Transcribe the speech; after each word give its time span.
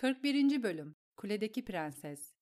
41. 0.00 0.62
Bölüm 0.62 0.94
Kuledeki 1.16 1.64
Prenses 1.64 2.32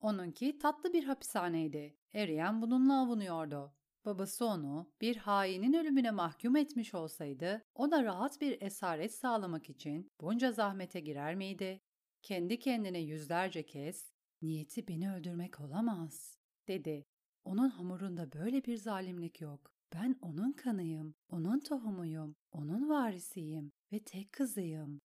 Onunki 0.00 0.58
tatlı 0.58 0.92
bir 0.92 1.04
hapishaneydi. 1.04 1.96
Eriyen 2.12 2.62
bununla 2.62 3.00
avunuyordu. 3.00 3.74
Babası 4.04 4.46
onu 4.46 4.92
bir 5.00 5.16
hainin 5.16 5.72
ölümüne 5.72 6.10
mahkum 6.10 6.56
etmiş 6.56 6.94
olsaydı 6.94 7.62
ona 7.74 8.04
rahat 8.04 8.40
bir 8.40 8.62
esaret 8.62 9.14
sağlamak 9.14 9.70
için 9.70 10.10
bunca 10.20 10.52
zahmete 10.52 11.00
girer 11.00 11.34
miydi? 11.34 11.80
Kendi 12.22 12.58
kendine 12.58 12.98
yüzlerce 12.98 13.66
kez 13.66 14.12
niyeti 14.42 14.88
beni 14.88 15.12
öldürmek 15.12 15.60
olamaz 15.60 16.38
dedi. 16.68 17.06
Onun 17.44 17.68
hamurunda 17.68 18.32
böyle 18.32 18.64
bir 18.64 18.76
zalimlik 18.76 19.40
yok. 19.40 19.72
Ben 19.94 20.16
onun 20.20 20.52
kanıyım, 20.52 21.14
onun 21.28 21.60
tohumuyum, 21.60 22.36
onun 22.52 22.88
varisiyim 22.88 23.72
ve 23.92 23.98
tek 23.98 24.32
kızıyım. 24.32 25.00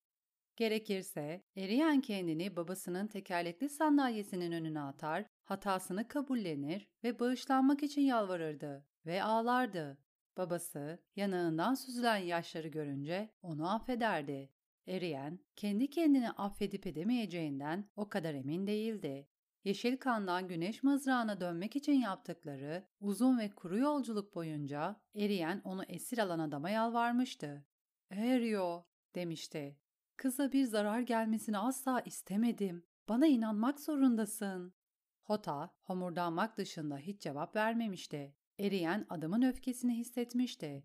Gerekirse 0.60 1.42
eriyen 1.56 2.00
kendini 2.00 2.56
babasının 2.56 3.06
tekerlekli 3.06 3.68
sandalyesinin 3.68 4.52
önüne 4.52 4.80
atar, 4.80 5.24
hatasını 5.44 6.08
kabullenir 6.08 6.88
ve 7.04 7.18
bağışlanmak 7.18 7.82
için 7.82 8.02
yalvarırdı 8.02 8.86
ve 9.06 9.22
ağlardı. 9.22 9.98
Babası 10.36 10.98
yanağından 11.16 11.74
süzülen 11.74 12.16
yaşları 12.16 12.68
görünce 12.68 13.30
onu 13.42 13.74
affederdi. 13.74 14.50
Eriyen 14.86 15.40
kendi 15.56 15.90
kendini 15.90 16.30
affedip 16.30 16.86
edemeyeceğinden 16.86 17.90
o 17.96 18.08
kadar 18.08 18.34
emin 18.34 18.66
değildi. 18.66 19.28
Yeşil 19.64 19.96
kandan 19.96 20.48
güneş 20.48 20.82
mızrağına 20.82 21.40
dönmek 21.40 21.76
için 21.76 22.00
yaptıkları 22.00 22.86
uzun 23.00 23.38
ve 23.38 23.50
kuru 23.50 23.78
yolculuk 23.78 24.34
boyunca 24.34 25.00
Eriyen 25.14 25.60
onu 25.64 25.84
esir 25.84 26.18
alan 26.18 26.38
adama 26.38 26.70
yalvarmıştı. 26.70 27.64
Erio 28.10 28.86
demişti. 29.14 29.76
Kıza 30.20 30.52
bir 30.52 30.64
zarar 30.64 31.00
gelmesini 31.00 31.58
asla 31.58 32.00
istemedim. 32.00 32.84
Bana 33.08 33.26
inanmak 33.26 33.80
zorundasın. 33.80 34.74
Hota, 35.22 35.70
homurdanmak 35.82 36.56
dışında 36.56 36.98
hiç 36.98 37.22
cevap 37.22 37.56
vermemişti. 37.56 38.34
Eriyen 38.58 39.06
adamın 39.08 39.42
öfkesini 39.42 39.96
hissetmişti. 39.96 40.84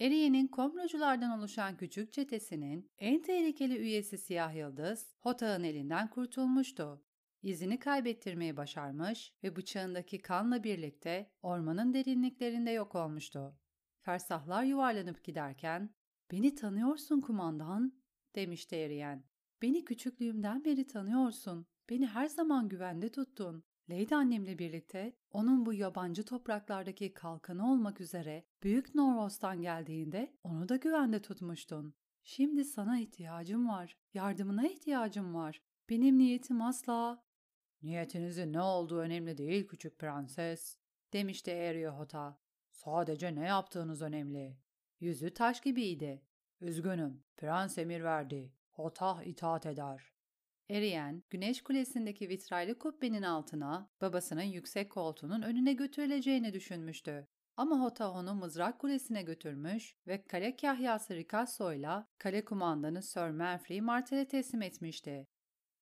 Eriyen'in 0.00 0.46
komroculardan 0.46 1.38
oluşan 1.38 1.76
küçük 1.76 2.12
çetesinin 2.12 2.90
en 2.98 3.22
tehlikeli 3.22 3.76
üyesi 3.76 4.18
Siyah 4.18 4.54
Yıldız, 4.54 5.14
Hota'nın 5.18 5.64
elinden 5.64 6.10
kurtulmuştu. 6.10 7.04
İzini 7.42 7.78
kaybettirmeyi 7.78 8.56
başarmış 8.56 9.34
ve 9.44 9.56
bıçağındaki 9.56 10.18
kanla 10.18 10.64
birlikte 10.64 11.30
ormanın 11.42 11.94
derinliklerinde 11.94 12.70
yok 12.70 12.94
olmuştu. 12.94 13.58
Fersahlar 14.00 14.64
yuvarlanıp 14.64 15.24
giderken, 15.24 15.90
''Beni 16.30 16.54
tanıyorsun 16.54 17.20
kumandan'' 17.20 17.99
demişti 18.34 18.76
Eriyen. 18.76 19.24
''Beni 19.62 19.84
küçüklüğümden 19.84 20.64
beri 20.64 20.86
tanıyorsun. 20.86 21.66
Beni 21.90 22.06
her 22.06 22.26
zaman 22.26 22.68
güvende 22.68 23.08
tuttun. 23.12 23.64
Lady 23.90 24.14
annemle 24.14 24.58
birlikte 24.58 25.12
onun 25.30 25.66
bu 25.66 25.72
yabancı 25.72 26.24
topraklardaki 26.24 27.14
kalkanı 27.14 27.72
olmak 27.72 28.00
üzere 28.00 28.44
Büyük 28.62 28.94
Noros'tan 28.94 29.62
geldiğinde 29.62 30.36
onu 30.42 30.68
da 30.68 30.76
güvende 30.76 31.22
tutmuştun. 31.22 31.94
Şimdi 32.24 32.64
sana 32.64 33.00
ihtiyacım 33.00 33.68
var. 33.68 33.96
Yardımına 34.14 34.68
ihtiyacım 34.68 35.34
var. 35.34 35.62
Benim 35.90 36.18
niyetim 36.18 36.62
asla... 36.62 37.24
Niyetinizin 37.82 38.52
ne 38.52 38.60
olduğu 38.60 38.98
önemli 38.98 39.38
değil 39.38 39.68
küçük 39.68 39.98
prenses, 39.98 40.76
demişti 41.12 41.50
Eriohota. 41.50 42.38
Sadece 42.70 43.34
ne 43.34 43.44
yaptığınız 43.46 44.02
önemli. 44.02 44.56
Yüzü 45.00 45.34
taş 45.34 45.60
gibiydi. 45.60 46.22
Üzgünüm, 46.60 47.22
prens 47.36 47.78
emir 47.78 48.04
verdi. 48.04 48.52
Hotah 48.70 49.22
itaat 49.22 49.66
eder. 49.66 50.12
Eriyen, 50.70 51.22
güneş 51.30 51.62
kulesindeki 51.62 52.28
vitraylı 52.28 52.78
kubbenin 52.78 53.22
altına 53.22 53.90
babasının 54.00 54.42
yüksek 54.42 54.90
koltuğunun 54.90 55.42
önüne 55.42 55.72
götürüleceğini 55.72 56.52
düşünmüştü. 56.52 57.26
Ama 57.56 57.80
Hota 57.80 58.10
onu 58.10 58.34
mızrak 58.34 58.78
kulesine 58.78 59.22
götürmüş 59.22 59.96
ve 60.06 60.22
kale 60.22 60.56
kahyası 60.56 61.14
Ricasso 61.14 61.72
ile 61.72 62.04
kale 62.18 62.44
kumandanı 62.44 63.02
Sir 63.02 63.30
Manfrey 63.30 63.80
Martel'e 63.80 64.28
teslim 64.28 64.62
etmişti. 64.62 65.26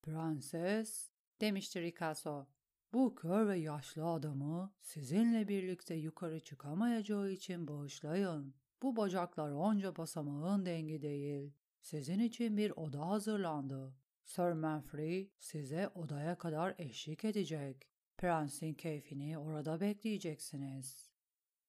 Prenses, 0.03 1.11
demişti 1.41 1.83
Ricasso, 1.83 2.47
bu 2.93 3.15
kör 3.15 3.49
ve 3.49 3.59
yaşlı 3.59 4.07
adamı 4.07 4.73
sizinle 4.81 5.49
birlikte 5.49 5.95
yukarı 5.95 6.41
çıkamayacağı 6.41 7.31
için 7.31 7.69
bağışlayın. 7.69 8.55
Bu 8.83 8.97
bacaklar 8.97 9.51
onca 9.51 9.97
basamağın 9.97 10.67
dengi 10.67 11.03
değil. 11.03 11.53
Sizin 11.81 12.19
için 12.19 12.57
bir 12.57 12.71
oda 12.71 13.09
hazırlandı. 13.09 13.95
Sir 14.25 14.53
Manfrey 14.53 15.31
size 15.39 15.89
odaya 15.89 16.39
kadar 16.39 16.75
eşlik 16.79 17.25
edecek. 17.25 17.89
Prensin 18.19 18.75
keyfini 18.75 19.39
orada 19.39 19.81
bekleyeceksiniz. 19.81 21.11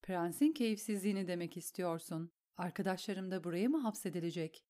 Prensin 0.02 0.52
keyifsizliğini 0.52 1.28
demek 1.28 1.56
istiyorsun. 1.56 2.32
Arkadaşlarım 2.56 3.30
da 3.30 3.44
buraya 3.44 3.68
mı 3.68 3.80
hapsedilecek? 3.80 4.64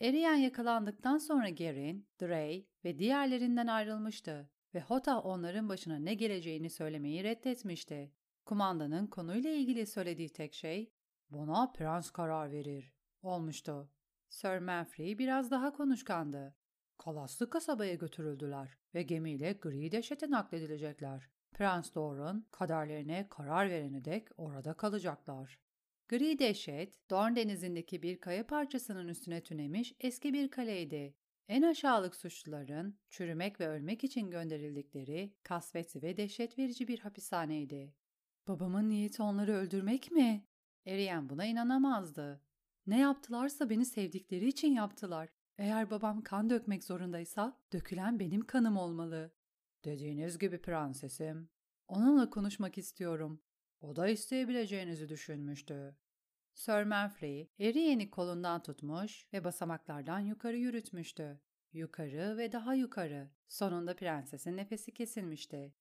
Eriyen 0.00 0.34
yakalandıktan 0.34 1.18
sonra 1.18 1.48
Gerin, 1.48 2.08
Drey 2.20 2.68
ve 2.84 2.98
diğerlerinden 2.98 3.66
ayrılmıştı 3.66 4.50
ve 4.74 4.80
Hota 4.80 5.20
onların 5.20 5.68
başına 5.68 5.98
ne 5.98 6.14
geleceğini 6.14 6.70
söylemeyi 6.70 7.24
reddetmişti. 7.24 8.12
Kumandanın 8.44 9.06
konuyla 9.06 9.50
ilgili 9.50 9.86
söylediği 9.86 10.28
tek 10.28 10.54
şey, 10.54 10.92
''Buna 11.30 11.72
prens 11.72 12.10
karar 12.10 12.52
verir.'' 12.52 12.92
olmuştu. 13.22 13.90
Sir 14.28 14.58
Manfrey 14.58 15.18
biraz 15.18 15.50
daha 15.50 15.72
konuşkandı. 15.72 16.54
Kalaslı 16.98 17.50
kasabaya 17.50 17.94
götürüldüler 17.94 18.78
ve 18.94 19.02
gemiyle 19.02 19.52
Gri 19.52 19.92
Deşet'e 19.92 20.30
nakledilecekler. 20.30 21.30
Prens 21.52 21.94
Doran 21.94 22.46
kaderlerine 22.50 23.26
karar 23.30 23.70
verene 23.70 24.04
dek 24.04 24.28
orada 24.36 24.74
kalacaklar. 24.74 25.58
Gri 26.08 26.38
Deşet, 26.38 27.10
Dorn 27.10 27.36
denizindeki 27.36 28.02
bir 28.02 28.20
kaya 28.20 28.46
parçasının 28.46 29.08
üstüne 29.08 29.42
tünemiş 29.42 29.94
eski 30.00 30.32
bir 30.32 30.50
kaleydi. 30.50 31.14
En 31.48 31.62
aşağılık 31.62 32.16
suçluların 32.16 32.98
çürümek 33.10 33.60
ve 33.60 33.68
ölmek 33.68 34.04
için 34.04 34.30
gönderildikleri 34.30 35.34
kasvetli 35.42 36.02
ve 36.02 36.16
dehşet 36.16 36.58
verici 36.58 36.88
bir 36.88 36.98
hapishaneydi. 36.98 37.94
Babamın 38.48 38.88
niyeti 38.88 39.22
onları 39.22 39.52
öldürmek 39.52 40.10
mi? 40.10 40.46
Eriyen 40.86 41.28
buna 41.28 41.44
inanamazdı. 41.44 42.40
Ne 42.86 42.98
yaptılarsa 42.98 43.70
beni 43.70 43.84
sevdikleri 43.84 44.48
için 44.48 44.72
yaptılar. 44.72 45.28
Eğer 45.58 45.90
babam 45.90 46.22
kan 46.22 46.50
dökmek 46.50 46.84
zorundaysa 46.84 47.58
dökülen 47.72 48.18
benim 48.20 48.46
kanım 48.46 48.76
olmalı. 48.76 49.32
Dediğiniz 49.84 50.38
gibi 50.38 50.58
prensesim. 50.58 51.48
Onunla 51.88 52.30
konuşmak 52.30 52.78
istiyorum. 52.78 53.42
O 53.80 53.96
da 53.96 54.08
isteyebileceğinizi 54.08 55.08
düşünmüştü. 55.08 55.96
Sir 56.54 56.82
Manfrey, 56.82 57.50
Eriyen'i 57.58 58.10
kolundan 58.10 58.62
tutmuş 58.62 59.26
ve 59.32 59.44
basamaklardan 59.44 60.20
yukarı 60.20 60.56
yürütmüştü. 60.56 61.40
Yukarı 61.72 62.36
ve 62.36 62.52
daha 62.52 62.74
yukarı. 62.74 63.30
Sonunda 63.48 63.96
prensesin 63.96 64.56
nefesi 64.56 64.94
kesilmişti. 64.94 65.74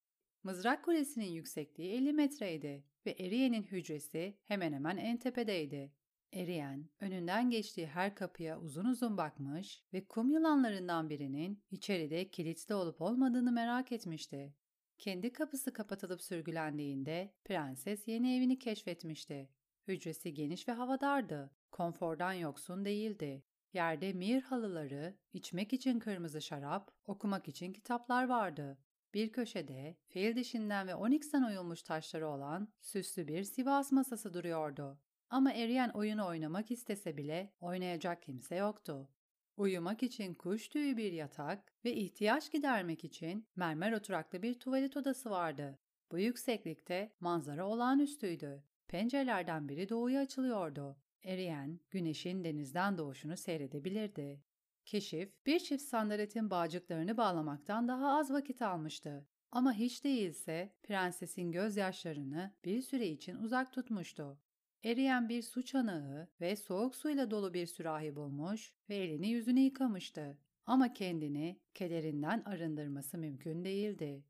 Mızrak 0.43 0.85
kulesinin 0.85 1.31
yüksekliği 1.31 1.93
50 1.93 2.13
metreydi 2.13 2.83
ve 3.05 3.11
Eriyen'in 3.11 3.63
hücresi 3.63 4.37
hemen 4.45 4.73
hemen 4.73 4.97
en 4.97 5.17
tepedeydi. 5.17 5.91
Eriyen, 6.33 6.89
önünden 6.99 7.49
geçtiği 7.49 7.87
her 7.87 8.15
kapıya 8.15 8.59
uzun 8.59 8.85
uzun 8.85 9.17
bakmış 9.17 9.83
ve 9.93 10.05
kum 10.05 10.29
yılanlarından 10.29 11.09
birinin 11.09 11.63
içeride 11.71 12.29
kilitli 12.29 12.75
olup 12.75 13.01
olmadığını 13.01 13.51
merak 13.51 13.91
etmişti. 13.91 14.53
Kendi 14.97 15.33
kapısı 15.33 15.73
kapatılıp 15.73 16.21
sürgülendiğinde 16.21 17.33
prenses 17.45 18.07
yeni 18.07 18.37
evini 18.37 18.59
keşfetmişti. 18.59 19.49
Hücresi 19.87 20.33
geniş 20.33 20.67
ve 20.67 20.71
havadardı. 20.71 21.51
Konfordan 21.71 22.33
yoksun 22.33 22.85
değildi. 22.85 23.43
Yerde 23.73 24.13
mir 24.13 24.41
halıları, 24.41 25.17
içmek 25.33 25.73
için 25.73 25.99
kırmızı 25.99 26.41
şarap, 26.41 26.91
okumak 27.05 27.47
için 27.47 27.73
kitaplar 27.73 28.27
vardı. 28.27 28.77
Bir 29.15 29.31
köşede 29.31 29.95
fil 30.07 30.35
dişinden 30.35 30.87
ve 30.87 30.95
oniksten 30.95 31.43
oyulmuş 31.43 31.83
taşları 31.83 32.27
olan 32.27 32.67
süslü 32.81 33.27
bir 33.27 33.43
Sivas 33.43 33.91
masası 33.91 34.33
duruyordu. 34.33 34.99
Ama 35.29 35.53
Eriyen 35.53 35.89
oyunu 35.89 36.27
oynamak 36.27 36.71
istese 36.71 37.17
bile 37.17 37.53
oynayacak 37.59 38.21
kimse 38.21 38.55
yoktu. 38.55 39.09
Uyumak 39.57 40.03
için 40.03 40.33
kuş 40.33 40.67
tüyü 40.67 40.97
bir 40.97 41.11
yatak 41.11 41.73
ve 41.85 41.93
ihtiyaç 41.93 42.51
gidermek 42.51 43.03
için 43.03 43.47
mermer 43.55 43.91
oturaklı 43.91 44.41
bir 44.41 44.59
tuvalet 44.59 44.97
odası 44.97 45.29
vardı. 45.29 45.79
Bu 46.11 46.19
yükseklikte 46.19 47.11
manzara 47.19 47.67
olağanüstüydü. 47.67 48.63
Pencerelerden 48.87 49.69
biri 49.69 49.89
doğuya 49.89 50.21
açılıyordu. 50.21 50.97
Eriyen, 51.23 51.79
güneşin 51.89 52.43
denizden 52.43 52.97
doğuşunu 52.97 53.37
seyredebilirdi. 53.37 54.41
Keşif, 54.85 55.45
bir 55.45 55.59
çift 55.59 55.83
sandaletin 55.83 56.49
bağcıklarını 56.49 57.17
bağlamaktan 57.17 57.87
daha 57.87 58.17
az 58.17 58.31
vakit 58.31 58.61
almıştı. 58.61 59.27
Ama 59.51 59.73
hiç 59.73 60.03
değilse 60.03 60.75
prensesin 60.83 61.51
gözyaşlarını 61.51 62.53
bir 62.65 62.81
süre 62.81 63.07
için 63.07 63.35
uzak 63.35 63.73
tutmuştu. 63.73 64.39
Eriyen 64.83 65.29
bir 65.29 65.41
su 65.41 65.65
çanağı 65.65 66.27
ve 66.41 66.55
soğuk 66.55 66.95
suyla 66.95 67.31
dolu 67.31 67.53
bir 67.53 67.65
sürahi 67.65 68.15
bulmuş 68.15 68.73
ve 68.89 68.95
elini 68.95 69.29
yüzünü 69.29 69.59
yıkamıştı. 69.59 70.37
Ama 70.65 70.93
kendini 70.93 71.59
kederinden 71.73 72.41
arındırması 72.45 73.17
mümkün 73.17 73.63
değildi. 73.63 74.25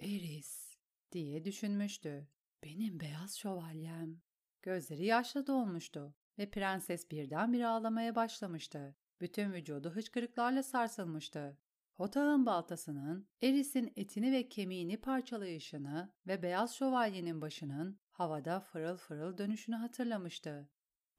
Eris 0.00 0.78
diye 1.12 1.44
düşünmüştü. 1.44 2.28
Benim 2.64 3.00
beyaz 3.00 3.36
şövalyem. 3.38 4.20
Gözleri 4.62 5.04
yaşla 5.04 5.46
dolmuştu 5.46 6.14
ve 6.38 6.50
prenses 6.50 7.10
birdenbire 7.10 7.66
ağlamaya 7.66 8.14
başlamıştı. 8.14 8.96
Bütün 9.20 9.52
vücudu 9.52 9.90
hıçkırıklarla 9.90 10.62
sarsılmıştı. 10.62 11.58
Hotağın 11.94 12.46
baltasının 12.46 13.28
Eris'in 13.42 13.92
etini 13.96 14.32
ve 14.32 14.48
kemiğini 14.48 14.96
parçalayışını 14.96 16.12
ve 16.26 16.42
beyaz 16.42 16.74
şövalyenin 16.74 17.40
başının 17.40 18.00
havada 18.10 18.60
fırıl 18.60 18.96
fırıl 18.96 19.38
dönüşünü 19.38 19.76
hatırlamıştı. 19.76 20.68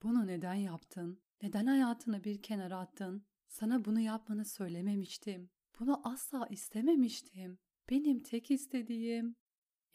Bunu 0.02 0.26
neden 0.26 0.54
yaptın? 0.54 1.22
Neden 1.42 1.66
hayatını 1.66 2.24
bir 2.24 2.42
kenara 2.42 2.78
attın? 2.78 3.26
Sana 3.48 3.84
bunu 3.84 4.00
yapmanı 4.00 4.44
söylememiştim. 4.44 5.50
Bunu 5.80 6.00
asla 6.04 6.46
istememiştim. 6.46 7.58
Benim 7.90 8.22
tek 8.22 8.50
istediğim. 8.50 9.36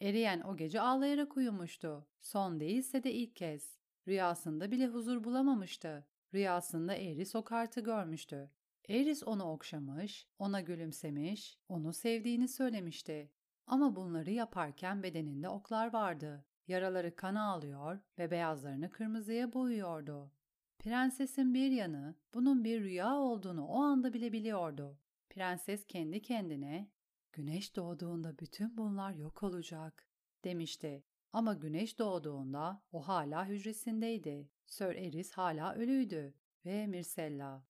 Eriyen 0.00 0.40
o 0.40 0.56
gece 0.56 0.80
ağlayarak 0.80 1.36
uyumuştu. 1.36 2.06
Son 2.20 2.60
değilse 2.60 3.02
de 3.02 3.12
ilk 3.12 3.36
kez. 3.36 3.78
Rüyasında 4.08 4.70
bile 4.70 4.86
huzur 4.86 5.24
bulamamıştı. 5.24 6.06
Rüyasında 6.34 6.94
Eris 6.94 7.34
o 7.34 7.44
kartı 7.44 7.80
görmüştü. 7.80 8.50
Eris 8.88 9.22
onu 9.22 9.44
okşamış, 9.44 10.28
ona 10.38 10.60
gülümsemiş, 10.60 11.58
onu 11.68 11.92
sevdiğini 11.92 12.48
söylemişti. 12.48 13.30
Ama 13.66 13.96
bunları 13.96 14.30
yaparken 14.30 15.02
bedeninde 15.02 15.48
oklar 15.48 15.92
vardı. 15.92 16.44
Yaraları 16.68 17.16
kana 17.16 17.50
alıyor 17.52 17.98
ve 18.18 18.30
beyazlarını 18.30 18.90
kırmızıya 18.90 19.52
boyuyordu. 19.52 20.32
Prensesin 20.78 21.54
bir 21.54 21.70
yanı 21.70 22.14
bunun 22.34 22.64
bir 22.64 22.80
rüya 22.80 23.14
olduğunu 23.16 23.66
o 23.66 23.82
anda 23.82 24.12
bile 24.12 24.32
biliyordu. 24.32 24.98
Prenses 25.30 25.86
kendi 25.86 26.22
kendine 26.22 26.90
güneş 27.32 27.76
doğduğunda 27.76 28.38
bütün 28.38 28.76
bunlar 28.76 29.14
yok 29.14 29.42
olacak 29.42 30.06
demişti. 30.44 31.04
Ama 31.32 31.54
güneş 31.54 31.98
doğduğunda 31.98 32.82
o 32.92 33.00
hala 33.00 33.46
hücresindeydi. 33.46 34.50
Sir 34.66 34.94
Eris 34.94 35.32
hala 35.32 35.74
ölüydü 35.74 36.34
ve 36.64 36.86
Mirsella. 36.86 37.66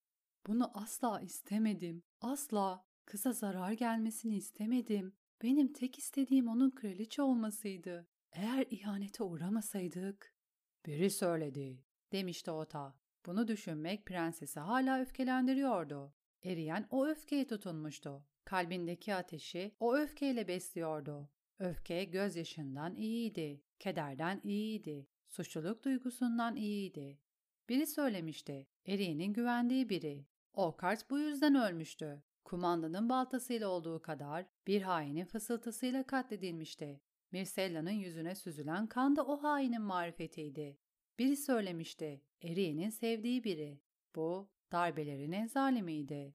Bunu 0.46 0.70
asla 0.78 1.20
istemedim. 1.20 2.02
Asla. 2.20 2.86
Kıza 3.04 3.32
zarar 3.32 3.72
gelmesini 3.72 4.36
istemedim. 4.36 5.14
Benim 5.42 5.72
tek 5.72 5.98
istediğim 5.98 6.48
onun 6.48 6.70
kraliçe 6.70 7.22
olmasıydı. 7.22 8.06
Eğer 8.32 8.66
ihanete 8.70 9.24
uğramasaydık. 9.24 10.34
Biri 10.86 11.10
söyledi, 11.10 11.84
demişti 12.12 12.50
Ota. 12.50 12.98
Bunu 13.26 13.48
düşünmek 13.48 14.06
prensesi 14.06 14.60
hala 14.60 15.00
öfkelendiriyordu. 15.00 16.14
Eriyen 16.42 16.86
o 16.90 17.06
öfkeye 17.06 17.46
tutunmuştu. 17.46 18.26
Kalbindeki 18.44 19.14
ateşi 19.14 19.76
o 19.80 19.96
öfkeyle 19.96 20.48
besliyordu. 20.48 21.30
Öfke 21.58 22.04
gözyaşından 22.04 22.94
iyiydi, 22.94 23.62
kederden 23.78 24.40
iyiydi, 24.44 25.06
suçluluk 25.28 25.84
duygusundan 25.84 26.56
iyiydi. 26.56 27.18
Biri 27.68 27.86
söylemişti, 27.86 28.66
Eriye'nin 28.86 29.32
güvendiği 29.32 29.88
biri. 29.88 30.26
O 30.54 30.76
kart 30.76 31.10
bu 31.10 31.18
yüzden 31.18 31.54
ölmüştü. 31.54 32.22
Kumandanın 32.44 33.08
baltasıyla 33.08 33.68
olduğu 33.68 34.02
kadar 34.02 34.46
bir 34.66 34.82
hainin 34.82 35.24
fısıltısıyla 35.24 36.06
katledilmişti. 36.06 37.00
Mirsella'nın 37.32 37.90
yüzüne 37.90 38.34
süzülen 38.34 38.86
kan 38.86 39.16
da 39.16 39.26
o 39.26 39.42
hainin 39.42 39.82
marifetiydi. 39.82 40.78
Biri 41.18 41.36
söylemişti, 41.36 42.22
Eriye'nin 42.42 42.90
sevdiği 42.90 43.44
biri. 43.44 43.80
Bu, 44.16 44.50
darbelerin 44.72 45.32
en 45.32 45.46
zalimiydi. 45.46 46.34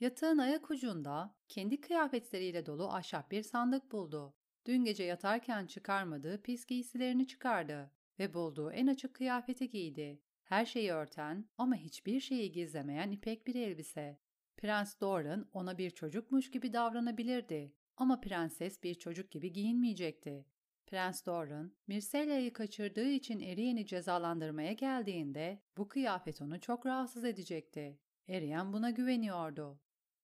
Yatağın 0.00 0.38
ayak 0.38 0.70
ucunda 0.70 1.34
kendi 1.48 1.80
kıyafetleriyle 1.80 2.66
dolu 2.66 2.88
ahşap 2.88 3.30
bir 3.30 3.42
sandık 3.42 3.92
buldu. 3.92 4.34
Dün 4.66 4.84
gece 4.84 5.04
yatarken 5.04 5.66
çıkarmadığı 5.66 6.42
pis 6.42 6.66
giysilerini 6.66 7.26
çıkardı 7.26 7.90
ve 8.18 8.34
bulduğu 8.34 8.72
en 8.72 8.86
açık 8.86 9.14
kıyafeti 9.14 9.70
giydi. 9.70 10.22
Her 10.44 10.66
şeyi 10.66 10.92
örten 10.92 11.48
ama 11.58 11.74
hiçbir 11.74 12.20
şeyi 12.20 12.52
gizlemeyen 12.52 13.10
ipek 13.10 13.46
bir 13.46 13.54
elbise. 13.54 14.18
Prens 14.56 15.00
Doran 15.00 15.48
ona 15.52 15.78
bir 15.78 15.90
çocukmuş 15.90 16.50
gibi 16.50 16.72
davranabilirdi 16.72 17.72
ama 17.96 18.20
prenses 18.20 18.82
bir 18.82 18.94
çocuk 18.94 19.30
gibi 19.30 19.52
giyinmeyecekti. 19.52 20.46
Prens 20.86 21.26
Doran, 21.26 21.72
Mirselia'yı 21.86 22.52
kaçırdığı 22.52 23.08
için 23.08 23.40
Eriyen'i 23.40 23.86
cezalandırmaya 23.86 24.72
geldiğinde 24.72 25.62
bu 25.76 25.88
kıyafet 25.88 26.42
onu 26.42 26.60
çok 26.60 26.86
rahatsız 26.86 27.24
edecekti. 27.24 27.98
Eriyen 28.28 28.72
buna 28.72 28.90
güveniyordu. 28.90 29.80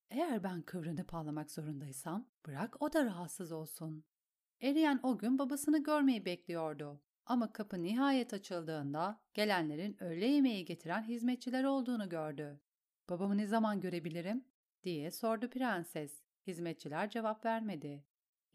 Eğer 0.09 0.43
ben 0.43 0.61
kıvranıp 0.61 1.13
ağlamak 1.13 1.51
zorundaysam 1.51 2.29
bırak 2.45 2.81
o 2.81 2.93
da 2.93 3.05
rahatsız 3.05 3.51
olsun. 3.51 4.03
Eriyen 4.61 4.99
o 5.03 5.17
gün 5.17 5.39
babasını 5.39 5.83
görmeyi 5.83 6.25
bekliyordu. 6.25 7.01
Ama 7.25 7.53
kapı 7.53 7.83
nihayet 7.83 8.33
açıldığında 8.33 9.21
gelenlerin 9.33 10.03
öğle 10.03 10.25
yemeği 10.25 10.65
getiren 10.65 11.03
hizmetçiler 11.03 11.63
olduğunu 11.63 12.09
gördü. 12.09 12.59
Babamı 13.09 13.37
ne 13.37 13.47
zaman 13.47 13.81
görebilirim? 13.81 14.45
diye 14.83 15.11
sordu 15.11 15.49
prenses. 15.49 16.23
Hizmetçiler 16.47 17.09
cevap 17.09 17.45
vermedi. 17.45 18.05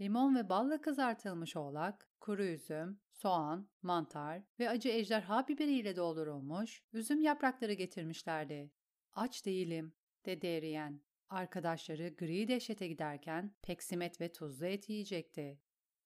Limon 0.00 0.36
ve 0.36 0.48
balla 0.48 0.80
kızartılmış 0.80 1.56
oğlak, 1.56 2.08
kuru 2.20 2.44
üzüm, 2.44 3.00
soğan, 3.10 3.68
mantar 3.82 4.42
ve 4.58 4.70
acı 4.70 4.88
ejderha 4.88 5.48
biberiyle 5.48 5.96
doldurulmuş 5.96 6.82
üzüm 6.92 7.20
yaprakları 7.20 7.72
getirmişlerdi. 7.72 8.70
Aç 9.12 9.46
değilim, 9.46 9.92
dedi 10.26 10.46
Eriyen. 10.46 11.00
Arkadaşları 11.28 12.08
gri 12.08 12.48
dehşete 12.48 12.88
giderken 12.88 13.54
peksimet 13.62 14.20
ve 14.20 14.32
tuzlu 14.32 14.66
et 14.66 14.88
yiyecekti. 14.88 15.58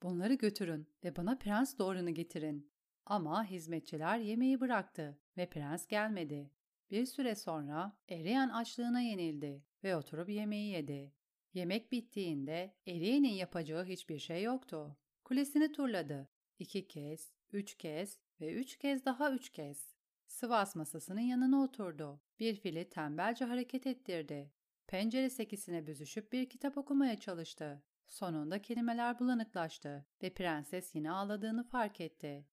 Bunları 0.07 0.35
götürün 0.35 0.89
ve 1.05 1.17
bana 1.17 1.39
Prens 1.39 1.79
Doran'ı 1.79 2.11
getirin. 2.11 2.71
Ama 3.07 3.45
hizmetçiler 3.45 4.19
yemeği 4.19 4.61
bıraktı 4.61 5.19
ve 5.37 5.51
prens 5.51 5.87
gelmedi. 5.87 6.51
Bir 6.91 7.07
süre 7.07 7.35
sonra 7.35 7.97
Eriyen 8.09 8.49
açlığına 8.49 9.01
yenildi 9.01 9.65
ve 9.85 9.97
oturup 9.97 10.29
yemeği 10.29 10.73
yedi. 10.73 11.13
Yemek 11.55 11.93
bittiğinde 11.93 12.75
Eriyen'in 12.87 13.33
yapacağı 13.33 13.85
hiçbir 13.85 14.19
şey 14.19 14.43
yoktu. 14.43 14.97
Kulesini 15.25 15.73
turladı. 15.73 16.29
İki 16.59 16.89
kez, 16.89 17.33
üç 17.53 17.75
kez 17.75 18.19
ve 18.41 18.55
üç 18.55 18.79
kez 18.79 19.05
daha 19.05 19.33
üç 19.33 19.51
kez. 19.51 19.95
Sıvas 20.27 20.77
masasının 20.77 21.21
yanına 21.21 21.63
oturdu. 21.63 22.21
Bir 22.41 22.55
fili 22.55 22.91
tembelce 22.91 23.45
hareket 23.45 23.87
ettirdi. 23.87 24.53
Pencere 24.87 25.31
sekisine 25.31 25.87
büzüşüp 25.87 26.33
bir 26.33 26.49
kitap 26.49 26.79
okumaya 26.79 27.21
çalıştı. 27.21 27.83
Sonunda 28.09 28.63
kelimeler 28.63 29.19
bulanıklaştı 29.19 30.07
ve 30.23 30.35
prenses 30.35 30.95
yine 30.95 31.11
ağladığını 31.11 31.65
fark 31.65 32.01
etti. 32.01 32.47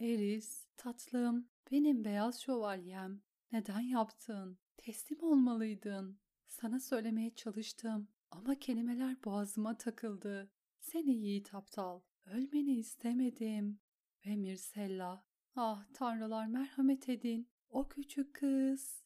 Eris, 0.00 0.66
tatlım, 0.76 1.48
benim 1.70 2.04
beyaz 2.04 2.40
şövalyem. 2.40 3.22
Neden 3.52 3.80
yaptın? 3.80 4.58
Teslim 4.76 5.22
olmalıydın. 5.22 6.20
Sana 6.46 6.80
söylemeye 6.80 7.34
çalıştım 7.34 8.08
ama 8.30 8.54
kelimeler 8.58 9.24
boğazıma 9.24 9.78
takıldı. 9.78 10.50
Seni 10.80 11.10
yiğit 11.10 11.54
aptal, 11.54 12.00
ölmeni 12.26 12.78
istemedim. 12.78 13.80
Ve 14.26 14.36
Mirsella, 14.36 15.24
ah 15.56 15.84
tanrılar 15.94 16.46
merhamet 16.46 17.08
edin, 17.08 17.48
o 17.70 17.88
küçük 17.88 18.34
kız. 18.34 19.04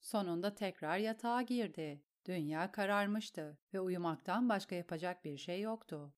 Sonunda 0.00 0.54
tekrar 0.54 0.98
yatağa 0.98 1.42
girdi. 1.42 2.04
Dünya 2.28 2.72
kararmıştı 2.72 3.58
ve 3.74 3.80
uyumaktan 3.80 4.48
başka 4.48 4.74
yapacak 4.74 5.24
bir 5.24 5.36
şey 5.36 5.60
yoktu. 5.60 6.14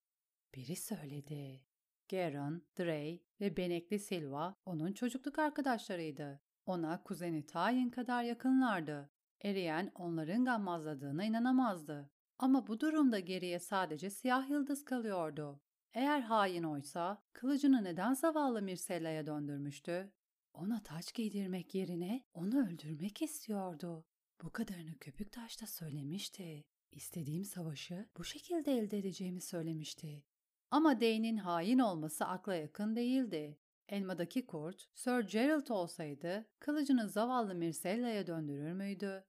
Biri 0.55 0.77
söyledi. 0.77 1.65
Geron, 2.09 2.63
Drey 2.79 3.23
ve 3.41 3.57
Benekli 3.57 3.99
Silva 3.99 4.57
onun 4.65 4.93
çocukluk 4.93 5.39
arkadaşlarıydı. 5.39 6.41
Ona 6.67 7.03
kuzeni 7.03 7.47
Tayin 7.47 7.91
kadar 7.91 8.23
yakınlardı. 8.23 9.11
Eriyen 9.41 9.93
onların 9.95 10.45
gammazladığına 10.45 11.25
inanamazdı. 11.25 12.11
Ama 12.39 12.67
bu 12.67 12.81
durumda 12.81 13.19
geriye 13.19 13.59
sadece 13.59 14.11
siyah 14.11 14.51
yıldız 14.51 14.85
kalıyordu. 14.85 15.61
Eğer 15.95 16.21
hain 16.21 16.63
oysa 16.63 17.23
kılıcını 17.33 17.85
neden 17.85 18.15
zavallı 18.15 18.63
Mirsella'ya 18.63 19.27
döndürmüştü? 19.27 20.13
Ona 20.53 20.83
taç 20.83 21.15
giydirmek 21.15 21.75
yerine 21.75 22.25
onu 22.35 22.67
öldürmek 22.67 23.23
istiyordu. 23.23 24.05
Bu 24.43 24.51
kadarını 24.51 24.99
köpük 24.99 25.33
taşta 25.33 25.67
söylemişti. 25.67 26.65
İstediğim 26.93 27.45
savaşı 27.45 28.09
bu 28.17 28.25
şekilde 28.25 28.73
elde 28.73 28.99
edeceğimi 28.99 29.41
söylemişti. 29.41 30.25
Ama 30.71 31.01
Dane'in 31.01 31.37
hain 31.37 31.79
olması 31.79 32.25
akla 32.25 32.55
yakın 32.55 32.97
değildi. 32.97 33.59
Elmadaki 33.89 34.47
kurt, 34.47 34.89
Sir 34.95 35.21
Gerald 35.21 35.69
olsaydı 35.69 36.47
kılıcını 36.59 37.09
zavallı 37.09 37.55
Mirsella'ya 37.55 38.27
döndürür 38.27 38.73
müydü? 38.73 39.25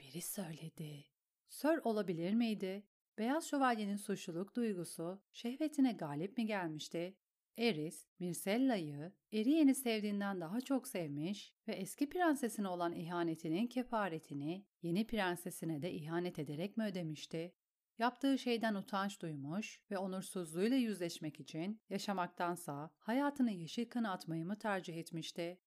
Biri 0.00 0.22
söyledi. 0.22 1.04
Sir 1.48 1.80
olabilir 1.84 2.34
miydi? 2.34 2.86
Beyaz 3.18 3.48
şövalyenin 3.48 3.96
suçluluk 3.96 4.56
duygusu 4.56 5.22
şehvetine 5.32 5.92
galip 5.92 6.38
mi 6.38 6.46
gelmişti? 6.46 7.16
Eris, 7.58 8.06
Myrcella'yı 8.18 9.12
Eriyen'i 9.32 9.74
sevdiğinden 9.74 10.40
daha 10.40 10.60
çok 10.60 10.88
sevmiş 10.88 11.54
ve 11.68 11.72
eski 11.72 12.08
prensesine 12.08 12.68
olan 12.68 12.92
ihanetinin 12.92 13.66
kefaretini 13.66 14.66
yeni 14.82 15.06
prensesine 15.06 15.82
de 15.82 15.92
ihanet 15.92 16.38
ederek 16.38 16.76
mi 16.76 16.84
ödemişti? 16.84 17.54
Yaptığı 17.98 18.38
şeyden 18.38 18.74
utanç 18.74 19.22
duymuş 19.22 19.80
ve 19.90 19.98
onursuzluğuyla 19.98 20.76
yüzleşmek 20.76 21.40
için 21.40 21.80
yaşamaktansa 21.90 22.90
hayatını 22.98 23.50
yeşil 23.50 23.88
kana 23.88 24.12
atmayı 24.12 24.46
mı 24.46 24.58
tercih 24.58 24.96
etmişti? 24.96 25.60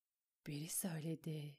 Biri 0.48 0.70
söyledi. 0.70 1.58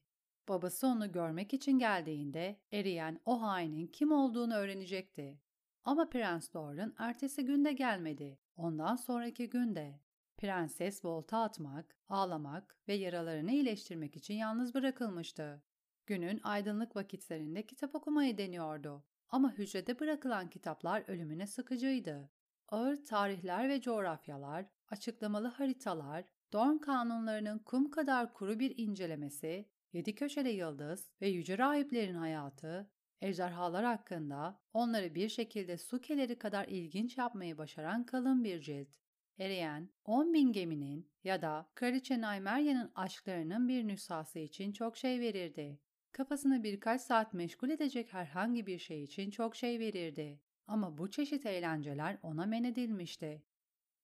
Babası 0.48 0.86
onu 0.86 1.12
görmek 1.12 1.54
için 1.54 1.78
geldiğinde 1.78 2.60
eriyen 2.72 3.20
o 3.24 3.42
hainin 3.42 3.86
kim 3.86 4.12
olduğunu 4.12 4.54
öğrenecekti. 4.54 5.40
Ama 5.84 6.08
Prens 6.08 6.54
Doran 6.54 6.94
ertesi 6.98 7.44
günde 7.44 7.72
gelmedi. 7.72 8.38
Ondan 8.56 8.96
sonraki 8.96 9.50
günde. 9.50 10.00
Prenses 10.38 11.04
volta 11.04 11.42
atmak, 11.42 11.96
ağlamak 12.08 12.76
ve 12.88 12.94
yaralarını 12.94 13.52
iyileştirmek 13.52 14.16
için 14.16 14.34
yalnız 14.34 14.74
bırakılmıştı. 14.74 15.62
Günün 16.06 16.40
aydınlık 16.42 16.96
vakitlerinde 16.96 17.66
kitap 17.66 17.94
okumayı 17.94 18.38
deniyordu. 18.38 19.04
Ama 19.28 19.52
hücrede 19.52 20.00
bırakılan 20.00 20.50
kitaplar 20.50 21.04
ölümüne 21.08 21.46
sıkıcıydı. 21.46 22.30
Ağır 22.68 23.04
tarihler 23.04 23.68
ve 23.68 23.80
coğrafyalar, 23.80 24.66
açıklamalı 24.90 25.48
haritalar, 25.48 26.24
Dorn 26.52 26.78
kanunlarının 26.78 27.58
kum 27.58 27.90
kadar 27.90 28.34
kuru 28.34 28.58
bir 28.58 28.78
incelemesi, 28.78 29.68
yedi 29.92 30.14
köşeli 30.14 30.48
yıldız 30.48 31.10
ve 31.20 31.28
yüce 31.28 31.58
rahiplerin 31.58 32.14
hayatı, 32.14 32.90
ejderhalar 33.20 33.84
hakkında 33.84 34.60
onları 34.72 35.14
bir 35.14 35.28
şekilde 35.28 35.78
su 35.78 36.00
keleri 36.00 36.38
kadar 36.38 36.68
ilginç 36.68 37.18
yapmayı 37.18 37.58
başaran 37.58 38.06
kalın 38.06 38.44
bir 38.44 38.60
cilt. 38.60 39.07
Eriyen, 39.38 39.88
10 40.04 40.32
bin 40.32 40.52
geminin 40.52 41.10
ya 41.24 41.42
da 41.42 41.70
Kraliçe 41.74 42.20
Naymerya'nın 42.20 42.92
aşklarının 42.94 43.68
bir 43.68 43.88
nüshası 43.88 44.38
için 44.38 44.72
çok 44.72 44.96
şey 44.96 45.20
verirdi. 45.20 45.80
Kafasını 46.12 46.62
birkaç 46.62 47.00
saat 47.00 47.34
meşgul 47.34 47.70
edecek 47.70 48.12
herhangi 48.12 48.66
bir 48.66 48.78
şey 48.78 49.02
için 49.02 49.30
çok 49.30 49.56
şey 49.56 49.78
verirdi. 49.80 50.40
Ama 50.66 50.98
bu 50.98 51.10
çeşit 51.10 51.46
eğlenceler 51.46 52.18
ona 52.22 52.46
men 52.46 52.64
edilmişti. 52.64 53.42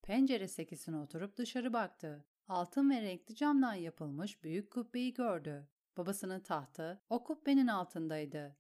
Pencere 0.03 0.49
sekisine 0.49 0.97
oturup 0.97 1.37
dışarı 1.37 1.73
baktı. 1.73 2.25
Altın 2.49 2.91
ve 2.91 3.03
renkli 3.03 3.35
camdan 3.35 3.75
yapılmış 3.75 4.45
büyük 4.45 4.71
kubbeyi 4.71 5.15
gördü. 5.15 5.69
Babasının 5.97 6.41
tahtı 6.41 7.03
o 7.11 7.25
kubbenin 7.25 7.67
altındaydı. 7.67 8.57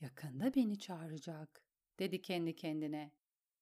Yakında 0.00 0.54
beni 0.54 0.78
çağıracak, 0.78 1.64
dedi 1.98 2.22
kendi 2.22 2.56
kendine. 2.56 3.12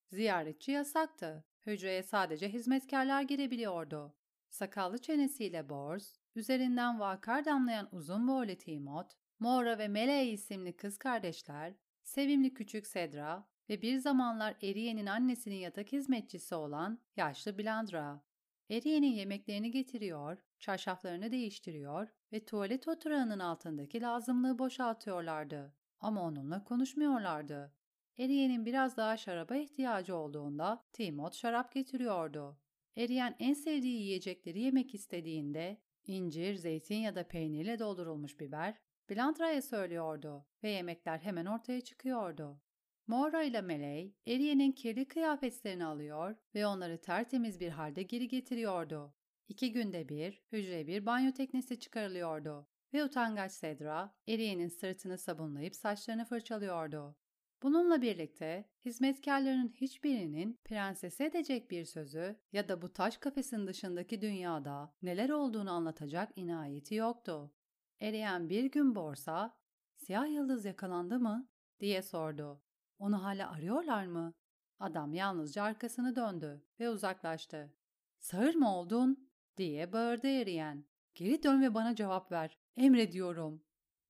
Ziyaretçi 0.08 0.70
yasaktı. 0.70 1.44
Hücreye 1.66 2.02
sadece 2.02 2.48
hizmetkarlar 2.48 3.22
girebiliyordu. 3.22 4.14
Sakallı 4.48 4.98
çenesiyle 4.98 5.68
borz, 5.68 6.14
üzerinden 6.34 7.00
vakar 7.00 7.44
damlayan 7.44 7.88
uzun 7.92 8.28
boylu 8.28 8.56
Timot, 8.56 9.12
Mora 9.38 9.78
ve 9.78 9.88
Mele 9.88 10.26
isimli 10.26 10.76
kız 10.76 10.98
kardeşler, 10.98 11.74
sevimli 12.02 12.54
küçük 12.54 12.86
Sedra 12.86 13.48
ve 13.68 13.82
bir 13.82 13.98
zamanlar 13.98 14.56
Eriye'nin 14.62 15.06
annesinin 15.06 15.56
yatak 15.56 15.92
hizmetçisi 15.92 16.54
olan 16.54 16.98
yaşlı 17.16 17.58
Blandra. 17.58 18.22
Eriye'nin 18.70 19.12
yemeklerini 19.12 19.70
getiriyor, 19.70 20.38
çarşaflarını 20.58 21.32
değiştiriyor 21.32 22.08
ve 22.32 22.44
tuvalet 22.44 22.88
oturağının 22.88 23.38
altındaki 23.38 24.00
lazımlığı 24.00 24.58
boşaltıyorlardı. 24.58 25.74
Ama 26.00 26.22
onunla 26.22 26.64
konuşmuyorlardı. 26.64 27.75
Eriye'nin 28.18 28.66
biraz 28.66 28.96
daha 28.96 29.16
şaraba 29.16 29.56
ihtiyacı 29.56 30.16
olduğunda 30.16 30.84
Timot 30.92 31.34
şarap 31.34 31.72
getiriyordu. 31.72 32.58
Eriyen 32.96 33.36
en 33.38 33.54
sevdiği 33.54 34.02
yiyecekleri 34.02 34.60
yemek 34.60 34.94
istediğinde 34.94 35.76
incir, 36.06 36.54
zeytin 36.54 36.96
ya 36.96 37.14
da 37.14 37.28
peynirle 37.28 37.78
doldurulmuş 37.78 38.40
biber 38.40 38.74
Blandra'ya 39.10 39.62
söylüyordu 39.62 40.46
ve 40.62 40.70
yemekler 40.70 41.18
hemen 41.18 41.46
ortaya 41.46 41.80
çıkıyordu. 41.80 42.60
Mora 43.06 43.42
ile 43.42 43.60
Meley, 43.60 44.14
Eriye'nin 44.26 44.72
kirli 44.72 45.08
kıyafetlerini 45.08 45.84
alıyor 45.84 46.36
ve 46.54 46.66
onları 46.66 47.00
tertemiz 47.00 47.60
bir 47.60 47.68
halde 47.68 48.02
geri 48.02 48.28
getiriyordu. 48.28 49.14
İki 49.48 49.72
günde 49.72 50.08
bir, 50.08 50.42
hücre 50.52 50.86
bir 50.86 51.06
banyo 51.06 51.32
teknesi 51.32 51.80
çıkarılıyordu 51.80 52.68
ve 52.92 53.04
utangaç 53.04 53.52
Sedra, 53.52 54.14
Eriye'nin 54.28 54.68
sırtını 54.68 55.18
sabunlayıp 55.18 55.76
saçlarını 55.76 56.24
fırçalıyordu. 56.24 57.16
Bununla 57.62 58.02
birlikte 58.02 58.64
hizmetkarların 58.84 59.68
hiçbirinin 59.68 60.60
prensese 60.64 61.24
edecek 61.24 61.70
bir 61.70 61.84
sözü 61.84 62.36
ya 62.52 62.68
da 62.68 62.82
bu 62.82 62.92
taş 62.92 63.16
kafesin 63.16 63.66
dışındaki 63.66 64.20
dünyada 64.20 64.94
neler 65.02 65.30
olduğunu 65.30 65.70
anlatacak 65.70 66.32
inayeti 66.36 66.94
yoktu. 66.94 67.52
Eriyen 68.00 68.48
bir 68.48 68.64
gün 68.64 68.94
borsa, 68.94 69.56
siyah 69.96 70.28
yıldız 70.28 70.64
yakalandı 70.64 71.18
mı 71.18 71.48
diye 71.80 72.02
sordu. 72.02 72.62
Onu 72.98 73.24
hala 73.24 73.50
arıyorlar 73.50 74.06
mı? 74.06 74.34
Adam 74.78 75.14
yalnızca 75.14 75.62
arkasını 75.62 76.16
döndü 76.16 76.62
ve 76.80 76.90
uzaklaştı. 76.90 77.72
Sağır 78.18 78.54
mı 78.54 78.76
oldun? 78.76 79.30
diye 79.56 79.92
bağırdı 79.92 80.26
eriyen. 80.26 80.84
Geri 81.14 81.42
dön 81.42 81.62
ve 81.62 81.74
bana 81.74 81.94
cevap 81.94 82.32
ver. 82.32 82.58
Emrediyorum. 82.76 83.62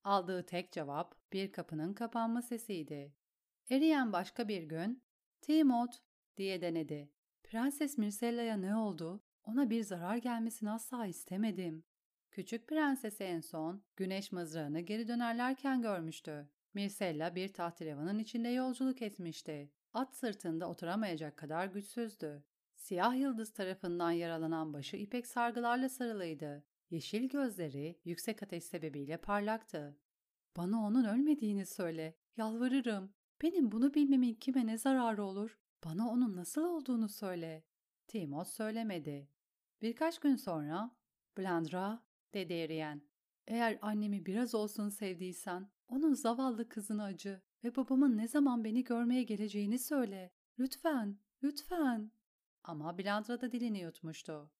Aldığı 0.04 0.46
tek 0.46 0.72
cevap 0.72 1.32
bir 1.32 1.52
kapının 1.52 1.94
kapanma 1.94 2.42
sesiydi. 2.42 3.14
Eriyen 3.70 4.12
başka 4.12 4.48
bir 4.48 4.62
gün, 4.62 5.02
Timot 5.40 6.02
diye 6.36 6.60
denedi. 6.60 7.10
Prenses 7.44 7.98
Myrcella'ya 7.98 8.56
ne 8.56 8.76
oldu? 8.76 9.24
Ona 9.44 9.70
bir 9.70 9.82
zarar 9.82 10.16
gelmesini 10.16 10.70
asla 10.70 11.06
istemedim. 11.06 11.84
Küçük 12.30 12.68
prensesi 12.68 13.24
en 13.24 13.40
son 13.40 13.82
güneş 13.96 14.32
mızrağını 14.32 14.80
geri 14.80 15.08
dönerlerken 15.08 15.82
görmüştü. 15.82 16.48
Myrcella 16.74 17.34
bir 17.34 17.52
tahterevanın 17.52 18.18
içinde 18.18 18.48
yolculuk 18.48 19.02
etmişti. 19.02 19.70
At 19.92 20.16
sırtında 20.16 20.68
oturamayacak 20.68 21.36
kadar 21.36 21.66
güçsüzdü. 21.66 22.44
Siyah 22.74 23.16
yıldız 23.16 23.52
tarafından 23.52 24.10
yaralanan 24.10 24.72
başı 24.72 24.96
ipek 24.96 25.26
sargılarla 25.26 25.88
sarılıydı. 25.88 26.64
Yeşil 26.90 27.28
gözleri 27.28 28.00
yüksek 28.04 28.42
ateş 28.42 28.64
sebebiyle 28.64 29.16
parlaktı. 29.16 29.96
Bana 30.56 30.86
onun 30.86 31.04
ölmediğini 31.04 31.66
söyle. 31.66 32.14
Yalvarırım. 32.36 33.12
Benim 33.42 33.72
bunu 33.72 33.94
bilmemin 33.94 34.34
kime 34.34 34.66
ne 34.66 34.78
zararı 34.78 35.24
olur? 35.24 35.58
Bana 35.84 36.10
onun 36.10 36.36
nasıl 36.36 36.64
olduğunu 36.64 37.08
söyle. 37.08 37.64
Timot 38.06 38.48
söylemedi. 38.48 39.28
Birkaç 39.82 40.18
gün 40.18 40.36
sonra 40.36 40.96
Blandra 41.38 42.02
dedi 42.34 42.52
Eriyen. 42.52 43.02
Eğer 43.46 43.78
annemi 43.82 44.26
biraz 44.26 44.54
olsun 44.54 44.88
sevdiysen 44.88 45.70
onun 45.88 46.14
zavallı 46.14 46.68
kızını 46.68 47.02
acı 47.02 47.42
ve 47.64 47.76
babamın 47.76 48.16
ne 48.16 48.28
zaman 48.28 48.64
beni 48.64 48.84
görmeye 48.84 49.22
geleceğini 49.22 49.78
söyle. 49.78 50.32
Lütfen, 50.58 51.18
lütfen. 51.42 52.10
Ama 52.64 52.98
Blandra 52.98 53.40
da 53.40 53.52
dilini 53.52 53.80
yutmuştu. 53.80 54.50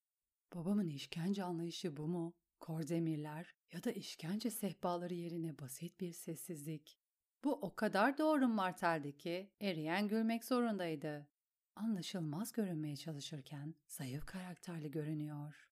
Babamın 0.54 0.88
işkence 0.88 1.45
anlayışı 1.45 1.97
bu 1.97 2.06
mu? 2.06 2.35
Kordemirler 2.61 3.54
ya 3.73 3.85
da 3.85 3.90
işkence 3.90 4.50
sehpaları 4.50 5.14
yerine 5.14 5.59
basit 5.59 6.00
bir 6.00 6.12
sessizlik. 6.12 6.99
Bu 7.45 7.52
o 7.52 7.75
kadar 7.75 8.19
doğru 8.19 8.49
Martel'di 8.49 9.16
ki 9.16 9.50
Eriyen 9.61 10.09
gülmek 10.09 10.45
zorundaydı. 10.45 11.28
Anlaşılmaz 11.76 12.52
görünmeye 12.52 12.97
çalışırken 12.97 13.75
zayıf 13.88 14.26
karakterli 14.26 14.90
görünüyor. 14.90 15.69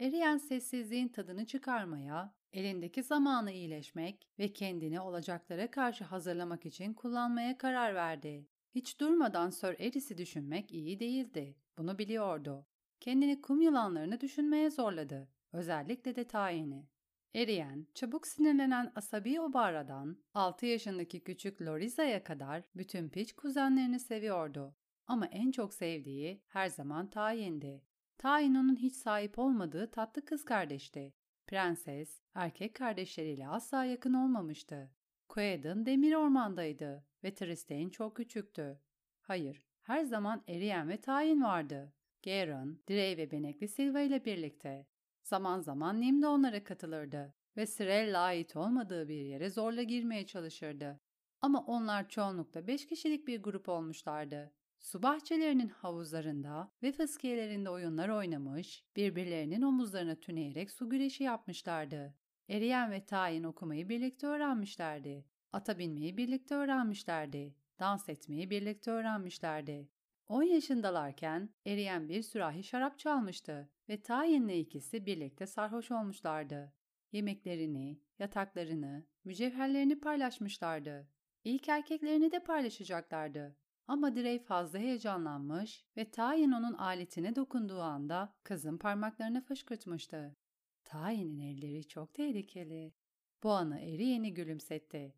Eriyen 0.00 0.38
sessizliğin 0.38 1.08
tadını 1.08 1.46
çıkarmaya, 1.46 2.34
elindeki 2.52 3.02
zamanı 3.02 3.52
iyileşmek 3.52 4.28
ve 4.38 4.52
kendini 4.52 5.00
olacaklara 5.00 5.70
karşı 5.70 6.04
hazırlamak 6.04 6.66
için 6.66 6.94
kullanmaya 6.94 7.58
karar 7.58 7.94
verdi. 7.94 8.48
Hiç 8.74 9.00
durmadan 9.00 9.50
Sir 9.50 9.76
Eris'i 9.78 10.18
düşünmek 10.18 10.72
iyi 10.72 11.00
değildi. 11.00 11.56
Bunu 11.78 11.98
biliyordu. 11.98 12.66
Kendini 13.00 13.40
kum 13.40 13.60
yılanlarını 13.60 14.20
düşünmeye 14.20 14.70
zorladı. 14.70 15.28
Özellikle 15.52 16.16
de 16.16 16.24
tayini. 16.26 16.88
Eriyen, 17.34 17.86
çabuk 17.94 18.26
sinirlenen 18.26 18.92
asabi 18.96 19.40
Obara'dan 19.40 20.16
6 20.34 20.66
yaşındaki 20.66 21.24
küçük 21.24 21.62
Loriza'ya 21.62 22.24
kadar 22.24 22.62
bütün 22.76 23.08
piç 23.08 23.32
kuzenlerini 23.32 24.00
seviyordu. 24.00 24.74
Ama 25.06 25.26
en 25.26 25.50
çok 25.50 25.74
sevdiği 25.74 26.42
her 26.48 26.68
zaman 26.68 27.10
tayindi. 27.10 27.82
Taino'nun 28.18 28.76
hiç 28.76 28.94
sahip 28.94 29.38
olmadığı 29.38 29.90
tatlı 29.90 30.24
kız 30.24 30.44
kardeşti. 30.44 31.14
Prenses, 31.46 32.20
erkek 32.34 32.74
kardeşleriyle 32.74 33.48
asla 33.48 33.84
yakın 33.84 34.14
olmamıştı. 34.14 34.90
Quaid'in 35.28 35.86
demir 35.86 36.14
ormandaydı 36.14 37.04
ve 37.24 37.34
Tristane 37.34 37.90
çok 37.90 38.16
küçüktü. 38.16 38.80
Hayır, 39.20 39.66
her 39.82 40.04
zaman 40.04 40.44
Eriyen 40.48 40.88
ve 40.88 41.00
Tayin 41.00 41.42
vardı. 41.42 41.92
Garen, 42.24 42.78
Drey 42.88 43.16
ve 43.16 43.30
Benekli 43.30 43.68
Silva 43.68 44.00
ile 44.00 44.24
birlikte. 44.24 44.86
Zaman 45.22 45.60
zaman 45.60 46.00
Nim 46.00 46.22
de 46.22 46.26
onlara 46.26 46.64
katılırdı 46.64 47.34
ve 47.56 47.66
Sirel'le 47.66 48.18
ait 48.18 48.56
olmadığı 48.56 49.08
bir 49.08 49.24
yere 49.24 49.50
zorla 49.50 49.82
girmeye 49.82 50.26
çalışırdı. 50.26 51.00
Ama 51.40 51.60
onlar 51.66 52.08
çoğunlukla 52.08 52.66
beş 52.66 52.86
kişilik 52.86 53.26
bir 53.26 53.42
grup 53.42 53.68
olmuşlardı. 53.68 54.52
su 54.80 55.02
bahçelerinin 55.02 55.68
havuzlarında 55.68 56.70
ve 56.82 56.92
fıskiyelerinde 56.92 57.70
oyunlar 57.70 58.08
oynamış, 58.08 58.84
birbirlerinin 58.96 59.62
omuzlarına 59.62 60.14
tüneyerek 60.14 60.70
su 60.70 60.90
güreşi 60.90 61.24
yapmışlardı. 61.24 62.14
Eriyen 62.48 62.90
ve 62.90 63.04
tayin 63.04 63.44
okumayı 63.44 63.88
birlikte 63.88 64.26
öğrenmişlerdi. 64.26 65.24
Ata 65.52 65.78
binmeyi 65.78 66.16
birlikte 66.16 66.54
öğrenmişlerdi. 66.54 67.54
Dans 67.78 68.08
etmeyi 68.08 68.50
birlikte 68.50 68.90
öğrenmişlerdi. 68.90 69.88
10 70.32 70.42
yaşındalarken 70.42 71.50
eriyen 71.66 72.08
bir 72.08 72.22
sürahi 72.22 72.62
şarap 72.62 72.98
çalmıştı 72.98 73.70
ve 73.88 74.02
tayinle 74.02 74.58
ikisi 74.58 75.06
birlikte 75.06 75.46
sarhoş 75.46 75.90
olmuşlardı. 75.90 76.72
Yemeklerini, 77.12 78.00
yataklarını, 78.18 79.06
mücevherlerini 79.24 80.00
paylaşmışlardı. 80.00 81.08
İlk 81.44 81.68
erkeklerini 81.68 82.32
de 82.32 82.44
paylaşacaklardı. 82.44 83.56
Ama 83.86 84.16
Drey 84.16 84.38
fazla 84.38 84.78
heyecanlanmış 84.78 85.84
ve 85.96 86.10
Tayin 86.10 86.52
onun 86.52 86.74
aletine 86.74 87.36
dokunduğu 87.36 87.80
anda 87.80 88.34
kızın 88.42 88.78
parmaklarını 88.78 89.40
fışkırtmıştı. 89.40 90.36
Tayin'in 90.84 91.38
elleri 91.38 91.88
çok 91.88 92.14
tehlikeli. 92.14 92.94
Bu 93.42 93.50
anı 93.50 93.80
Eriyen'i 93.80 94.34
gülümsetti. 94.34 95.14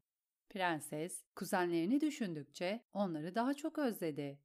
Prenses, 0.48 1.24
kuzenlerini 1.36 2.00
düşündükçe 2.00 2.84
onları 2.92 3.34
daha 3.34 3.54
çok 3.54 3.78
özledi. 3.78 4.40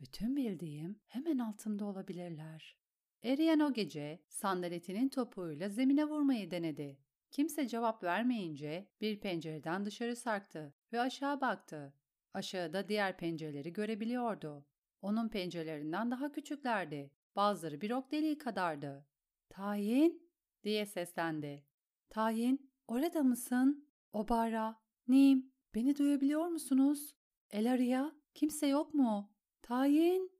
Bütün 0.00 0.36
bildiğim 0.36 1.00
hemen 1.06 1.38
altımda 1.38 1.84
olabilirler. 1.84 2.76
Eriyen 3.22 3.60
o 3.60 3.72
gece 3.72 4.22
sandaletinin 4.28 5.08
topuğuyla 5.08 5.68
zemine 5.68 6.04
vurmayı 6.04 6.50
denedi. 6.50 6.98
Kimse 7.30 7.68
cevap 7.68 8.02
vermeyince 8.02 8.88
bir 9.00 9.20
pencereden 9.20 9.84
dışarı 9.84 10.16
sarktı 10.16 10.74
ve 10.92 11.00
aşağı 11.00 11.40
baktı. 11.40 11.94
Aşağıda 12.34 12.88
diğer 12.88 13.16
pencereleri 13.16 13.72
görebiliyordu. 13.72 14.66
Onun 15.02 15.28
pencerelerinden 15.28 16.10
daha 16.10 16.32
küçüklerdi. 16.32 17.10
Bazıları 17.36 17.80
bir 17.80 17.90
ok 17.90 18.12
deliği 18.12 18.38
kadardı. 18.38 19.06
Tayin 19.48 20.30
diye 20.64 20.86
seslendi. 20.86 21.64
Tayin, 22.10 22.70
orada 22.88 23.22
mısın? 23.22 23.88
Obara, 24.12 24.80
Nim, 25.08 25.52
beni 25.74 25.96
duyabiliyor 25.98 26.46
musunuz? 26.46 27.14
Elaria, 27.50 28.12
kimse 28.34 28.66
yok 28.66 28.94
mu? 28.94 29.29
Tayin. 29.70 30.32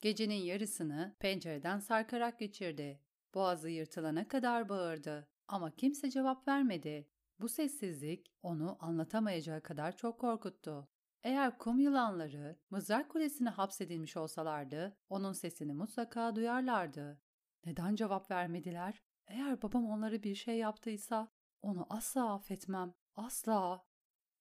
Gecenin 0.00 0.42
yarısını 0.42 1.16
pencereden 1.18 1.78
sarkarak 1.78 2.38
geçirdi. 2.38 3.00
Boğazı 3.34 3.68
yırtılana 3.68 4.28
kadar 4.28 4.68
bağırdı 4.68 5.28
ama 5.48 5.70
kimse 5.70 6.10
cevap 6.10 6.48
vermedi. 6.48 7.08
Bu 7.40 7.48
sessizlik 7.48 8.32
onu 8.42 8.76
anlatamayacağı 8.80 9.62
kadar 9.62 9.96
çok 9.96 10.20
korkuttu. 10.20 10.88
Eğer 11.22 11.58
kum 11.58 11.78
yılanları 11.78 12.58
mızrak 12.70 13.10
kulesine 13.10 13.48
hapsedilmiş 13.48 14.16
olsalardı, 14.16 14.96
onun 15.08 15.32
sesini 15.32 15.72
mutlaka 15.72 16.36
duyarlardı. 16.36 17.20
Neden 17.64 17.94
cevap 17.94 18.30
vermediler? 18.30 19.02
Eğer 19.26 19.62
babam 19.62 19.86
onlara 19.90 20.22
bir 20.22 20.34
şey 20.34 20.58
yaptıysa 20.58 21.28
onu 21.62 21.86
asla 21.90 22.34
affetmem. 22.34 22.94
Asla. 23.16 23.84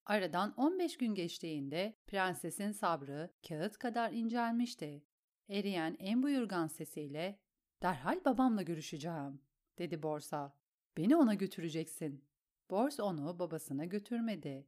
Aradan 0.05 0.53
15 0.57 0.97
gün 0.97 1.15
geçtiğinde 1.15 1.95
prensesin 2.07 2.71
sabrı 2.71 3.29
kağıt 3.47 3.77
kadar 3.77 4.11
incelmişti. 4.11 5.03
Eriyen 5.49 5.95
en 5.99 6.23
buyurgan 6.23 6.67
sesiyle 6.67 7.39
''Derhal 7.83 8.25
babamla 8.25 8.61
görüşeceğim.'' 8.61 9.41
dedi 9.77 10.03
Borsa. 10.03 10.57
''Beni 10.97 11.15
ona 11.15 11.33
götüreceksin.'' 11.33 12.25
Bors 12.69 12.99
onu 12.99 13.39
babasına 13.39 13.85
götürmedi. 13.85 14.67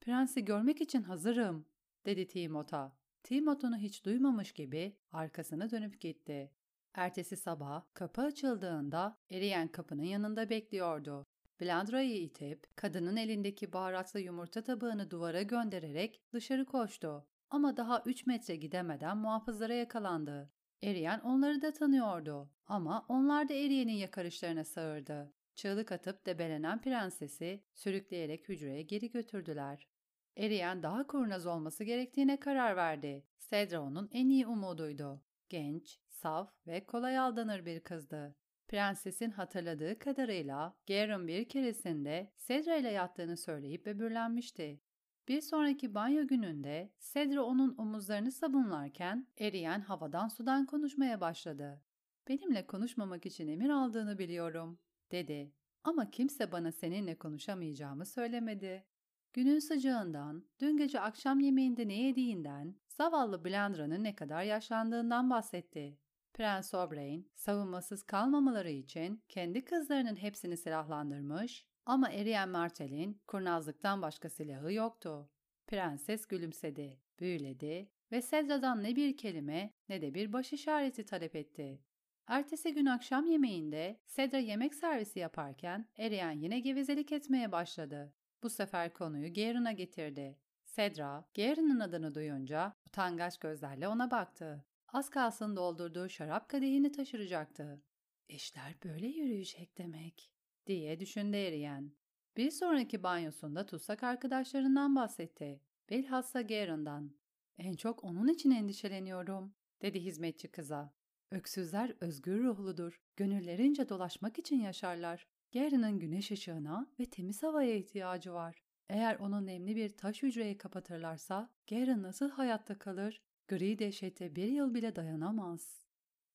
''Prensi 0.00 0.44
görmek 0.44 0.80
için 0.80 1.02
hazırım.'' 1.02 1.66
dedi 2.06 2.26
Timot'a. 2.26 2.96
Timot 3.22 3.64
onu 3.64 3.76
hiç 3.76 4.04
duymamış 4.04 4.52
gibi 4.52 4.96
arkasına 5.12 5.70
dönüp 5.70 6.00
gitti. 6.00 6.52
Ertesi 6.94 7.36
sabah 7.36 7.94
kapı 7.94 8.22
açıldığında 8.22 9.18
eriyen 9.30 9.68
kapının 9.68 10.02
yanında 10.02 10.50
bekliyordu. 10.50 11.26
Blandra'yı 11.60 12.22
itip 12.22 12.76
kadının 12.76 13.16
elindeki 13.16 13.72
baharatlı 13.72 14.20
yumurta 14.20 14.62
tabağını 14.62 15.10
duvara 15.10 15.42
göndererek 15.42 16.22
dışarı 16.32 16.64
koştu. 16.64 17.26
Ama 17.50 17.76
daha 17.76 18.02
3 18.06 18.26
metre 18.26 18.56
gidemeden 18.56 19.16
muhafızlara 19.16 19.74
yakalandı. 19.74 20.50
Eriyen 20.82 21.20
onları 21.20 21.62
da 21.62 21.72
tanıyordu 21.72 22.50
ama 22.66 23.06
onlar 23.08 23.48
da 23.48 23.54
Eriyen'in 23.54 23.92
yakarışlarına 23.92 24.64
sağırdı. 24.64 25.32
Çığlık 25.54 25.92
atıp 25.92 26.26
debelenen 26.26 26.80
prensesi 26.80 27.64
sürükleyerek 27.74 28.48
hücreye 28.48 28.82
geri 28.82 29.10
götürdüler. 29.10 29.88
Eriyen 30.36 30.82
daha 30.82 31.06
kurnaz 31.06 31.46
olması 31.46 31.84
gerektiğine 31.84 32.40
karar 32.40 32.76
verdi. 32.76 33.26
Sedra 33.38 33.80
onun 33.80 34.08
en 34.12 34.28
iyi 34.28 34.46
umuduydu. 34.46 35.22
Genç, 35.48 36.00
saf 36.08 36.66
ve 36.66 36.86
kolay 36.86 37.18
aldanır 37.18 37.66
bir 37.66 37.80
kızdı. 37.80 38.36
Prensesin 38.68 39.30
hatırladığı 39.30 39.98
kadarıyla 39.98 40.76
Garen 40.88 41.28
bir 41.28 41.48
keresinde 41.48 42.32
Sedra 42.36 42.76
ile 42.76 42.90
yattığını 42.90 43.36
söyleyip 43.36 43.86
böbürlenmişti. 43.86 44.80
Bir 45.28 45.40
sonraki 45.40 45.94
banyo 45.94 46.26
gününde 46.26 46.92
Sedra 46.98 47.42
onun 47.42 47.74
omuzlarını 47.78 48.32
sabunlarken 48.32 49.26
eriyen 49.38 49.80
havadan 49.80 50.28
sudan 50.28 50.66
konuşmaya 50.66 51.20
başladı. 51.20 51.82
Benimle 52.28 52.66
konuşmamak 52.66 53.26
için 53.26 53.48
emir 53.48 53.70
aldığını 53.70 54.18
biliyorum, 54.18 54.78
dedi. 55.12 55.52
Ama 55.84 56.10
kimse 56.10 56.52
bana 56.52 56.72
seninle 56.72 57.18
konuşamayacağımı 57.18 58.06
söylemedi. 58.06 58.84
Günün 59.32 59.58
sıcağından, 59.58 60.44
dün 60.60 60.76
gece 60.76 61.00
akşam 61.00 61.40
yemeğinde 61.40 61.88
ne 61.88 62.02
yediğinden, 62.02 62.76
zavallı 62.88 63.44
Blandra'nın 63.44 64.04
ne 64.04 64.14
kadar 64.14 64.42
yaşlandığından 64.42 65.30
bahsetti. 65.30 65.98
Prens 66.36 66.74
Oberyn, 66.74 67.26
savunmasız 67.34 68.02
kalmamaları 68.02 68.70
için 68.70 69.22
kendi 69.28 69.64
kızlarının 69.64 70.16
hepsini 70.16 70.56
silahlandırmış 70.56 71.66
ama 71.86 72.10
Eriyen 72.10 72.48
Martel'in 72.48 73.20
kurnazlıktan 73.26 74.02
başka 74.02 74.28
silahı 74.28 74.72
yoktu. 74.72 75.30
Prenses 75.66 76.26
gülümsedi, 76.26 77.00
büyüledi 77.20 77.90
ve 78.12 78.22
Sedra'dan 78.22 78.82
ne 78.82 78.96
bir 78.96 79.16
kelime 79.16 79.74
ne 79.88 80.02
de 80.02 80.14
bir 80.14 80.32
baş 80.32 80.52
işareti 80.52 81.04
talep 81.04 81.36
etti. 81.36 81.80
Ertesi 82.26 82.74
gün 82.74 82.86
akşam 82.86 83.26
yemeğinde 83.26 84.00
Sedra 84.06 84.38
yemek 84.38 84.74
servisi 84.74 85.18
yaparken 85.18 85.86
Eriyen 85.96 86.32
yine 86.32 86.60
gevezelik 86.60 87.12
etmeye 87.12 87.52
başladı. 87.52 88.14
Bu 88.42 88.50
sefer 88.50 88.92
konuyu 88.92 89.34
Garen'a 89.34 89.72
getirdi. 89.72 90.38
Sedra, 90.64 91.24
Garen'ın 91.36 91.80
adını 91.80 92.14
duyunca 92.14 92.72
utangaç 92.86 93.38
gözlerle 93.38 93.88
ona 93.88 94.10
baktı. 94.10 94.64
Az 94.88 95.10
kalsın 95.10 95.56
doldurduğu 95.56 96.08
şarap 96.08 96.48
kadehini 96.48 96.92
taşıracaktı. 96.92 97.82
İşler 98.28 98.74
böyle 98.84 99.06
yürüyecek 99.06 99.78
demek, 99.78 100.30
diye 100.66 101.00
düşündü 101.00 101.36
eriyen. 101.36 101.92
Bir 102.36 102.50
sonraki 102.50 103.02
banyosunda 103.02 103.66
tutsak 103.66 104.02
arkadaşlarından 104.02 104.96
bahsetti. 104.96 105.60
Bilhassa 105.90 106.42
Garen'dan. 106.42 107.16
En 107.58 107.74
çok 107.74 108.04
onun 108.04 108.28
için 108.28 108.50
endişeleniyorum, 108.50 109.54
dedi 109.82 110.00
hizmetçi 110.00 110.48
kıza. 110.48 110.94
Öksüzler 111.30 111.94
özgür 112.00 112.44
ruhludur. 112.44 113.00
Gönüllerince 113.16 113.88
dolaşmak 113.88 114.38
için 114.38 114.60
yaşarlar. 114.60 115.26
Garen'ın 115.52 115.98
güneş 115.98 116.30
ışığına 116.30 116.90
ve 117.00 117.06
temiz 117.06 117.42
havaya 117.42 117.74
ihtiyacı 117.74 118.32
var. 118.32 118.62
Eğer 118.88 119.16
onu 119.16 119.46
nemli 119.46 119.76
bir 119.76 119.96
taş 119.96 120.22
hücreye 120.22 120.58
kapatırlarsa 120.58 121.50
Garen 121.70 122.02
nasıl 122.02 122.30
hayatta 122.30 122.78
kalır? 122.78 123.22
Gri 123.48 123.78
dehşete 123.78 124.36
bir 124.36 124.48
yıl 124.48 124.74
bile 124.74 124.96
dayanamaz. 124.96 125.86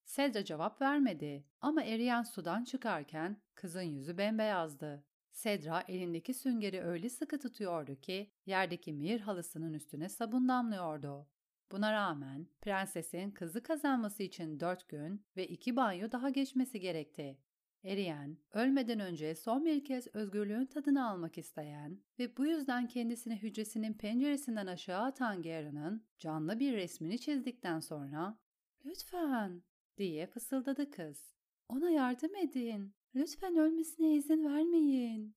Sedra 0.04 0.46
cevap 0.46 0.82
vermedi 0.82 1.46
ama 1.62 1.84
eriyen 1.84 2.24
sudan 2.24 2.64
çıkarken 2.64 3.42
kızın 3.56 3.82
yüzü 3.82 4.18
bembeyazdı. 4.18 5.04
Sedra 5.32 5.84
elindeki 5.88 6.34
süngeri 6.34 6.82
öyle 6.82 7.10
sıkı 7.10 7.40
tutuyordu 7.40 7.96
ki 7.96 8.32
yerdeki 8.46 8.94
mir 8.94 9.20
halısının 9.20 9.74
üstüne 9.74 10.10
sabun 10.10 10.48
damlıyordu. 10.48 11.28
Buna 11.72 11.94
rağmen 11.94 12.48
prensesin 12.62 13.32
kızı 13.32 13.64
kazanması 13.64 14.24
için 14.24 14.60
dört 14.60 14.90
gün 14.90 15.26
ve 15.38 15.48
iki 15.48 15.76
banyo 15.76 16.12
daha 16.12 16.30
geçmesi 16.30 16.80
gerekti. 16.80 17.38
Eriyen, 17.84 18.38
ölmeden 18.54 19.00
önce 19.00 19.36
son 19.36 19.66
bir 19.66 19.84
kez 19.86 20.08
özgürlüğün 20.16 20.66
tadını 20.66 21.10
almak 21.10 21.38
isteyen 21.38 22.00
ve 22.20 22.38
bu 22.38 22.46
yüzden 22.46 22.88
kendisini 22.88 23.36
hücresinin 23.36 23.94
penceresinden 23.94 24.68
aşağı 24.68 25.04
atan 25.04 25.42
Garen'ın 25.42 26.06
canlı 26.20 26.60
bir 26.60 26.74
resmini 26.74 27.20
çizdikten 27.20 27.80
sonra 27.80 28.38
''Lütfen'' 28.86 29.64
diye 29.98 30.28
fısıldadı 30.28 30.92
kız. 30.92 31.34
''Ona 31.70 31.90
yardım 31.90 32.36
edin. 32.36 32.94
Lütfen 33.16 33.56
ölmesine 33.56 34.16
izin 34.16 34.46
vermeyin.'' 34.46 35.36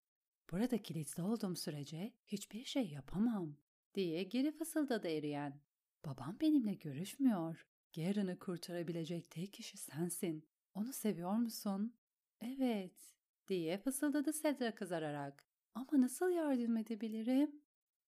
''Burada 0.50 0.78
kilitli 0.78 1.22
olduğum 1.22 1.56
sürece 1.56 2.12
hiçbir 2.26 2.64
şey 2.64 2.88
yapamam.'' 2.88 3.56
diye 3.94 4.22
geri 4.22 4.52
fısıldadı 4.52 5.08
Eriyen. 5.08 5.60
''Babam 6.04 6.36
benimle 6.40 6.74
görüşmüyor. 6.74 7.66
Garen'ı 7.96 8.38
kurtarabilecek 8.38 9.30
tek 9.30 9.52
kişi 9.52 9.78
sensin. 9.78 10.48
Onu 10.74 10.92
seviyor 10.92 11.36
musun?'' 11.36 12.03
Evet, 12.46 13.14
diye 13.48 13.78
fısıldadı 13.78 14.32
Sedra 14.32 14.74
kızararak. 14.74 15.44
Ama 15.74 15.88
nasıl 15.92 16.30
yardım 16.30 16.76
edebilirim? 16.76 17.60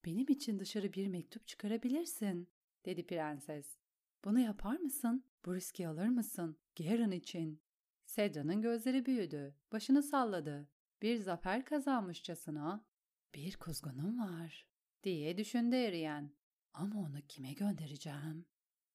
Benim 0.05 0.27
için 0.29 0.59
dışarı 0.59 0.93
bir 0.93 1.07
mektup 1.07 1.47
çıkarabilirsin, 1.47 2.49
dedi 2.85 3.07
prenses. 3.07 3.79
Bunu 4.25 4.41
yapar 4.41 4.77
mısın? 4.77 5.25
Bu 5.45 5.55
riski 5.55 5.89
alır 5.89 6.09
mısın? 6.09 6.57
Garen 6.79 7.11
için. 7.11 7.61
Sedra'nın 8.07 8.63
gözleri 8.63 9.07
büyüdü. 9.07 9.55
Başını 9.73 10.03
salladı. 10.03 10.69
Bir 11.03 11.17
zafer 11.17 11.65
kazanmışçasına 11.65 12.85
bir 13.35 13.57
kuzgunum 13.57 14.19
var 14.19 14.67
diye 15.03 15.39
düşündü 15.39 15.77
eriyen. 15.77 16.31
Ama 16.75 17.01
onu 17.01 17.21
kime 17.29 17.53
göndereceğim? 17.53 18.47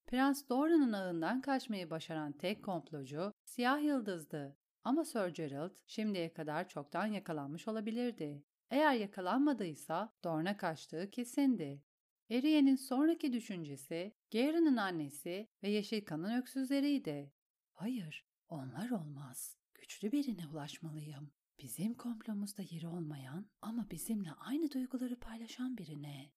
Prens 0.06 0.48
Doran'ın 0.48 0.92
ağından 0.92 1.40
kaçmayı 1.40 1.90
başaran 1.90 2.32
tek 2.32 2.64
komplocu 2.64 3.32
siyah 3.44 3.82
yıldızdı. 3.82 4.56
Ama 4.84 5.04
Sir 5.04 5.28
Gerald 5.28 5.70
şimdiye 5.86 6.32
kadar 6.32 6.68
çoktan 6.68 7.06
yakalanmış 7.06 7.68
olabilirdi. 7.68 8.44
Eğer 8.70 8.94
yakalanmadıysa 8.94 10.14
Dorn'a 10.24 10.56
kaçtığı 10.56 11.10
kesindi. 11.10 11.82
Eriye'nin 12.30 12.76
sonraki 12.76 13.32
düşüncesi 13.32 14.12
Garen'ın 14.32 14.76
annesi 14.76 15.48
ve 15.62 15.70
Yeşilkan'ın 15.70 16.38
öksüzleriydi. 16.40 17.32
Hayır, 17.72 18.26
onlar 18.48 18.90
olmaz. 18.90 19.56
Güçlü 19.74 20.12
birine 20.12 20.46
ulaşmalıyım. 20.46 21.32
Bizim 21.60 21.94
komplomuzda 21.94 22.62
yeri 22.70 22.88
olmayan 22.88 23.46
ama 23.62 23.90
bizimle 23.90 24.30
aynı 24.32 24.70
duyguları 24.70 25.20
paylaşan 25.20 25.78
birine. 25.78 26.32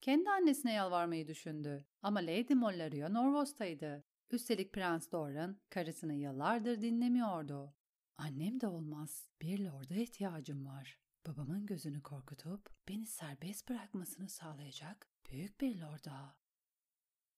Kendi 0.00 0.30
annesine 0.30 0.72
yalvarmayı 0.72 1.26
düşündü 1.26 1.86
ama 2.02 2.20
Lady 2.20 2.54
Mollaria 2.54 3.08
Norvos'taydı. 3.08 4.04
Üstelik 4.30 4.72
Prens 4.72 5.12
Doran 5.12 5.60
karısını 5.70 6.14
yıllardır 6.14 6.80
dinlemiyordu. 6.80 7.74
Annem 8.22 8.60
de 8.60 8.66
olmaz. 8.66 9.28
Bir 9.42 9.60
lorda 9.60 9.94
ihtiyacım 9.94 10.66
var. 10.66 10.98
Babamın 11.26 11.66
gözünü 11.66 12.02
korkutup 12.02 12.70
beni 12.88 13.06
serbest 13.06 13.68
bırakmasını 13.68 14.28
sağlayacak 14.28 15.08
büyük 15.30 15.60
bir 15.60 15.80
lorda. 15.80 16.36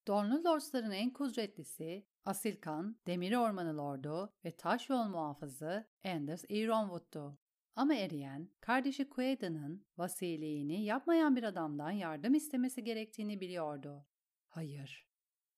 Dornlu 0.07 0.45
Lords'ların 0.45 0.91
en 0.91 1.13
kudretlisi, 1.13 2.07
Asilkan, 2.25 2.97
Demir 3.07 3.37
Ormanı 3.37 3.77
Lordu 3.77 4.33
ve 4.45 4.51
Taş 4.51 4.91
Yol 4.91 5.05
Muhafızı 5.05 5.87
Anders 6.05 6.45
Ironwood'du. 6.49 7.39
Ama 7.77 7.95
Eriyen, 7.95 8.49
kardeşi 8.61 9.09
Quaida'nın 9.09 9.87
vasiliğini 9.99 10.85
yapmayan 10.85 11.37
bir 11.37 11.43
adamdan 11.43 11.91
yardım 11.91 12.35
istemesi 12.35 12.85
gerektiğini 12.85 13.41
biliyordu. 13.41 14.07
Hayır. 14.49 15.07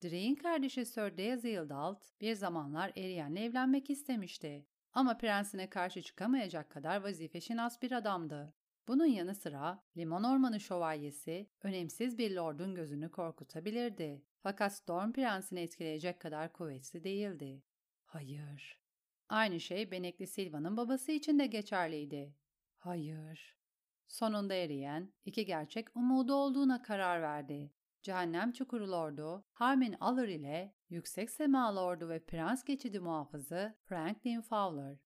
Drake'in 0.03 0.35
kardeşi 0.35 0.85
Sir 0.85 1.17
Deazildalt 1.17 2.21
bir 2.21 2.35
zamanlar 2.35 2.91
Eriyen'le 2.95 3.35
evlenmek 3.35 3.89
istemişti. 3.89 4.65
Ama 4.95 5.17
prensine 5.17 5.69
karşı 5.69 6.01
çıkamayacak 6.01 6.69
kadar 6.69 7.03
vazifeşinas 7.03 7.81
bir 7.81 7.91
adamdı. 7.91 8.53
Bunun 8.87 9.05
yanı 9.05 9.35
sıra 9.35 9.83
Limon 9.97 10.23
Ormanı 10.23 10.59
Şövalyesi 10.59 11.49
önemsiz 11.61 12.17
bir 12.17 12.31
lordun 12.31 12.75
gözünü 12.75 13.11
korkutabilirdi. 13.11 14.23
Fakat 14.43 14.73
Storm 14.73 15.11
Prensini 15.11 15.59
etkileyecek 15.59 16.19
kadar 16.19 16.53
kuvvetli 16.53 17.03
değildi. 17.03 17.63
Hayır. 18.05 18.79
Aynı 19.29 19.59
şey 19.59 19.91
Benekli 19.91 20.27
Silva'nın 20.27 20.77
babası 20.77 21.11
için 21.11 21.39
de 21.39 21.47
geçerliydi. 21.47 22.35
Hayır. 22.77 23.57
Sonunda 24.07 24.53
eriyen, 24.53 25.13
iki 25.25 25.45
gerçek 25.45 25.95
umudu 25.95 26.33
olduğuna 26.33 26.81
karar 26.81 27.21
verdi. 27.21 27.71
Cehennem 28.01 28.51
Çukuru 28.51 28.91
Lordu, 28.91 29.45
Harmin 29.51 29.95
Aller 29.99 30.27
ile 30.27 30.74
Yüksek 30.89 31.29
Sema 31.29 31.75
Lordu 31.75 32.09
ve 32.09 32.25
Prens 32.25 32.63
Geçidi 32.63 32.99
Muhafızı 32.99 33.75
Franklin 33.85 34.41
Fowler. 34.41 34.97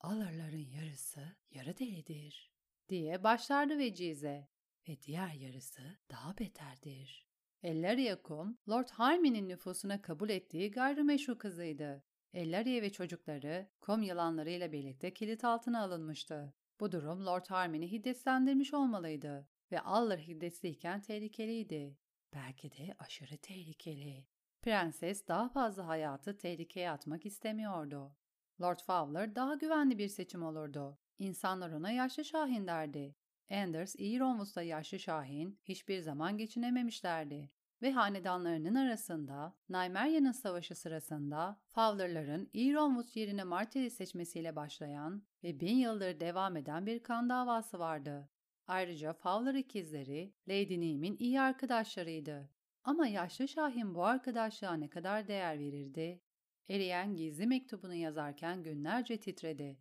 Aller'ların 0.00 0.66
yarısı 0.70 1.36
yarı 1.50 1.78
delidir 1.78 2.52
diye 2.88 3.24
başlardı 3.24 3.78
vecize 3.78 4.48
ve 4.88 5.00
diğer 5.02 5.32
yarısı 5.32 5.82
daha 6.10 6.38
beterdir. 6.38 7.26
Ellaria 7.62 8.22
Kum, 8.22 8.58
Lord 8.68 8.88
Harmy'nin 8.88 9.48
nüfusuna 9.48 10.02
kabul 10.02 10.28
ettiği 10.28 10.70
gayrimeşru 10.70 11.38
kızıydı. 11.38 12.04
Ellaria 12.34 12.82
ve 12.82 12.92
çocukları 12.92 13.68
Kum 13.80 14.02
yılanlarıyla 14.02 14.72
birlikte 14.72 15.14
kilit 15.14 15.44
altına 15.44 15.82
alınmıştı. 15.82 16.54
Bu 16.80 16.92
durum 16.92 17.26
Lord 17.26 17.46
Harmy'ni 17.46 17.92
hiddetlendirmiş 17.92 18.74
olmalıydı 18.74 19.48
ve 19.72 19.80
Aller 19.80 20.18
hiddetliyken 20.18 21.00
tehlikeliydi. 21.00 21.98
Belki 22.34 22.72
de 22.72 22.94
aşırı 22.98 23.36
tehlikeli. 23.36 24.26
Prenses 24.64 25.28
daha 25.28 25.48
fazla 25.48 25.86
hayatı 25.86 26.36
tehlikeye 26.36 26.90
atmak 26.90 27.26
istemiyordu. 27.26 28.16
Lord 28.60 28.78
Fowler 28.86 29.36
daha 29.36 29.54
güvenli 29.54 29.98
bir 29.98 30.08
seçim 30.08 30.42
olurdu. 30.42 30.98
İnsanlar 31.18 31.70
ona 31.70 31.90
yaşlı 31.90 32.24
Şahin 32.24 32.66
derdi. 32.66 33.16
Anders, 33.50 33.94
Ironwoods'la 33.98 34.62
yaşlı 34.62 34.98
Şahin 34.98 35.58
hiçbir 35.64 36.00
zaman 36.00 36.38
geçinememişlerdi 36.38 37.50
ve 37.82 37.92
hanedanlarının 37.92 38.74
arasında 38.74 39.54
Nymerya'nın 39.68 40.32
savaşı 40.32 40.74
sırasında 40.74 41.60
Fowler'ların 41.66 42.50
Ironwood 42.52 43.16
yerine 43.16 43.44
Martel'i 43.44 43.90
seçmesiyle 43.90 44.56
başlayan 44.56 45.22
ve 45.42 45.60
bin 45.60 45.76
yıldır 45.76 46.20
devam 46.20 46.56
eden 46.56 46.86
bir 46.86 47.02
kan 47.02 47.28
davası 47.28 47.78
vardı. 47.78 48.28
Ayrıca 48.66 49.12
Fowler 49.12 49.54
ikizleri 49.54 50.34
Lady 50.48 50.80
Neem'in 50.80 51.16
iyi 51.18 51.40
arkadaşlarıydı. 51.40 52.53
Ama 52.84 53.06
yaşlı 53.06 53.48
Şahin 53.48 53.94
bu 53.94 54.04
arkadaşlığa 54.04 54.74
ne 54.74 54.90
kadar 54.90 55.28
değer 55.28 55.58
verirdi? 55.58 56.20
Eriyen 56.68 57.16
gizli 57.16 57.46
mektubunu 57.46 57.94
yazarken 57.94 58.62
günlerce 58.62 59.20
titredi. 59.20 59.78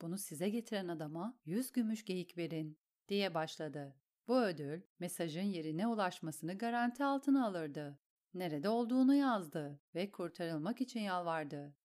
Bunu 0.00 0.18
size 0.18 0.48
getiren 0.48 0.88
adama 0.88 1.38
yüz 1.44 1.72
gümüş 1.72 2.04
geyik 2.04 2.38
verin 2.38 2.78
diye 3.08 3.34
başladı. 3.34 3.96
Bu 4.28 4.40
ödül 4.42 4.82
mesajın 4.98 5.42
yerine 5.42 5.86
ulaşmasını 5.86 6.58
garanti 6.58 7.04
altına 7.04 7.46
alırdı. 7.46 7.98
Nerede 8.34 8.68
olduğunu 8.68 9.14
yazdı 9.14 9.80
ve 9.94 10.10
kurtarılmak 10.10 10.80
için 10.80 11.00
yalvardı. 11.00 11.76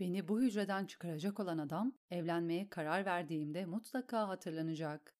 Beni 0.00 0.28
bu 0.28 0.40
hücreden 0.40 0.86
çıkaracak 0.86 1.40
olan 1.40 1.58
adam 1.58 1.92
evlenmeye 2.10 2.68
karar 2.68 3.06
verdiğimde 3.06 3.66
mutlaka 3.66 4.28
hatırlanacak. 4.28 5.14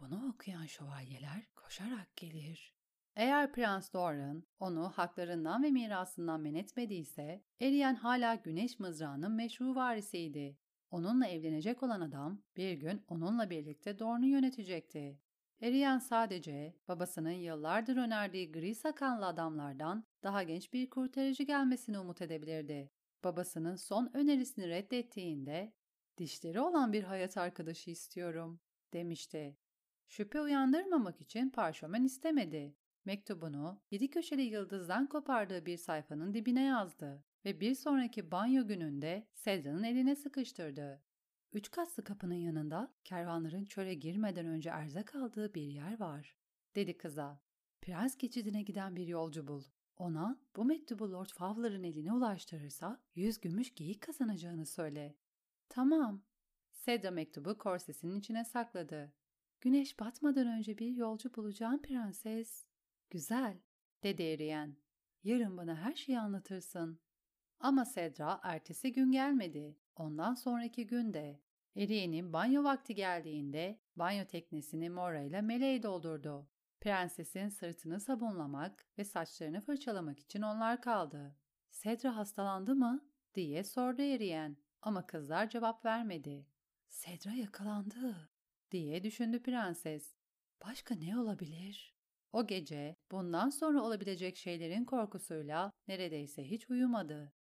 Bunu 0.00 0.28
okuyan 0.28 0.66
şövalyeler 0.66 1.46
koşarak 1.56 2.16
gelir. 2.16 2.75
Eğer 3.16 3.52
Prens 3.52 3.92
Doran 3.92 4.44
onu 4.60 4.88
haklarından 4.88 5.62
ve 5.62 5.70
mirasından 5.70 6.40
men 6.40 6.54
etmediyse, 6.54 7.44
Eriyen 7.60 7.94
hala 7.94 8.34
Güneş 8.34 8.78
Mızrağı'nın 8.78 9.32
meşru 9.32 9.74
varisiydi. 9.74 10.56
Onunla 10.90 11.26
evlenecek 11.26 11.82
olan 11.82 12.00
adam 12.00 12.42
bir 12.56 12.72
gün 12.72 13.04
onunla 13.08 13.50
birlikte 13.50 13.98
Dorne'u 13.98 14.26
yönetecekti. 14.26 15.20
Eriyen 15.60 15.98
sadece 15.98 16.76
babasının 16.88 17.30
yıllardır 17.30 17.96
önerdiği 17.96 18.52
gri 18.52 18.74
sakallı 18.74 19.26
adamlardan 19.26 20.04
daha 20.22 20.42
genç 20.42 20.72
bir 20.72 20.90
kurtarıcı 20.90 21.42
gelmesini 21.42 21.98
umut 21.98 22.22
edebilirdi. 22.22 22.90
Babasının 23.24 23.76
son 23.76 24.10
önerisini 24.14 24.68
reddettiğinde 24.68 25.72
dişleri 26.18 26.60
olan 26.60 26.92
bir 26.92 27.02
hayat 27.02 27.36
arkadaşı 27.36 27.90
istiyorum 27.90 28.60
demişti. 28.92 29.56
Şüphe 30.08 30.40
uyandırmamak 30.40 31.20
için 31.20 31.50
parşömen 31.50 32.04
istemedi. 32.04 32.76
Mektubunu 33.06 33.80
yedi 33.90 34.10
köşeli 34.10 34.42
yıldızdan 34.42 35.06
kopardığı 35.06 35.66
bir 35.66 35.76
sayfanın 35.76 36.34
dibine 36.34 36.64
yazdı 36.64 37.24
ve 37.44 37.60
bir 37.60 37.74
sonraki 37.74 38.30
banyo 38.30 38.66
gününde 38.66 39.26
Sedra'nın 39.34 39.82
eline 39.82 40.16
sıkıştırdı. 40.16 41.02
Üç 41.52 41.70
katlı 41.70 42.04
kapının 42.04 42.34
yanında 42.34 42.94
kervanların 43.04 43.64
çöle 43.64 43.94
girmeden 43.94 44.46
önce 44.46 44.70
erzak 44.70 45.14
aldığı 45.14 45.54
bir 45.54 45.62
yer 45.62 46.00
var, 46.00 46.36
dedi 46.76 46.96
kıza. 46.96 47.40
Prens 47.80 48.16
geçidine 48.16 48.62
giden 48.62 48.96
bir 48.96 49.06
yolcu 49.06 49.46
bul. 49.46 49.62
Ona 49.96 50.40
bu 50.56 50.64
mektubu 50.64 51.12
Lord 51.12 51.30
Fowler'ın 51.30 51.82
eline 51.82 52.12
ulaştırırsa 52.12 53.00
yüz 53.14 53.40
gümüş 53.40 53.74
geyik 53.74 54.00
kazanacağını 54.00 54.66
söyle. 54.66 55.16
Tamam. 55.68 56.22
Sedra 56.72 57.10
mektubu 57.10 57.58
korsesinin 57.58 58.18
içine 58.18 58.44
sakladı. 58.44 59.12
Güneş 59.60 60.00
batmadan 60.00 60.46
önce 60.46 60.78
bir 60.78 60.90
yolcu 60.90 61.34
bulacağım 61.34 61.82
prenses. 61.82 62.65
Güzel, 63.10 63.58
dedi 64.02 64.22
Eriyen. 64.22 64.76
Yarın 65.24 65.56
bana 65.56 65.76
her 65.76 65.94
şeyi 65.94 66.18
anlatırsın. 66.20 67.00
Ama 67.60 67.84
Sedra 67.84 68.40
ertesi 68.42 68.92
gün 68.92 69.12
gelmedi. 69.12 69.78
Ondan 69.96 70.34
sonraki 70.34 70.86
günde. 70.86 71.40
Eriyen'in 71.76 72.32
banyo 72.32 72.64
vakti 72.64 72.94
geldiğinde 72.94 73.80
banyo 73.96 74.24
teknesini 74.24 74.90
Mora 74.90 75.20
ile 75.20 75.40
meleği 75.40 75.82
doldurdu. 75.82 76.48
Prensesin 76.80 77.48
sırtını 77.48 78.00
sabunlamak 78.00 78.86
ve 78.98 79.04
saçlarını 79.04 79.60
fırçalamak 79.60 80.20
için 80.20 80.42
onlar 80.42 80.80
kaldı. 80.82 81.36
Sedra 81.70 82.16
hastalandı 82.16 82.74
mı? 82.74 83.08
diye 83.34 83.64
sordu 83.64 84.02
Eriyen 84.02 84.56
ama 84.82 85.06
kızlar 85.06 85.50
cevap 85.50 85.84
vermedi. 85.84 86.46
Sedra 86.88 87.32
yakalandı 87.32 88.30
diye 88.70 89.02
düşündü 89.02 89.42
prenses. 89.42 90.14
Başka 90.66 90.94
ne 90.94 91.18
olabilir? 91.18 91.95
O 92.32 92.46
gece 92.46 92.96
bundan 93.10 93.50
sonra 93.50 93.82
olabilecek 93.82 94.36
şeylerin 94.36 94.84
korkusuyla 94.84 95.72
neredeyse 95.88 96.50
hiç 96.50 96.70
uyumadı. 96.70 97.32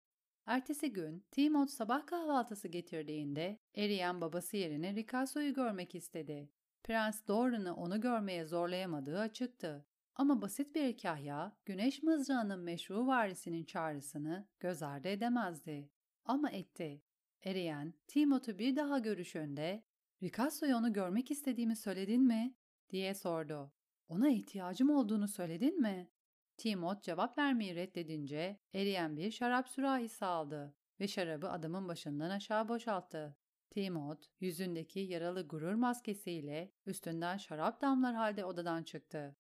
Ertesi 0.46 0.94
gün 0.94 1.26
Timot 1.32 1.70
sabah 1.70 2.06
kahvaltısı 2.06 2.68
getirdiğinde 2.68 3.60
eriyen 3.76 4.22
babası 4.22 4.58
yerine 4.58 4.96
Ricasso'yu 4.96 5.54
görmek 5.54 5.96
istedi. 5.96 6.50
Prens 6.84 7.28
Doran'ı 7.28 7.76
onu 7.76 8.02
görmeye 8.02 8.46
zorlayamadığı 8.46 9.20
açıktı. 9.20 9.86
Ama 10.16 10.42
basit 10.42 10.76
bir 10.76 10.98
kahya, 10.98 11.58
güneş 11.66 12.04
mızrağının 12.04 12.60
meşru 12.60 13.08
varisinin 13.08 13.64
çağrısını 13.64 14.48
göz 14.60 14.84
ardı 14.84 15.08
edemezdi. 15.08 15.90
Ama 16.26 16.52
etti. 16.52 17.02
Eriyen, 17.44 17.94
Timot'u 18.08 18.60
bir 18.60 18.76
daha 18.76 19.00
görüşünde, 19.00 19.84
''Ricasso'ya 20.24 20.78
onu 20.78 20.94
görmek 20.94 21.32
istediğimi 21.32 21.76
söyledin 21.76 22.22
mi?'' 22.22 22.56
diye 22.90 23.14
sordu. 23.14 23.75
''Ona 24.10 24.30
ihtiyacım 24.30 24.90
olduğunu 24.90 25.28
söyledin 25.28 25.82
mi?'' 25.82 26.16
Timot 26.58 27.04
cevap 27.04 27.38
vermeyi 27.38 27.76
reddedince 27.76 28.60
eriyen 28.74 29.18
bir 29.18 29.32
şarap 29.32 29.70
sürahisi 29.70 30.26
aldı 30.26 30.76
ve 31.00 31.08
şarabı 31.08 31.50
adamın 31.50 31.88
başından 31.88 32.30
aşağı 32.30 32.68
boşalttı. 32.68 33.38
Timot, 33.70 34.30
yüzündeki 34.40 35.00
yaralı 35.00 35.48
gurur 35.48 35.74
maskesiyle 35.74 36.72
üstünden 36.86 37.38
şarap 37.38 37.82
damlar 37.82 38.16
halde 38.16 38.46
odadan 38.46 38.84
çıktı. 38.84 39.36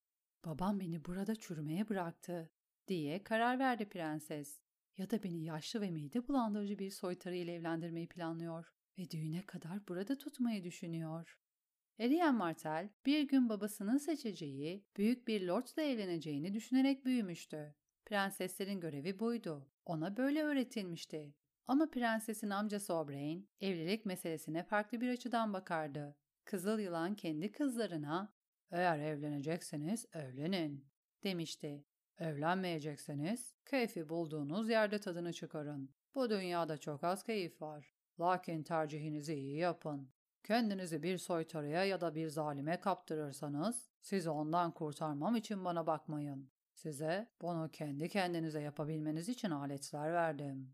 Babam 0.45 0.79
beni 0.79 1.05
burada 1.05 1.35
çürümeye 1.35 1.89
bıraktı, 1.89 2.51
diye 2.87 3.23
karar 3.23 3.59
verdi 3.59 3.89
prenses. 3.89 4.59
Ya 4.97 5.09
da 5.09 5.23
beni 5.23 5.43
yaşlı 5.43 5.81
ve 5.81 5.91
mide 5.91 6.27
bulandırıcı 6.27 6.79
bir 6.79 6.91
soytarı 6.91 7.35
ile 7.35 7.53
evlendirmeyi 7.53 8.07
planlıyor 8.07 8.73
ve 8.97 9.09
düğüne 9.09 9.45
kadar 9.45 9.87
burada 9.87 10.17
tutmayı 10.17 10.63
düşünüyor. 10.63 11.39
Eriyen 11.99 12.35
Martel 12.35 12.89
bir 13.05 13.21
gün 13.21 13.49
babasının 13.49 13.97
seçeceği 13.97 14.85
büyük 14.97 15.27
bir 15.27 15.47
lordla 15.47 15.81
evleneceğini 15.81 16.53
düşünerek 16.53 17.05
büyümüştü. 17.05 17.75
Prenseslerin 18.05 18.79
görevi 18.79 19.19
buydu. 19.19 19.67
Ona 19.85 20.17
böyle 20.17 20.43
öğretilmişti. 20.43 21.35
Ama 21.67 21.89
prensesin 21.89 22.49
amcası 22.49 22.93
Oberyn 22.93 23.47
evlilik 23.61 24.05
meselesine 24.05 24.63
farklı 24.63 25.01
bir 25.01 25.09
açıdan 25.09 25.53
bakardı. 25.53 26.15
Kızıl 26.45 26.79
Yılan 26.79 27.15
kendi 27.15 27.51
kızlarına 27.51 28.33
eğer 28.71 28.99
evlenecekseniz 28.99 30.05
evlenin 30.13 30.87
demişti. 31.23 31.85
Evlenmeyecekseniz 32.17 33.55
keyfi 33.65 34.09
bulduğunuz 34.09 34.69
yerde 34.69 34.99
tadını 34.99 35.33
çıkarın. 35.33 35.89
Bu 36.15 36.29
dünyada 36.29 36.77
çok 36.77 37.03
az 37.03 37.23
keyif 37.23 37.61
var. 37.61 37.93
Lakin 38.19 38.63
tercihinizi 38.63 39.33
iyi 39.33 39.57
yapın. 39.57 40.14
Kendinizi 40.45 41.03
bir 41.03 41.17
soytarıya 41.17 41.85
ya 41.85 42.01
da 42.01 42.15
bir 42.15 42.27
zalime 42.27 42.79
kaptırırsanız 42.79 43.89
sizi 44.01 44.29
ondan 44.29 44.71
kurtarmam 44.71 45.35
için 45.35 45.65
bana 45.65 45.87
bakmayın. 45.87 46.49
Size 46.73 47.29
bunu 47.41 47.69
kendi 47.71 48.09
kendinize 48.09 48.61
yapabilmeniz 48.61 49.29
için 49.29 49.51
aletler 49.51 50.13
verdim. 50.13 50.73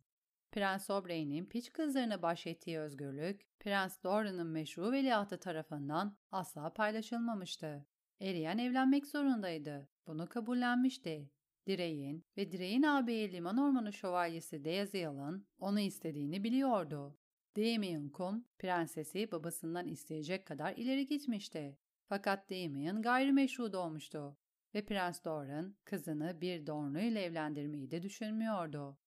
Prens 0.51 0.89
Oberyn'in 0.89 1.45
piç 1.45 1.73
kızlarına 1.73 2.21
bahşettiği 2.21 2.79
özgürlük, 2.79 3.59
Prens 3.59 4.03
Doran'ın 4.03 4.47
meşru 4.47 4.91
veliahtı 4.91 5.39
tarafından 5.39 6.17
asla 6.31 6.73
paylaşılmamıştı. 6.73 7.85
Eriyen 8.21 8.57
evlenmek 8.57 9.07
zorundaydı. 9.07 9.89
Bunu 10.07 10.27
kabullenmişti. 10.27 11.31
Direğin 11.67 12.25
ve 12.37 12.51
Direğin 12.51 12.83
ağabeyi 12.83 13.31
Liman 13.31 13.57
Ormanı 13.57 13.93
Şövalyesi 13.93 14.65
Deyazial'ın 14.65 15.47
onu 15.59 15.79
istediğini 15.79 16.43
biliyordu. 16.43 17.17
Damien 17.57 18.09
Kum, 18.09 18.45
prensesi 18.59 19.31
babasından 19.31 19.87
isteyecek 19.87 20.45
kadar 20.45 20.73
ileri 20.75 21.07
gitmişti. 21.07 21.77
Fakat 22.05 22.49
Damien 22.49 23.01
gayrimeşru 23.01 23.73
doğmuştu 23.73 24.37
ve 24.75 24.85
Prens 24.85 25.25
Doran 25.25 25.75
kızını 25.83 26.41
bir 26.41 26.67
Dornu 26.67 26.99
ile 26.99 27.23
evlendirmeyi 27.23 27.91
de 27.91 28.01
düşünmüyordu. 28.01 28.97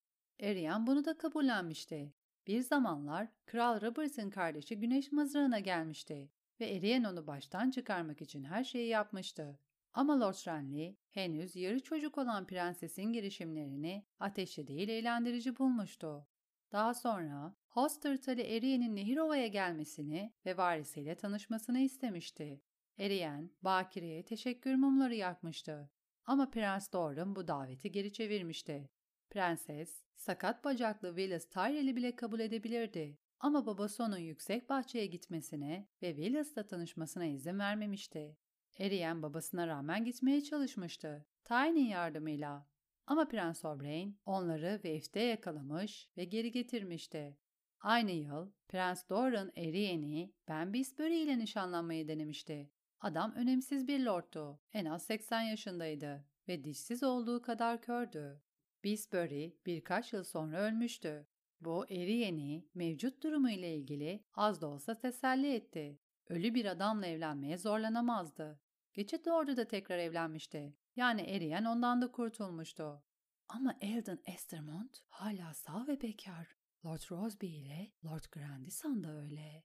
Arian 0.43 0.87
bunu 0.87 1.05
da 1.05 1.17
kabullenmişti. 1.17 2.13
Bir 2.47 2.61
zamanlar 2.61 3.27
Kral 3.45 3.81
Robert'ın 3.81 4.29
kardeşi 4.29 4.79
Güneş 4.79 5.11
Mızrağı'na 5.11 5.59
gelmişti 5.59 6.31
ve 6.59 6.77
Arian 6.77 7.03
onu 7.03 7.27
baştan 7.27 7.71
çıkarmak 7.71 8.21
için 8.21 8.43
her 8.43 8.63
şeyi 8.63 8.87
yapmıştı. 8.87 9.59
Ama 9.93 10.19
Lord 10.19 10.47
Renly 10.47 10.97
henüz 11.09 11.55
yarı 11.55 11.83
çocuk 11.83 12.17
olan 12.17 12.47
prensesin 12.47 13.13
girişimlerini 13.13 14.05
ateşli 14.19 14.67
değil 14.67 14.89
eğlendirici 14.89 15.57
bulmuştu. 15.57 16.27
Daha 16.71 16.93
sonra 16.93 17.55
Host 17.67 18.01
tırtalı 18.01 18.41
Eriyen'in 18.41 18.95
Nehirova'ya 18.95 19.47
gelmesini 19.47 20.33
ve 20.45 20.57
varisiyle 20.57 21.15
tanışmasını 21.15 21.79
istemişti. 21.79 22.61
Eriyen, 22.97 23.51
Bakire'ye 23.61 24.25
teşekkür 24.25 24.75
mumları 24.75 25.15
yakmıştı. 25.15 25.89
Ama 26.25 26.49
Prens 26.49 26.93
Doran 26.93 27.35
bu 27.35 27.47
daveti 27.47 27.91
geri 27.91 28.13
çevirmişti. 28.13 28.89
Prenses, 29.29 30.03
sakat 30.15 30.63
bacaklı 30.63 31.07
Willis 31.07 31.49
Tyrell'i 31.49 31.95
bile 31.95 32.15
kabul 32.15 32.39
edebilirdi. 32.39 33.17
Ama 33.39 33.65
babası 33.65 34.03
onun 34.03 34.17
yüksek 34.17 34.69
bahçeye 34.69 35.05
gitmesine 35.05 35.87
ve 36.01 36.15
Willis'la 36.15 36.67
tanışmasına 36.67 37.25
izin 37.25 37.59
vermemişti. 37.59 38.37
Eriyen 38.79 39.23
babasına 39.23 39.67
rağmen 39.67 40.05
gitmeye 40.05 40.41
çalışmıştı. 40.41 41.25
Tyne'in 41.43 41.87
yardımıyla. 41.87 42.67
Ama 43.07 43.27
Prens 43.27 43.65
Oberyn 43.65 44.15
onları 44.25 44.79
Waif'te 44.83 45.19
yakalamış 45.19 46.09
ve 46.17 46.23
geri 46.23 46.51
getirmişti. 46.51 47.37
Aynı 47.79 48.11
yıl 48.11 48.51
Prens 48.67 49.09
Doran 49.09 49.51
Eriyen'i 49.55 50.33
Ben 50.47 50.73
Bisbury 50.73 51.23
ile 51.23 51.39
nişanlanmayı 51.39 52.07
denemişti. 52.07 52.71
Adam 52.99 53.33
önemsiz 53.35 53.87
bir 53.87 53.99
lordtu. 53.99 54.59
En 54.73 54.85
az 54.85 55.03
80 55.03 55.41
yaşındaydı 55.41 56.25
ve 56.47 56.63
dişsiz 56.63 57.03
olduğu 57.03 57.41
kadar 57.41 57.81
kördü. 57.81 58.41
Bisbury 58.83 59.51
birkaç 59.65 60.13
yıl 60.13 60.23
sonra 60.23 60.57
ölmüştü. 60.57 61.27
Bu 61.61 61.85
Eriyen'i 61.89 62.65
mevcut 62.73 63.23
durumu 63.23 63.49
ile 63.49 63.75
ilgili 63.75 64.23
az 64.33 64.61
da 64.61 64.67
olsa 64.67 64.97
teselli 64.97 65.53
etti. 65.53 65.99
Ölü 66.29 66.53
bir 66.53 66.65
adamla 66.65 67.05
evlenmeye 67.05 67.57
zorlanamazdı. 67.57 68.59
Geçit 68.93 69.27
Lord'u 69.27 69.57
da 69.57 69.67
tekrar 69.67 69.97
evlenmişti. 69.97 70.73
Yani 70.95 71.21
Eriyen 71.21 71.65
ondan 71.65 72.01
da 72.01 72.11
kurtulmuştu. 72.11 73.03
Ama 73.49 73.75
Eldon 73.81 74.19
Estermont 74.25 74.99
hala 75.09 75.53
sağ 75.53 75.87
ve 75.87 76.01
bekar. 76.01 76.55
Lord 76.85 77.11
Rosby 77.11 77.47
ile 77.47 77.91
Lord 78.05 78.23
Grandison 78.31 79.03
da 79.03 79.21
öyle. 79.21 79.63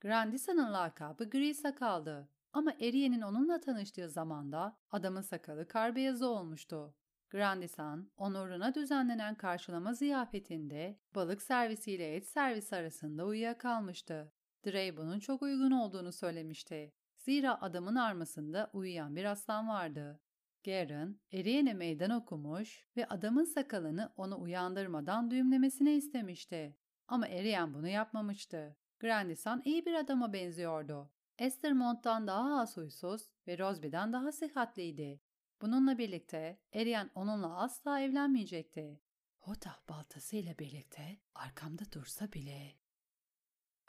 Grandison'ın 0.00 0.72
lakabı 0.72 1.30
gri 1.30 1.54
sakaldı. 1.54 2.28
Ama 2.52 2.72
Eriyen'in 2.72 3.20
onunla 3.20 3.60
tanıştığı 3.60 4.10
zamanda 4.10 4.78
adamın 4.90 5.20
sakalı 5.20 5.68
kar 5.68 6.22
olmuştu. 6.22 6.94
Grandison, 7.30 8.10
onuruna 8.16 8.74
düzenlenen 8.74 9.34
karşılama 9.34 9.94
ziyafetinde 9.94 11.00
balık 11.14 11.42
servisiyle 11.42 12.14
et 12.14 12.28
servisi 12.28 12.76
arasında 12.76 13.26
uyuyakalmıştı. 13.26 14.32
Drey 14.66 14.96
bunun 14.96 15.18
çok 15.18 15.42
uygun 15.42 15.70
olduğunu 15.70 16.12
söylemişti. 16.12 16.92
Zira 17.16 17.62
adamın 17.62 17.94
armasında 17.94 18.70
uyuyan 18.72 19.16
bir 19.16 19.24
aslan 19.24 19.68
vardı. 19.68 20.20
Garen, 20.66 21.20
Eriyen'e 21.32 21.74
meydan 21.74 22.10
okumuş 22.10 22.86
ve 22.96 23.06
adamın 23.08 23.44
sakalını 23.44 24.12
onu 24.16 24.40
uyandırmadan 24.40 25.30
düğümlemesini 25.30 25.92
istemişti. 25.92 26.76
Ama 27.08 27.28
Eriyen 27.28 27.74
bunu 27.74 27.88
yapmamıştı. 27.88 28.76
Grandison 29.00 29.62
iyi 29.64 29.86
bir 29.86 29.94
adama 29.94 30.32
benziyordu. 30.32 31.10
Estermont'tan 31.38 32.26
daha 32.26 32.60
az 32.60 32.76
huysuz 32.76 33.30
ve 33.46 33.58
Rosby'den 33.58 34.12
daha 34.12 34.32
sıhhatliydi. 34.32 35.20
Bununla 35.62 35.98
birlikte 35.98 36.58
Eriyen 36.72 37.10
onunla 37.14 37.58
asla 37.58 38.00
evlenmeyecekti. 38.00 39.00
Hotah 39.38 39.88
baltasıyla 39.88 40.58
birlikte 40.58 41.18
arkamda 41.34 41.92
dursa 41.92 42.32
bile. 42.32 42.72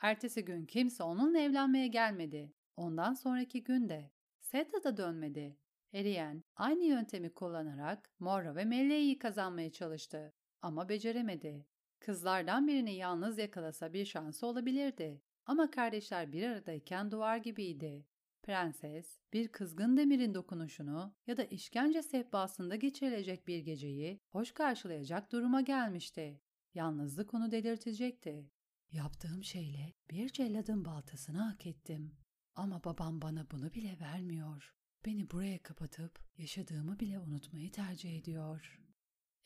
Ertesi 0.01 0.45
gün 0.45 0.65
kimse 0.65 1.03
onunla 1.03 1.39
evlenmeye 1.39 1.87
gelmedi. 1.87 2.53
Ondan 2.75 3.13
sonraki 3.13 3.63
günde 3.63 4.11
Seta 4.39 4.83
da 4.83 4.97
dönmedi. 4.97 5.57
Eriyen 5.93 6.43
aynı 6.55 6.83
yöntemi 6.83 7.33
kullanarak 7.33 8.09
Mora 8.19 8.55
ve 8.55 8.65
Melle'yi 8.65 9.17
kazanmaya 9.19 9.71
çalıştı 9.71 10.33
ama 10.61 10.89
beceremedi. 10.89 11.65
Kızlardan 11.99 12.67
birini 12.67 12.95
yalnız 12.95 13.37
yakalasa 13.37 13.93
bir 13.93 14.05
şansı 14.05 14.47
olabilirdi. 14.47 15.21
Ama 15.45 15.71
kardeşler 15.71 16.31
bir 16.31 16.43
aradayken 16.43 17.11
duvar 17.11 17.37
gibiydi. 17.37 18.05
Prenses, 18.43 19.19
bir 19.33 19.47
kızgın 19.47 19.97
demirin 19.97 20.33
dokunuşunu 20.33 21.15
ya 21.27 21.37
da 21.37 21.43
işkence 21.43 22.01
sehpasında 22.01 22.75
geçirilecek 22.75 23.47
bir 23.47 23.59
geceyi 23.59 24.19
hoş 24.29 24.51
karşılayacak 24.51 25.31
duruma 25.31 25.61
gelmişti. 25.61 26.41
Yalnızlık 26.73 27.33
onu 27.33 27.51
delirtecekti. 27.51 28.51
Yaptığım 28.91 29.43
şeyle 29.43 29.93
bir 30.11 30.29
celladın 30.29 30.85
baltasını 30.85 31.37
hak 31.37 31.65
ettim. 31.65 32.17
Ama 32.55 32.83
babam 32.83 33.21
bana 33.21 33.51
bunu 33.51 33.73
bile 33.73 33.99
vermiyor. 33.99 34.76
Beni 35.07 35.31
buraya 35.31 35.63
kapatıp 35.63 36.19
yaşadığımı 36.37 36.99
bile 36.99 37.19
unutmayı 37.19 37.71
tercih 37.71 38.19
ediyor. 38.19 38.79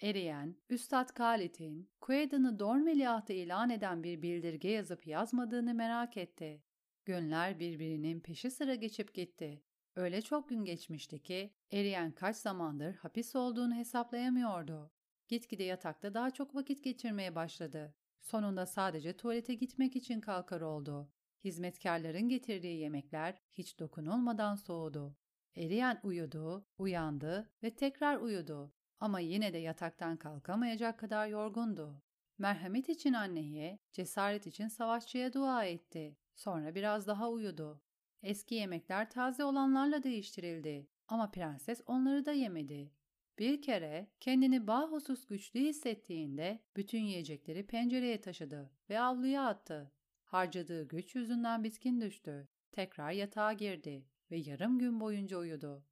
Eriyen, 0.01 0.55
Üstad 0.69 1.09
Khalid'in 1.09 1.89
Kuedan'ı 2.01 2.59
Dorn 2.59 2.85
veliahtı 2.85 3.33
ilan 3.33 3.69
eden 3.69 4.03
bir 4.03 4.21
bildirge 4.21 4.69
yazıp 4.69 5.07
yazmadığını 5.07 5.73
merak 5.73 6.17
etti. 6.17 6.63
Günler 7.05 7.59
birbirinin 7.59 8.19
peşi 8.19 8.51
sıra 8.51 8.75
geçip 8.75 9.13
gitti. 9.13 9.63
Öyle 9.95 10.21
çok 10.21 10.49
gün 10.49 10.65
geçmişti 10.65 11.23
ki 11.23 11.53
Eriyen 11.71 12.11
kaç 12.11 12.37
zamandır 12.37 12.95
hapis 12.95 13.35
olduğunu 13.35 13.75
hesaplayamıyordu. 13.75 14.91
Gitgide 15.27 15.63
yatakta 15.63 16.13
daha 16.13 16.31
çok 16.31 16.55
vakit 16.55 16.83
geçirmeye 16.83 17.35
başladı. 17.35 17.95
Sonunda 18.21 18.65
sadece 18.65 19.17
tuvalete 19.17 19.53
gitmek 19.53 19.95
için 19.95 20.21
kalkar 20.21 20.61
oldu. 20.61 21.11
Hizmetkarların 21.43 22.29
getirdiği 22.29 22.79
yemekler 22.79 23.41
hiç 23.51 23.79
dokunulmadan 23.79 24.55
soğudu. 24.55 25.20
Eriyen 25.55 25.99
uyudu, 26.03 26.65
uyandı 26.77 27.49
ve 27.63 27.75
tekrar 27.75 28.17
uyudu 28.17 28.73
ama 28.99 29.19
yine 29.19 29.53
de 29.53 29.57
yataktan 29.57 30.17
kalkamayacak 30.17 30.99
kadar 30.99 31.27
yorgundu. 31.27 32.01
Merhamet 32.37 32.89
için 32.89 33.13
anneye, 33.13 33.79
cesaret 33.91 34.47
için 34.47 34.67
savaşçıya 34.67 35.33
dua 35.33 35.65
etti. 35.65 36.17
Sonra 36.35 36.75
biraz 36.75 37.07
daha 37.07 37.29
uyudu. 37.29 37.81
Eski 38.23 38.55
yemekler 38.55 39.09
taze 39.09 39.43
olanlarla 39.43 40.03
değiştirildi 40.03 40.87
ama 41.07 41.31
prenses 41.31 41.81
onları 41.85 42.25
da 42.25 42.31
yemedi. 42.31 42.91
Bir 43.39 43.61
kere 43.61 44.11
kendini 44.19 44.67
bahusus 44.67 45.25
güçlü 45.25 45.59
hissettiğinde 45.59 46.63
bütün 46.75 46.99
yiyecekleri 46.99 47.67
pencereye 47.67 48.21
taşıdı 48.21 48.71
ve 48.89 48.99
avluya 48.99 49.47
attı. 49.47 49.91
Harcadığı 50.25 50.87
güç 50.87 51.15
yüzünden 51.15 51.63
bitkin 51.63 52.01
düştü. 52.01 52.47
Tekrar 52.71 53.11
yatağa 53.11 53.53
girdi 53.53 54.05
ve 54.31 54.37
yarım 54.37 54.79
gün 54.79 54.99
boyunca 54.99 55.37
uyudu. 55.37 55.85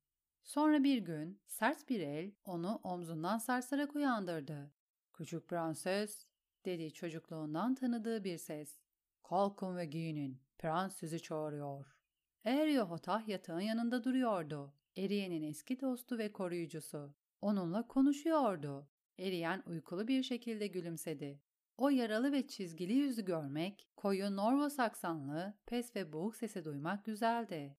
Sonra 0.44 0.84
bir 0.84 0.98
gün 0.98 1.42
sert 1.46 1.90
bir 1.90 2.00
el 2.00 2.32
onu 2.46 2.80
omzundan 2.84 3.38
sarsarak 3.38 3.96
uyandırdı. 3.96 4.72
''Küçük 5.14 5.48
prenses'' 5.48 6.28
dedi 6.66 6.94
çocukluğundan 6.94 7.76
tanıdığı 7.76 8.24
bir 8.24 8.38
ses. 8.38 8.80
''Kalkın 9.24 9.78
ve 9.78 9.86
giyinin, 9.86 10.42
prens 10.58 10.96
sizi 10.96 11.22
çağırıyor.'' 11.22 12.00
Eryohotah 12.46 13.28
yatağın 13.28 13.60
yanında 13.60 14.04
duruyordu. 14.04 14.74
Eriyen'in 14.98 15.44
eski 15.44 15.82
dostu 15.82 16.18
ve 16.18 16.32
koruyucusu. 16.32 17.14
Onunla 17.42 17.88
konuşuyordu. 17.88 18.88
Eriyen 19.20 19.64
uykulu 19.66 20.08
bir 20.08 20.24
şekilde 20.24 20.68
gülümsedi. 20.68 21.42
O 21.78 21.90
yaralı 21.90 22.32
ve 22.32 22.48
çizgili 22.48 22.94
yüzü 22.94 23.26
görmek, 23.26 23.90
koyu 23.98 24.36
Norvo 24.36 24.70
saksanlı, 24.70 25.54
pes 25.66 25.96
ve 25.96 26.14
boğuk 26.14 26.36
sesi 26.36 26.66
duymak 26.66 27.06
güzeldi. 27.06 27.78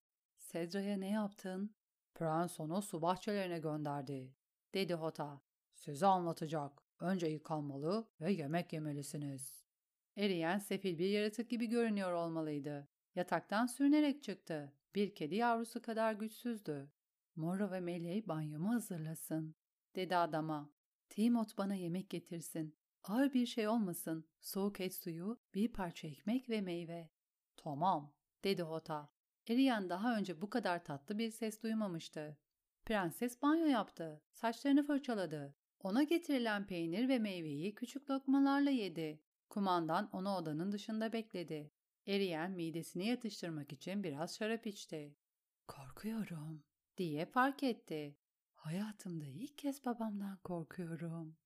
Sedra'ya 0.51 0.97
ne 0.97 1.11
yaptın? 1.11 1.75
Prens 2.15 2.61
onu 2.61 2.83
su 2.83 3.03
bahçelerine 3.03 3.59
gönderdi, 3.59 4.35
dedi 4.75 4.95
Hota. 4.95 5.41
Size 5.75 6.07
anlatacak. 6.07 6.83
Önce 7.01 7.27
yıkanmalı 7.27 8.09
ve 8.21 8.33
yemek 8.33 8.73
yemelisiniz. 8.73 9.65
Eriyen 10.17 10.59
sefil 10.59 10.99
bir 10.99 11.11
yaratık 11.11 11.51
gibi 11.51 11.67
görünüyor 11.67 12.13
olmalıydı. 12.13 12.89
Yataktan 13.15 13.67
sürünerek 13.67 14.23
çıktı. 14.23 14.73
Bir 14.95 15.15
kedi 15.15 15.35
yavrusu 15.35 15.83
kadar 15.83 16.13
güçsüzdü. 16.13 16.91
Moro 17.37 17.71
ve 17.71 17.81
Meleği 17.81 18.29
banyomu 18.29 18.73
hazırlasın, 18.73 19.55
dedi 19.97 20.17
adama. 20.17 20.71
Timot 21.09 21.59
bana 21.59 21.75
yemek 21.75 22.11
getirsin. 22.11 22.77
Ağır 23.05 23.33
bir 23.33 23.47
şey 23.47 23.69
olmasın. 23.69 24.29
Soğuk 24.41 24.81
et 24.81 24.95
suyu, 24.95 25.41
bir 25.55 25.73
parça 25.73 26.09
ekmek 26.09 26.51
ve 26.51 26.61
meyve. 26.61 27.11
Tamam, 27.57 28.15
dedi 28.45 28.63
Hota. 28.63 29.20
Eriyen 29.51 29.89
daha 29.89 30.17
önce 30.17 30.41
bu 30.41 30.51
kadar 30.51 30.85
tatlı 30.85 31.19
bir 31.19 31.31
ses 31.31 31.63
duymamıştı. 31.63 32.39
Prenses 32.85 33.43
banyo 33.43 33.67
yaptı. 33.67 34.23
Saçlarını 34.33 34.83
fırçaladı. 34.83 35.55
Ona 35.81 36.03
getirilen 36.03 36.67
peynir 36.67 37.09
ve 37.09 37.19
meyveyi 37.19 37.75
küçük 37.75 38.11
lokmalarla 38.11 38.71
yedi. 38.71 39.21
Kumandan 39.49 40.09
onu 40.13 40.37
odanın 40.37 40.73
dışında 40.73 41.13
bekledi. 41.13 41.73
Eriyen 42.07 42.51
midesini 42.51 43.07
yatıştırmak 43.07 43.73
için 43.73 44.05
biraz 44.05 44.37
şarap 44.37 44.67
içti. 44.67 45.17
Korkuyorum 45.69 46.65
diye 46.97 47.27
fark 47.27 47.63
etti. 47.63 48.17
Hayatımda 48.55 49.27
ilk 49.27 49.59
kez 49.59 49.85
babamdan 49.85 50.39
korkuyorum. 50.45 51.37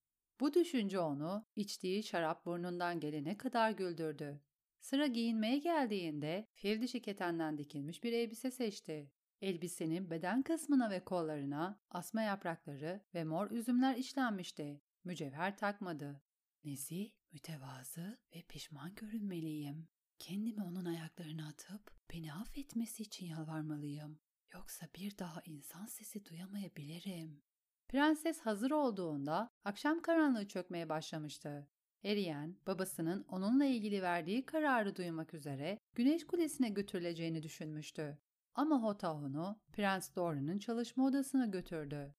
Bu 0.41 0.55
düşünce 0.55 0.99
onu 0.99 1.47
içtiği 1.57 2.03
şarap 2.03 2.47
burnundan 2.47 3.01
gelene 3.01 3.37
kadar 3.37 3.71
güldürdü. 3.71 4.41
Sıra 4.85 5.07
giyinmeye 5.07 5.59
geldiğinde 5.59 6.49
fil 6.53 6.83
dişi 6.83 7.03
ketenden 7.03 7.59
dikilmiş 7.59 8.05
bir 8.05 8.13
elbise 8.13 8.51
seçti. 8.51 9.13
Elbisenin 9.41 10.11
beden 10.11 10.43
kısmına 10.43 10.91
ve 10.91 11.05
kollarına 11.05 11.81
asma 11.91 12.23
yaprakları 12.23 13.01
ve 13.15 13.25
mor 13.25 13.51
üzümler 13.51 13.97
işlenmişti. 13.97 14.83
Mücevher 15.05 15.57
takmadı. 15.57 16.23
Nezih, 16.65 17.11
mütevazı 17.33 18.19
ve 18.35 18.43
pişman 18.43 18.95
görünmeliyim. 18.95 19.89
Kendimi 20.19 20.63
onun 20.63 20.85
ayaklarına 20.85 21.49
atıp 21.49 21.91
beni 22.13 22.33
affetmesi 22.33 23.03
için 23.03 23.27
yalvarmalıyım. 23.27 24.19
Yoksa 24.55 24.87
bir 24.97 25.19
daha 25.19 25.43
insan 25.45 25.87
sesi 25.87 26.25
duyamayabilirim. 26.25 27.43
Prenses 27.89 28.41
hazır 28.41 28.71
olduğunda 28.71 29.51
akşam 29.65 30.03
karanlığı 30.03 30.49
çökmeye 30.49 30.89
başlamıştı. 30.89 31.69
Eriyen, 32.05 32.57
babasının 32.67 33.25
onunla 33.29 33.65
ilgili 33.65 34.03
verdiği 34.03 34.47
kararı 34.47 34.97
duymak 34.97 35.35
üzere 35.35 35.79
Güneş 35.95 36.27
Kulesi'ne 36.27 36.69
götürüleceğini 36.69 37.43
düşünmüştü. 37.43 38.19
Ama 38.55 38.83
Hota 38.83 39.15
onu 39.15 39.61
Prens 39.73 40.17
Doran'ın 40.17 40.59
çalışma 40.59 41.07
odasına 41.07 41.47
götürdü. 41.47 42.15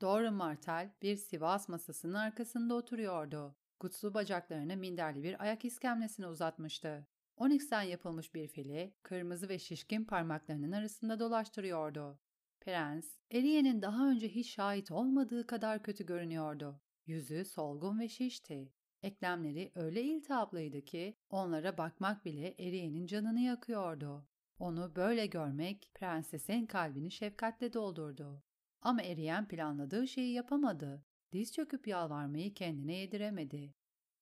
Doran 0.00 0.34
Martel 0.34 0.90
bir 1.02 1.16
Sivas 1.16 1.68
masasının 1.68 2.14
arkasında 2.14 2.74
oturuyordu. 2.74 3.56
Kutsu 3.80 4.14
bacaklarını 4.14 4.76
minderli 4.76 5.22
bir 5.22 5.42
ayak 5.42 5.64
iskemlesine 5.64 6.26
uzatmıştı. 6.26 7.06
Onyx'ten 7.36 7.82
yapılmış 7.82 8.34
bir 8.34 8.48
fili 8.48 8.94
kırmızı 9.02 9.48
ve 9.48 9.58
şişkin 9.58 10.04
parmaklarının 10.04 10.72
arasında 10.72 11.18
dolaştırıyordu. 11.18 12.18
Prens, 12.60 13.18
Eriye'nin 13.30 13.82
daha 13.82 14.10
önce 14.10 14.28
hiç 14.28 14.50
şahit 14.54 14.90
olmadığı 14.90 15.46
kadar 15.46 15.82
kötü 15.82 16.06
görünüyordu. 16.06 16.80
Yüzü 17.06 17.44
solgun 17.44 18.00
ve 18.00 18.08
şişti. 18.08 18.72
Eklemleri 19.06 19.72
öyle 19.74 20.02
iltihaplıydı 20.02 20.84
ki 20.84 21.16
onlara 21.30 21.78
bakmak 21.78 22.24
bile 22.24 22.54
Eriye'nin 22.58 23.06
canını 23.06 23.40
yakıyordu. 23.40 24.26
Onu 24.58 24.96
böyle 24.96 25.26
görmek 25.26 25.90
prensesin 25.94 26.66
kalbini 26.66 27.10
şefkatle 27.10 27.72
doldurdu. 27.72 28.42
Ama 28.80 29.02
Eriyen 29.02 29.48
planladığı 29.48 30.08
şeyi 30.08 30.32
yapamadı. 30.32 31.04
Diz 31.32 31.52
çöküp 31.52 31.88
yalvarmayı 31.88 32.54
kendine 32.54 32.94
yediremedi. 32.94 33.74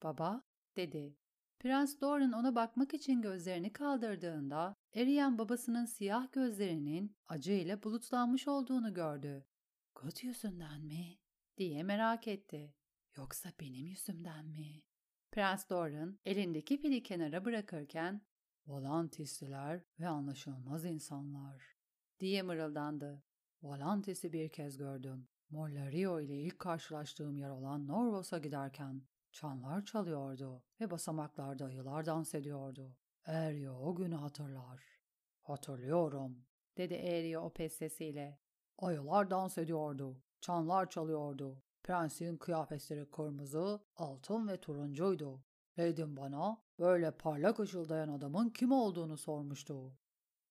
Baba, 0.03 0.43
dedi. 0.77 1.17
Prens 1.59 2.01
Doran 2.01 2.33
ona 2.33 2.55
bakmak 2.55 2.95
için 2.95 3.23
gözlerini 3.23 3.73
kaldırdığında 3.73 4.77
eriyen 4.93 5.39
babasının 5.39 5.85
siyah 5.85 6.33
gözlerinin 6.33 7.17
acıyla 7.29 7.83
bulutlanmış 7.83 8.49
olduğunu 8.49 8.95
gördü. 8.95 9.45
Gut 9.95 10.25
yüzünden 10.25 10.81
mi? 10.81 11.19
diye 11.57 11.83
merak 11.83 12.29
etti. 12.29 12.75
Yoksa 13.17 13.53
benim 13.61 13.87
yüzümden 13.87 14.47
mi? 14.47 14.83
Prens 15.33 15.71
Doran 15.71 16.19
elindeki 16.25 16.81
pili 16.81 17.03
kenara 17.03 17.45
bırakırken 17.45 18.21
Volantisliler 18.67 19.81
ve 20.01 20.09
anlaşılmaz 20.09 20.85
insanlar 20.85 21.77
diye 22.21 22.43
mırıldandı. 22.43 23.23
Volantis'i 23.63 24.33
bir 24.33 24.49
kez 24.49 24.77
gördüm. 24.77 25.29
Mollario 25.51 26.21
ile 26.21 26.41
ilk 26.41 26.59
karşılaştığım 26.59 27.37
yer 27.37 27.51
olan 27.51 27.87
Norvos'a 27.87 28.39
giderken 28.39 29.03
Çanlar 29.35 29.85
çalıyordu 29.85 30.63
ve 30.81 30.91
basamaklarda 30.91 31.65
ayılar 31.65 32.07
dans 32.07 32.35
ediyordu. 32.35 32.97
Erio 33.27 33.75
o 33.75 33.95
günü 33.95 34.15
hatırlar. 34.15 34.85
Hatırlıyorum, 35.43 36.47
dedi 36.77 36.95
Erio 36.95 37.41
o 37.41 37.53
pes 37.53 37.73
sesiyle. 37.73 38.41
Ayılar 38.79 39.31
dans 39.31 39.59
ediyordu, 39.59 40.23
çanlar 40.41 40.91
çalıyordu. 40.91 41.63
Prensin 41.85 42.37
kıyafetleri 42.37 43.11
kırmızı, 43.11 43.81
altın 43.97 44.49
ve 44.49 44.61
turuncuydu. 44.61 45.45
Leydim 45.79 46.17
bana 46.17 46.63
böyle 46.79 47.11
parlak 47.11 47.61
ışıldayan 47.61 48.09
adamın 48.09 48.51
kim 48.51 48.73
olduğunu 48.73 49.17
sormuştu. 49.17 49.99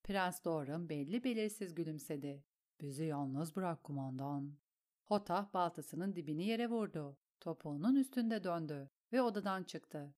Prens 0.02 0.44
Doran 0.44 0.88
belli 0.88 1.24
belirsiz 1.24 1.74
gülümsedi. 1.74 2.44
Bizi 2.80 3.04
yalnız 3.04 3.56
bırak 3.56 3.84
kumandan. 3.84 4.56
Hotah 5.04 5.54
baltasının 5.54 6.16
dibini 6.16 6.44
yere 6.44 6.70
vurdu. 6.70 7.16
Topuğunun 7.40 7.96
üstünde 7.96 8.44
döndü 8.44 8.90
ve 9.12 9.22
odadan 9.22 9.64
çıktı. 9.64 10.14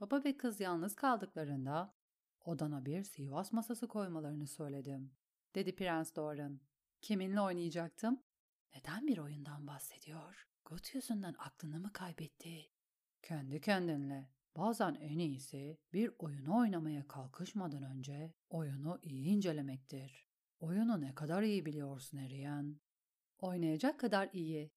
Baba 0.00 0.24
ve 0.24 0.36
kız 0.36 0.60
yalnız 0.60 0.94
kaldıklarında 0.94 1.94
odana 2.44 2.84
bir 2.86 3.02
Sivas 3.02 3.52
masası 3.52 3.88
koymalarını 3.88 4.46
söyledim, 4.46 5.12
dedi 5.54 5.76
Prens 5.76 6.16
Doran. 6.16 6.60
Kiminle 7.00 7.40
oynayacaktım? 7.40 8.22
Neden 8.74 9.06
bir 9.06 9.18
oyundan 9.18 9.66
bahsediyor? 9.66 10.49
Gut 10.70 10.94
yüzünden 10.94 11.34
aklını 11.38 11.80
mı 11.80 11.92
kaybetti? 11.92 12.70
Kendi 13.22 13.60
kendinle. 13.60 14.28
Bazen 14.56 14.94
en 14.94 15.18
iyisi 15.18 15.78
bir 15.92 16.12
oyunu 16.18 16.58
oynamaya 16.58 17.08
kalkışmadan 17.08 17.82
önce 17.82 18.34
oyunu 18.50 18.98
iyi 19.02 19.26
incelemektir. 19.26 20.28
Oyunu 20.60 21.00
ne 21.00 21.14
kadar 21.14 21.42
iyi 21.42 21.66
biliyorsun 21.66 22.18
Eriyen? 22.18 22.80
Oynayacak 23.38 24.00
kadar 24.00 24.30
iyi. 24.32 24.72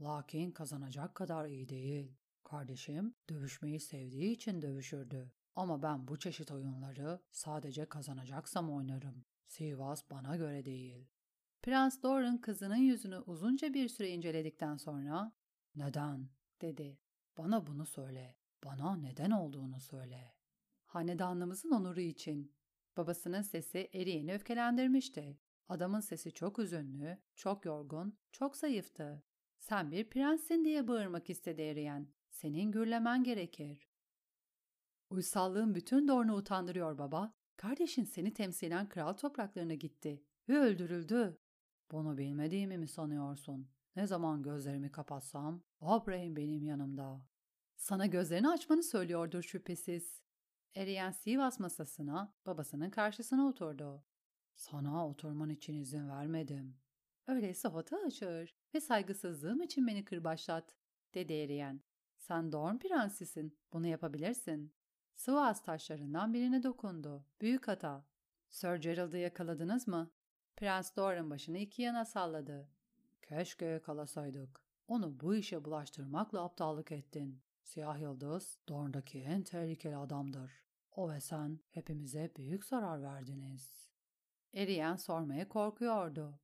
Lakin 0.00 0.50
kazanacak 0.50 1.14
kadar 1.14 1.46
iyi 1.46 1.68
değil. 1.68 2.16
Kardeşim 2.44 3.14
dövüşmeyi 3.30 3.80
sevdiği 3.80 4.32
için 4.32 4.62
dövüşürdü. 4.62 5.32
Ama 5.56 5.82
ben 5.82 6.08
bu 6.08 6.18
çeşit 6.18 6.52
oyunları 6.52 7.20
sadece 7.30 7.84
kazanacaksam 7.84 8.72
oynarım. 8.72 9.24
Sivas 9.46 10.10
bana 10.10 10.36
göre 10.36 10.64
değil. 10.64 11.06
Prens 11.64 12.02
Doran 12.02 12.40
kızının 12.40 12.76
yüzünü 12.76 13.18
uzunca 13.18 13.74
bir 13.74 13.88
süre 13.88 14.08
inceledikten 14.08 14.76
sonra 14.76 15.32
''Neden?'' 15.76 16.30
dedi. 16.60 16.98
''Bana 17.38 17.66
bunu 17.66 17.86
söyle. 17.86 18.36
Bana 18.64 18.96
neden 18.96 19.30
olduğunu 19.30 19.80
söyle.'' 19.80 20.34
Hanedanlığımızın 20.86 21.70
onuru 21.70 22.00
için. 22.00 22.54
Babasının 22.96 23.42
sesi 23.42 23.90
Eriyen'i 23.92 24.34
öfkelendirmişti. 24.34 25.38
Adamın 25.68 26.00
sesi 26.00 26.32
çok 26.32 26.58
üzünlü, 26.58 27.18
çok 27.36 27.64
yorgun, 27.64 28.18
çok 28.32 28.56
zayıftı. 28.56 29.22
Sen 29.58 29.90
bir 29.90 30.10
prenssin 30.10 30.64
diye 30.64 30.88
bağırmak 30.88 31.30
istedi 31.30 31.62
Eriyen. 31.62 32.08
Senin 32.30 32.72
gürlemen 32.72 33.24
gerekir. 33.24 33.88
Uysallığın 35.10 35.74
bütün 35.74 36.08
Dorn'u 36.08 36.36
utandırıyor 36.36 36.98
baba. 36.98 37.34
Kardeşin 37.56 38.04
seni 38.04 38.34
temsilen 38.34 38.88
kral 38.88 39.12
topraklarına 39.12 39.74
gitti 39.74 40.22
ve 40.48 40.58
öldürüldü. 40.58 41.38
Bunu 41.90 42.18
bilmediğimi 42.18 42.78
mi 42.78 42.88
sanıyorsun? 42.88 43.70
Ne 43.96 44.06
zaman 44.06 44.42
gözlerimi 44.42 44.92
kapatsam, 44.92 45.62
Abraham 45.80 46.36
benim 46.36 46.64
yanımda. 46.64 47.26
Sana 47.76 48.06
gözlerini 48.06 48.48
açmanı 48.48 48.82
söylüyordur 48.82 49.42
şüphesiz. 49.42 50.22
Eriyen 50.74 51.10
Sivas 51.10 51.60
masasına, 51.60 52.34
babasının 52.46 52.90
karşısına 52.90 53.46
oturdu. 53.46 54.04
Sana 54.54 55.08
oturman 55.08 55.50
için 55.50 55.74
izin 55.74 56.08
vermedim. 56.08 56.76
Öyleyse 57.26 57.68
hota 57.68 57.96
açır 57.96 58.56
ve 58.74 58.80
saygısızlığım 58.80 59.62
için 59.62 59.86
beni 59.86 60.04
kırbaçlat, 60.04 60.74
dedi 61.14 61.32
Eriyen. 61.32 61.80
Sen 62.18 62.52
Dorn 62.52 62.78
prensisin, 62.78 63.58
bunu 63.72 63.86
yapabilirsin. 63.86 64.74
Sivas 65.14 65.62
taşlarından 65.62 66.34
birine 66.34 66.62
dokundu. 66.62 67.26
Büyük 67.40 67.68
hata. 67.68 68.06
Sir 68.48 68.74
Gerald'ı 68.74 69.18
yakaladınız 69.18 69.88
mı? 69.88 70.10
Prens 70.56 70.96
Dorn 70.96 71.30
başını 71.30 71.58
iki 71.58 71.82
yana 71.82 72.04
salladı. 72.04 72.73
Keşke 73.28 73.64
yakalasaydık. 73.64 74.60
Onu 74.88 75.20
bu 75.20 75.34
işe 75.34 75.64
bulaştırmakla 75.64 76.44
aptallık 76.44 76.92
ettin. 76.92 77.42
Siyah 77.62 78.00
Yıldız, 78.00 78.58
Dorn'daki 78.68 79.20
en 79.20 79.42
tehlikeli 79.42 79.96
adamdır. 79.96 80.52
O 80.90 81.10
ve 81.10 81.20
sen 81.20 81.60
hepimize 81.70 82.32
büyük 82.36 82.64
zarar 82.64 83.02
verdiniz. 83.02 83.90
Eriyen 84.54 84.96
sormaya 84.96 85.48
korkuyordu. 85.48 86.40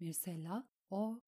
Mirsella, 0.00 0.68
o 0.90 1.20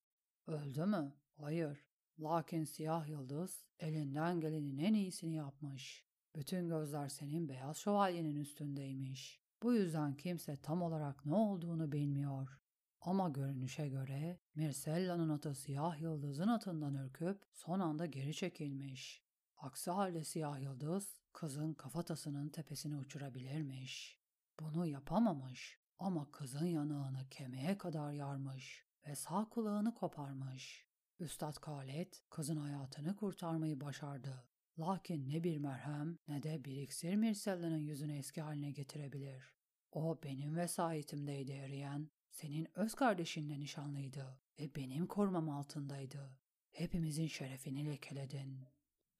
öldü 0.47 0.85
mü? 0.85 1.13
Hayır. 1.37 1.85
Lakin 2.21 2.65
siyah 2.65 3.09
yıldız 3.09 3.65
elinden 3.79 4.41
gelenin 4.41 4.79
en 4.79 4.95
iyisini 4.95 5.35
yapmış. 5.35 6.07
Bütün 6.37 6.69
gözler 6.69 7.09
senin 7.09 7.49
beyaz 7.49 7.77
şövalyenin 7.77 8.37
üstündeymiş. 8.37 9.43
Bu 9.63 9.75
yüzden 9.75 10.17
kimse 10.17 10.57
tam 10.57 10.83
olarak 10.83 11.27
ne 11.27 11.35
olduğunu 11.35 11.93
bilmiyor. 11.93 12.62
Ama 13.05 13.29
görünüşe 13.29 13.89
göre 13.89 14.39
Mirsella'nın 14.55 15.29
atı 15.29 15.55
siyah 15.55 16.01
yıldızın 16.01 16.49
atından 16.49 16.95
ürküp 16.95 17.47
son 17.53 17.81
anda 17.81 18.07
geri 18.07 18.35
çekilmiş. 18.35 19.23
Aksi 19.57 19.91
halde 19.91 20.25
siyah 20.25 20.61
yıldız 20.61 21.17
kızın 21.33 21.75
kafatasının 21.75 22.49
tepesini 22.49 22.97
uçurabilirmiş. 22.97 24.19
Bunu 24.61 24.87
yapamamış 24.87 25.79
ama 25.99 26.31
kızın 26.31 26.67
yanağını 26.67 27.29
kemiğe 27.31 27.79
kadar 27.79 28.13
yarmış 28.13 28.87
ve 29.07 29.15
sağ 29.15 29.49
kulağını 29.49 29.95
koparmış. 29.95 30.87
Üstad 31.21 31.55
Khaled 31.55 32.15
kızın 32.31 32.57
hayatını 32.57 33.17
kurtarmayı 33.17 33.81
başardı. 33.81 34.45
Lakin 34.79 35.29
ne 35.29 35.45
bir 35.45 35.59
merhem 35.59 36.19
ne 36.29 36.43
de 36.43 36.65
bir 36.65 36.77
iksir 36.77 37.15
Mirsella'nın 37.15 37.79
yüzünü 37.79 38.17
eski 38.17 38.43
haline 38.43 38.71
getirebilir. 38.71 39.55
O 39.93 40.21
benim 40.23 40.57
vesayetimdeydi 40.57 41.53
eriyen, 41.53 42.11
senin 42.33 42.69
öz 42.75 42.95
kardeşinle 42.95 43.61
nişanlıydı 43.61 44.41
ve 44.59 44.75
benim 44.75 45.07
korumam 45.07 45.51
altındaydı. 45.51 46.39
Hepimizin 46.73 47.27
şerefini 47.27 47.87
lekeledin. 47.87 48.67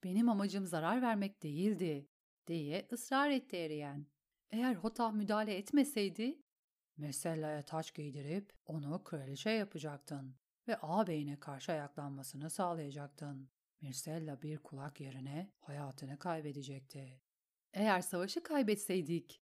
Benim 0.03 0.29
amacım 0.29 0.65
zarar 0.65 1.01
vermek 1.01 1.43
değildi, 1.43 2.09
diye 2.47 2.87
ısrar 2.91 3.29
etti 3.29 3.57
eriyen. 3.57 4.07
Eğer 4.51 4.75
Hotah 4.75 5.11
müdahale 5.11 5.57
etmeseydi, 5.57 6.41
Mesella'ya 6.97 7.61
taç 7.61 7.93
giydirip 7.93 8.53
onu 8.65 9.03
kraliçe 9.03 9.49
yapacaktın 9.49 10.35
ve 10.67 10.77
ağabeyine 10.77 11.39
karşı 11.39 11.71
ayaklanmasını 11.71 12.49
sağlayacaktın. 12.49 13.49
Mirsella 13.81 14.41
bir 14.41 14.57
kulak 14.57 14.99
yerine 14.99 15.51
hayatını 15.59 16.19
kaybedecekti. 16.19 17.21
Eğer 17.73 18.01
savaşı 18.01 18.43
kaybetseydik, 18.43 19.41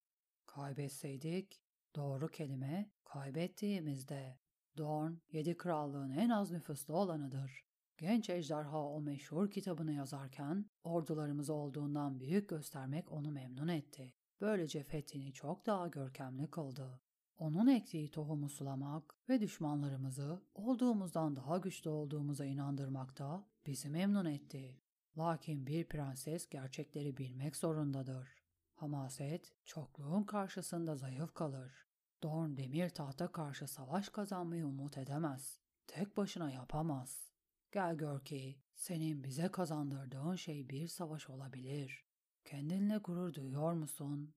kaybetseydik, 0.47 1.63
doğru 1.99 2.29
kelime 2.29 2.91
kaybettiğimizde. 3.05 4.39
Dorn, 4.77 5.13
yedi 5.33 5.57
krallığın 5.57 6.11
en 6.11 6.29
az 6.29 6.51
nüfuslu 6.51 6.97
olanıdır. 6.97 7.65
Genç 7.97 8.31
ejderha 8.31 8.83
o 8.83 9.01
meşhur 9.01 9.51
kitabını 9.51 9.93
yazarken 9.93 10.71
ordularımız 10.85 11.51
olduğundan 11.51 12.21
büyük 12.21 12.49
göstermek 12.49 13.13
onu 13.13 13.31
memnun 13.31 13.69
etti. 13.69 14.15
Böylece 14.41 14.83
fethini 14.83 15.33
çok 15.33 15.67
daha 15.67 15.89
görkemli 15.89 16.51
kıldı. 16.51 17.01
Onun 17.39 17.67
ektiği 17.67 18.11
tohumu 18.11 18.49
sulamak 18.49 19.15
ve 19.29 19.41
düşmanlarımızı 19.41 20.43
olduğumuzdan 20.55 21.37
daha 21.37 21.59
güçlü 21.59 21.91
olduğumuza 21.91 22.45
inandırmak 22.45 23.19
da 23.19 23.47
bizi 23.67 23.91
memnun 23.91 24.25
etti. 24.25 24.81
Lakin 25.17 25.67
bir 25.67 25.89
prenses 25.89 26.49
gerçekleri 26.49 27.17
bilmek 27.17 27.57
zorundadır. 27.57 28.29
Hamaset 28.75 29.53
çokluğun 29.65 30.23
karşısında 30.23 30.97
zayıf 30.97 31.35
kalır. 31.35 31.88
Dorn 32.23 32.57
demir 32.57 32.89
tahta 32.89 33.33
karşı 33.33 33.67
savaş 33.67 34.09
kazanmayı 34.09 34.67
umut 34.67 34.99
edemez. 34.99 35.61
Tek 35.87 36.17
başına 36.17 36.51
yapamaz. 36.51 37.33
Gel 37.73 37.95
gör 37.95 38.25
ki 38.25 38.61
senin 38.75 39.25
bize 39.25 39.49
kazandırdığın 39.49 40.35
şey 40.35 40.69
bir 40.69 40.89
savaş 40.89 41.31
olabilir. 41.31 42.05
Kendinle 42.45 42.97
gurur 42.97 43.35
duyuyor 43.35 43.73
musun? 43.73 44.35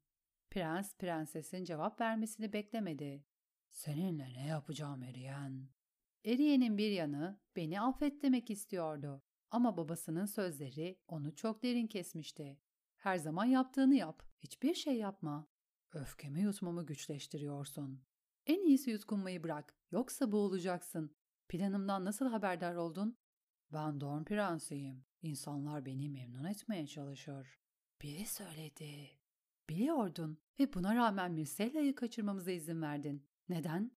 Prens 0.50 0.96
prensesin 0.96 1.64
cevap 1.64 2.02
vermesini 2.02 2.54
beklemedi. 2.54 3.26
Seninle 3.70 4.34
ne 4.34 4.48
yapacağım 4.48 5.04
Eriyen? 5.04 5.70
Eriyen'in 6.26 6.78
bir 6.78 6.92
yanı 6.92 7.40
beni 7.56 7.82
affet 7.82 8.24
demek 8.24 8.50
istiyordu. 8.50 9.24
Ama 9.52 9.78
babasının 9.78 10.26
sözleri 10.26 11.00
onu 11.08 11.36
çok 11.36 11.64
derin 11.64 11.88
kesmişti. 11.88 12.60
Her 12.98 13.18
zaman 13.18 13.46
yaptığını 13.46 13.96
yap, 13.96 14.24
hiçbir 14.40 14.74
şey 14.74 14.98
yapma. 14.98 15.48
Öfkemi 15.94 16.42
yutmamı 16.42 16.86
güçleştiriyorsun. 16.86 18.04
En 18.46 18.68
iyisi 18.68 18.92
yutkunmayı 18.92 19.44
bırak, 19.44 19.76
yoksa 19.92 20.32
boğulacaksın. 20.32 21.16
Planımdan 21.50 22.06
nasıl 22.06 22.28
haberdar 22.28 22.76
oldun? 22.76 23.18
Ben 23.74 24.02
Dorn 24.02 24.24
Prensiyim. 24.24 25.06
İnsanlar 25.22 25.86
beni 25.86 26.10
memnun 26.10 26.44
etmeye 26.44 26.88
çalışır. 26.88 27.60
Biri 28.02 28.26
söyledi. 28.26 29.10
Biliyordun 29.70 30.38
ve 30.60 30.74
buna 30.74 30.96
rağmen 30.96 31.32
Mirsella'yı 31.32 31.96
kaçırmamıza 31.96 32.52
izin 32.52 32.82
verdin. 32.82 33.28
Neden? 33.50 33.92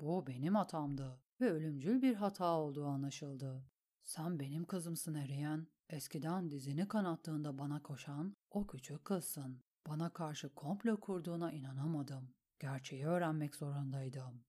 Bu 0.00 0.26
benim 0.26 0.54
hatamdı 0.54 1.22
ve 1.40 1.50
ölümcül 1.50 2.02
bir 2.02 2.14
hata 2.14 2.58
olduğu 2.58 2.86
anlaşıldı. 2.86 3.64
Sen 4.04 4.40
benim 4.40 4.64
kızımsın 4.64 5.14
Eriyen. 5.14 5.66
Eskiden 5.88 6.50
dizini 6.50 6.88
kanattığında 6.88 7.58
bana 7.58 7.82
koşan 7.82 8.36
o 8.50 8.66
küçük 8.66 9.04
kızsın. 9.04 9.62
Bana 9.86 10.12
karşı 10.12 10.54
komplo 10.54 11.00
kurduğuna 11.00 11.52
inanamadım. 11.52 12.34
Gerçeği 12.58 13.06
öğrenmek 13.06 13.54
zorundaydım. 13.54 14.44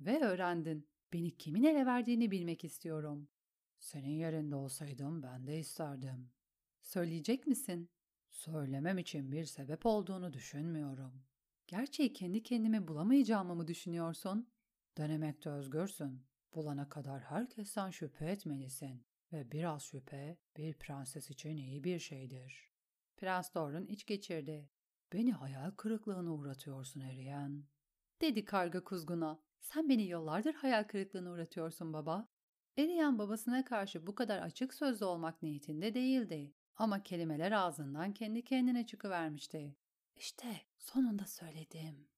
Ve 0.00 0.20
öğrendin. 0.20 0.88
Beni 1.12 1.36
kimin 1.36 1.62
ele 1.62 1.86
verdiğini 1.86 2.30
bilmek 2.30 2.64
istiyorum. 2.64 3.28
Senin 3.78 4.10
yerinde 4.10 4.56
olsaydım 4.56 5.22
ben 5.22 5.46
de 5.46 5.58
isterdim. 5.58 6.30
Söyleyecek 6.82 7.46
misin? 7.46 7.90
Söylemem 8.30 8.98
için 8.98 9.32
bir 9.32 9.44
sebep 9.44 9.86
olduğunu 9.86 10.32
düşünmüyorum. 10.32 11.24
Gerçeği 11.66 12.12
kendi 12.12 12.42
kendime 12.42 12.88
bulamayacağımı 12.88 13.54
mı 13.54 13.68
düşünüyorsun? 13.68 14.50
Denemekte 14.98 15.50
özgürsün. 15.50 16.26
Bulana 16.54 16.88
kadar 16.88 17.20
herkesten 17.20 17.90
şüphe 17.90 18.26
etmelisin. 18.26 19.06
Ve 19.32 19.52
biraz 19.52 19.82
şüphe 19.82 20.38
bir 20.56 20.74
prenses 20.74 21.30
için 21.30 21.56
iyi 21.56 21.84
bir 21.84 21.98
şeydir. 21.98 22.71
Prens 23.22 23.54
Dorn 23.54 23.86
iç 23.86 24.06
geçirdi. 24.06 24.70
Beni 25.12 25.32
hayal 25.32 25.70
kırıklığına 25.70 26.34
uğratıyorsun 26.34 27.00
Eriyen. 27.00 27.64
Dedi 28.20 28.44
karga 28.44 28.84
kuzguna. 28.84 29.40
Sen 29.60 29.88
beni 29.88 30.02
yıllardır 30.02 30.54
hayal 30.54 30.84
kırıklığına 30.84 31.30
uğratıyorsun 31.30 31.92
baba. 31.92 32.28
Eriyen 32.76 33.18
babasına 33.18 33.64
karşı 33.64 34.06
bu 34.06 34.14
kadar 34.14 34.38
açık 34.38 34.74
sözlü 34.74 35.04
olmak 35.04 35.42
niyetinde 35.42 35.94
değildi. 35.94 36.54
Ama 36.76 37.02
kelimeler 37.02 37.52
ağzından 37.52 38.12
kendi 38.12 38.44
kendine 38.44 38.86
çıkıvermişti. 38.86 39.76
İşte 40.16 40.56
sonunda 40.78 41.26
söyledim. 41.26 42.08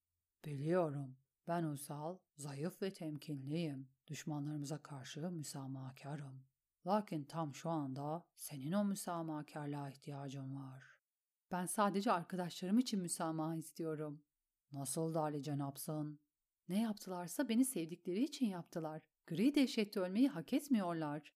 Biliyorum. 0.45 1.17
Ben 1.49 1.65
uysal, 1.65 2.19
zayıf 2.37 2.83
ve 2.83 2.93
temkinliyim. 2.93 3.89
Düşmanlarımıza 4.07 4.83
karşı 4.83 5.31
müsamahakarım. 5.31 6.45
Lakin 6.87 7.25
tam 7.25 7.55
şu 7.55 7.71
anda 7.71 8.25
senin 8.37 8.73
o 8.73 8.85
müsamahakarlığa 8.85 9.91
ihtiyacın 9.91 10.57
var. 10.57 10.94
Ben 11.55 11.67
sadece 11.67 12.13
arkadaşlarım 12.13 12.79
için 12.79 13.01
müsamaha 13.01 13.57
istiyorum. 13.57 14.23
Nasıl 14.73 15.15
da 15.15 15.21
Ali 15.21 15.43
Cenapsın? 15.43 16.21
Ne 16.69 16.81
yaptılarsa 16.81 17.49
beni 17.49 17.65
sevdikleri 17.65 18.25
için 18.25 18.47
yaptılar. 18.47 19.03
Gri 19.27 19.55
dehşette 19.55 20.01
ölmeyi 20.01 20.29
hak 20.29 20.53
etmiyorlar. 20.53 21.35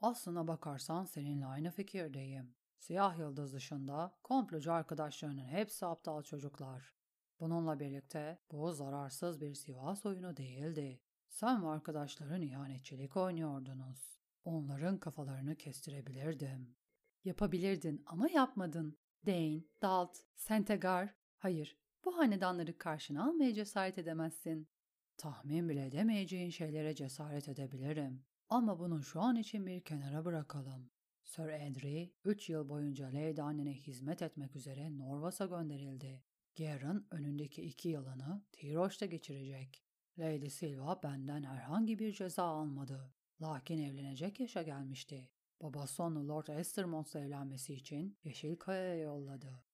Aslına 0.00 0.48
bakarsan 0.48 1.04
seninle 1.04 1.46
aynı 1.46 1.70
fikirdeyim. 1.70 2.54
Siyah 2.78 3.18
yıldız 3.18 3.52
dışında 3.54 4.18
komplocu 4.22 4.72
arkadaşlarının 4.72 5.44
hepsi 5.44 5.86
aptal 5.86 6.22
çocuklar. 6.22 6.94
Bununla 7.40 7.80
birlikte 7.80 8.38
bu 8.52 8.72
zararsız 8.72 9.40
bir 9.40 9.54
Sivas 9.54 10.06
oyunu 10.06 10.36
değildi. 10.36 11.00
Sen 11.28 11.62
ve 11.62 11.68
arkadaşların 11.68 12.42
ihanetçilik 12.42 13.16
oynuyordunuz. 13.16 14.20
Onların 14.44 14.98
kafalarını 14.98 15.56
kestirebilirdim. 15.56 16.76
Yapabilirdin 17.24 18.02
ama 18.06 18.30
yapmadın. 18.30 18.98
Dane, 19.26 19.64
Dalt, 19.82 20.18
Sentegar. 20.36 21.14
Hayır, 21.38 21.76
bu 22.04 22.18
hanedanları 22.18 22.78
karşına 22.78 23.24
almaya 23.24 23.54
cesaret 23.54 23.98
edemezsin. 23.98 24.68
Tahmin 25.16 25.68
bile 25.68 25.86
edemeyeceğin 25.86 26.50
şeylere 26.50 26.94
cesaret 26.94 27.48
edebilirim. 27.48 28.24
Ama 28.48 28.78
bunu 28.78 29.02
şu 29.02 29.20
an 29.20 29.36
için 29.36 29.66
bir 29.66 29.80
kenara 29.80 30.24
bırakalım. 30.24 30.90
Sir 31.22 31.48
Edry, 31.48 32.12
3 32.24 32.48
yıl 32.48 32.68
boyunca 32.68 33.06
Lady 33.06 33.40
annene 33.40 33.72
hizmet 33.72 34.22
etmek 34.22 34.56
üzere 34.56 34.98
Norvas'a 34.98 35.46
gönderildi. 35.46 36.22
Ger'ın 36.54 37.06
önündeki 37.10 37.62
iki 37.62 37.88
yılını 37.88 38.42
Tiroş'ta 38.52 39.06
geçirecek. 39.06 39.84
Lady 40.18 40.50
Silva 40.50 41.02
benden 41.02 41.42
herhangi 41.42 41.98
bir 41.98 42.12
ceza 42.12 42.44
almadı. 42.44 43.12
Lakin 43.42 43.78
evlenecek 43.78 44.40
yaşa 44.40 44.62
gelmişti. 44.62 45.30
Babası 45.60 46.02
onu 46.02 46.28
Lord 46.28 46.46
Estermont'la 46.46 47.20
evlenmesi 47.20 47.74
için 47.74 48.18
Yeşilkaya'ya 48.24 48.94
yolladı. 48.96 49.64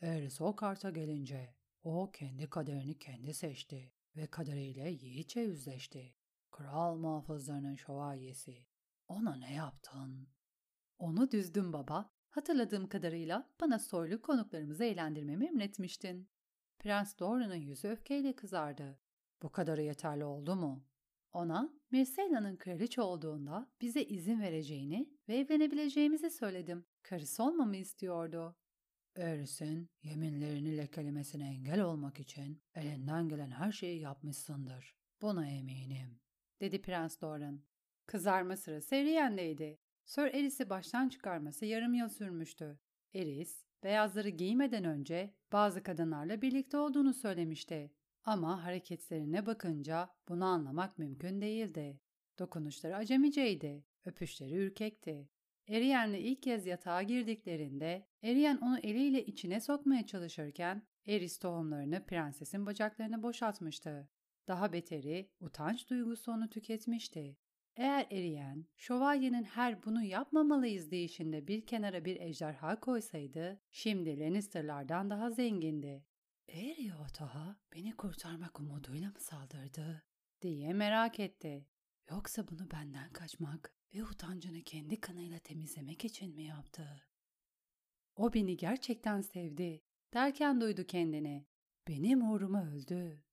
Eğer 0.00 0.56
karta 0.56 0.90
gelince 0.90 1.54
o 1.82 2.10
kendi 2.10 2.50
kaderini 2.50 2.98
kendi 2.98 3.34
seçti 3.34 3.92
ve 4.16 4.26
kaderiyle 4.26 4.90
yiğitçe 4.90 5.40
yüzleşti. 5.40 6.14
Kral 6.50 6.96
muhafızlarının 6.96 7.74
şövalyesi. 7.74 8.66
Ona 9.08 9.36
ne 9.36 9.54
yaptın? 9.54 10.28
Onu 10.98 11.30
düzdüm 11.30 11.72
baba. 11.72 12.10
Hatırladığım 12.28 12.88
kadarıyla 12.88 13.50
bana 13.60 13.78
soylu 13.78 14.22
konuklarımızı 14.22 14.84
eğlendirmemi 14.84 15.46
emretmiştin. 15.46 16.28
Prens 16.78 17.18
Doran'ın 17.18 17.54
yüzü 17.54 17.88
öfkeyle 17.88 18.36
kızardı. 18.36 18.98
Bu 19.42 19.52
kadarı 19.52 19.82
yeterli 19.82 20.24
oldu 20.24 20.56
mu? 20.56 20.84
Ona 21.32 21.72
Mircella'nın 21.90 22.56
kraliçe 22.56 23.02
olduğunda 23.02 23.70
bize 23.80 24.04
izin 24.04 24.40
vereceğini 24.40 25.10
ve 25.28 25.36
evlenebileceğimizi 25.36 26.30
söyledim. 26.30 26.84
Karısı 27.02 27.42
olmamı 27.42 27.76
istiyordu. 27.76 28.56
Eris'in 29.16 29.90
yeminlerini 30.02 30.76
lekelemesine 30.76 31.48
engel 31.48 31.80
olmak 31.80 32.20
için 32.20 32.62
elinden 32.74 33.28
gelen 33.28 33.50
her 33.50 33.72
şeyi 33.72 34.00
yapmışsındır. 34.00 34.96
Buna 35.22 35.48
eminim, 35.48 36.20
dedi 36.60 36.82
Prens 36.82 37.20
Doran. 37.20 37.62
Kızarma 38.06 38.56
sırası 38.56 38.94
Eriyen'deydi. 38.94 39.78
Sir 40.04 40.22
Eris'i 40.22 40.70
baştan 40.70 41.08
çıkarması 41.08 41.66
yarım 41.66 41.94
yıl 41.94 42.08
sürmüştü. 42.08 42.78
Eris, 43.14 43.64
beyazları 43.82 44.28
giymeden 44.28 44.84
önce 44.84 45.34
bazı 45.52 45.82
kadınlarla 45.82 46.42
birlikte 46.42 46.76
olduğunu 46.76 47.14
söylemişti. 47.14 47.92
Ama 48.24 48.64
hareketlerine 48.64 49.46
bakınca 49.46 50.10
bunu 50.28 50.44
anlamak 50.44 50.98
mümkün 50.98 51.40
değildi. 51.40 52.00
Dokunuşları 52.38 52.96
acemiceydi, 52.96 53.84
öpüşleri 54.04 54.54
ürkekti. 54.54 55.28
Eriyen'le 55.68 56.14
ilk 56.14 56.42
kez 56.42 56.66
yatağa 56.66 57.02
girdiklerinde 57.02 58.06
Eriyen 58.22 58.56
onu 58.56 58.78
eliyle 58.78 59.24
içine 59.26 59.60
sokmaya 59.60 60.06
çalışırken 60.06 60.82
Eris 61.06 61.38
tohumlarını 61.38 62.06
prensesin 62.06 62.66
bacaklarına 62.66 63.22
boşaltmıştı. 63.22 64.08
Daha 64.48 64.72
beteri 64.72 65.30
utanç 65.40 65.90
duygusu 65.90 66.32
onu 66.32 66.48
tüketmişti. 66.50 67.36
Eğer 67.76 68.06
Eriyen, 68.10 68.66
şövalyenin 68.76 69.44
her 69.44 69.84
bunu 69.84 70.02
yapmamalıyız 70.02 70.90
deyişinde 70.90 71.48
bir 71.48 71.66
kenara 71.66 72.04
bir 72.04 72.20
ejderha 72.20 72.80
koysaydı, 72.80 73.60
şimdi 73.70 74.20
Lannister'lardan 74.20 75.10
daha 75.10 75.30
zengindi. 75.30 76.04
Eriotaha 76.52 77.56
beni 77.74 77.96
kurtarmak 77.96 78.60
umuduyla 78.60 79.08
mı 79.08 79.20
saldırdı? 79.20 80.02
diye 80.42 80.72
merak 80.72 81.20
etti. 81.20 81.66
Yoksa 82.10 82.48
bunu 82.48 82.70
benden 82.70 83.12
kaçmak 83.12 83.74
ve 83.94 84.04
utancını 84.04 84.62
kendi 84.62 85.00
kanıyla 85.00 85.38
temizlemek 85.38 86.04
için 86.04 86.34
mi 86.34 86.42
yaptı? 86.42 87.06
O 88.16 88.34
beni 88.34 88.56
gerçekten 88.56 89.20
sevdi 89.20 89.82
derken 90.14 90.60
duydu 90.60 90.86
kendini. 90.86 91.46
Benim 91.88 92.30
uğruma 92.30 92.64
öldü. 92.64 93.24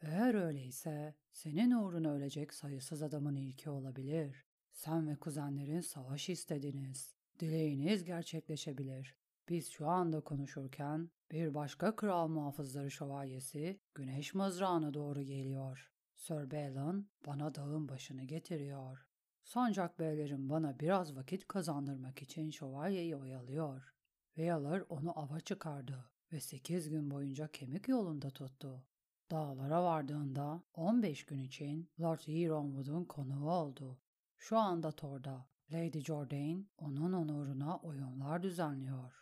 Eğer 0.00 0.34
öyleyse 0.34 1.14
senin 1.32 1.70
uğruna 1.70 2.12
ölecek 2.12 2.54
sayısız 2.54 3.02
adamın 3.02 3.36
ilki 3.36 3.70
olabilir. 3.70 4.44
Sen 4.72 5.08
ve 5.08 5.16
kuzenlerin 5.16 5.80
savaş 5.80 6.28
istediniz. 6.28 7.14
Dileğiniz 7.38 8.04
gerçekleşebilir. 8.04 9.21
Biz 9.48 9.70
şu 9.70 9.88
anda 9.88 10.20
konuşurken 10.20 11.10
bir 11.30 11.54
başka 11.54 11.96
kral 11.96 12.28
muhafızları 12.28 12.90
şövalyesi 12.90 13.80
güneş 13.94 14.34
mızrağına 14.34 14.94
doğru 14.94 15.22
geliyor. 15.22 15.92
Sir 16.14 16.50
Balin 16.50 17.10
bana 17.26 17.54
dağın 17.54 17.88
başını 17.88 18.24
getiriyor. 18.24 19.06
Sancak 19.44 19.98
beylerim 19.98 20.50
bana 20.50 20.80
biraz 20.80 21.16
vakit 21.16 21.48
kazandırmak 21.48 22.22
için 22.22 22.50
şövalyeyi 22.50 23.16
oyalıyor. 23.16 23.94
Veyalar 24.36 24.84
onu 24.88 25.18
ava 25.18 25.40
çıkardı 25.40 26.10
ve 26.32 26.40
sekiz 26.40 26.88
gün 26.88 27.10
boyunca 27.10 27.48
kemik 27.48 27.88
yolunda 27.88 28.30
tuttu. 28.30 28.84
Dağlara 29.30 29.84
vardığında 29.84 30.62
15 30.74 31.24
gün 31.24 31.38
için 31.38 31.90
Lord 32.00 32.20
Yeronwood'un 32.26 33.04
konuğu 33.04 33.50
oldu. 33.50 33.98
Şu 34.38 34.58
anda 34.58 34.92
Thor'da 34.92 35.46
Lady 35.72 36.00
Jordan 36.00 36.66
onun 36.78 37.12
onuruna 37.12 37.76
oyunlar 37.76 38.42
düzenliyor. 38.42 39.21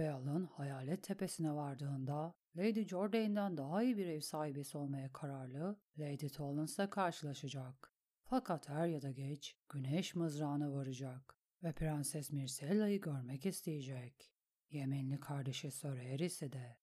Beal'ın 0.00 0.44
hayalet 0.44 1.02
tepesine 1.02 1.54
vardığında 1.54 2.34
Lady 2.56 2.84
Jordan'dan 2.84 3.56
daha 3.56 3.82
iyi 3.82 3.96
bir 3.96 4.06
ev 4.06 4.20
sahibesi 4.20 4.78
olmaya 4.78 5.12
kararlı 5.12 5.80
Lady 5.98 6.28
Tollance'la 6.28 6.90
karşılaşacak. 6.90 7.94
Fakat 8.24 8.68
her 8.68 8.86
ya 8.86 9.02
da 9.02 9.10
geç 9.10 9.56
güneş 9.68 10.14
mızrağına 10.14 10.72
varacak 10.72 11.38
ve 11.62 11.72
Prenses 11.72 12.32
Myrcella'yı 12.32 13.00
görmek 13.00 13.46
isteyecek. 13.46 14.32
Yemenli 14.70 15.20
kardeşi 15.20 15.70
Sir 15.70 15.88
Harris'e 15.88 16.52
de. 16.52 16.76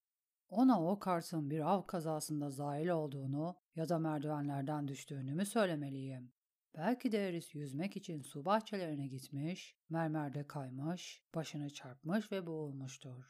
Ona 0.48 0.84
o 0.84 0.98
kartın 0.98 1.50
bir 1.50 1.60
av 1.60 1.86
kazasında 1.86 2.50
zahil 2.50 2.88
olduğunu 2.88 3.56
ya 3.74 3.88
da 3.88 3.98
merdivenlerden 3.98 4.88
düştüğünü 4.88 5.34
mü 5.34 5.46
söylemeliyim? 5.46 6.32
Belki 6.78 7.12
de 7.12 7.28
Eris 7.28 7.54
yüzmek 7.54 7.96
için 7.96 8.22
su 8.22 8.44
bahçelerine 8.44 9.06
gitmiş, 9.06 9.76
mermerde 9.88 10.46
kaymış, 10.46 11.22
başını 11.34 11.70
çarpmış 11.70 12.32
ve 12.32 12.46
boğulmuştur. 12.46 13.24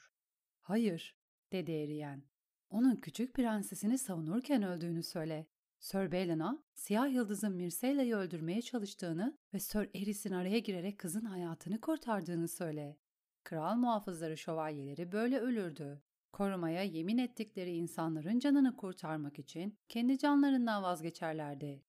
Hayır, 0.60 1.16
dedi 1.52 1.72
Eriyen. 1.72 2.22
Onun 2.70 2.96
küçük 2.96 3.34
prensesini 3.34 3.98
savunurken 3.98 4.62
öldüğünü 4.62 5.02
söyle. 5.02 5.46
Sir 5.78 6.12
Balin'a 6.12 6.62
siyah 6.74 7.12
yıldızın 7.12 7.52
Myrcella'yı 7.52 8.16
öldürmeye 8.16 8.62
çalıştığını 8.62 9.38
ve 9.54 9.60
Sir 9.60 9.90
Eris'in 9.94 10.32
araya 10.32 10.58
girerek 10.58 10.98
kızın 10.98 11.24
hayatını 11.24 11.80
kurtardığını 11.80 12.48
söyle. 12.48 12.96
Kral 13.44 13.76
muhafızları 13.76 14.36
şövalyeleri 14.36 15.12
böyle 15.12 15.40
ölürdü. 15.40 16.02
Korumaya 16.32 16.82
yemin 16.82 17.18
ettikleri 17.18 17.70
insanların 17.70 18.38
canını 18.38 18.76
kurtarmak 18.76 19.38
için 19.38 19.78
kendi 19.88 20.18
canlarından 20.18 20.82
vazgeçerlerdi. 20.82 21.87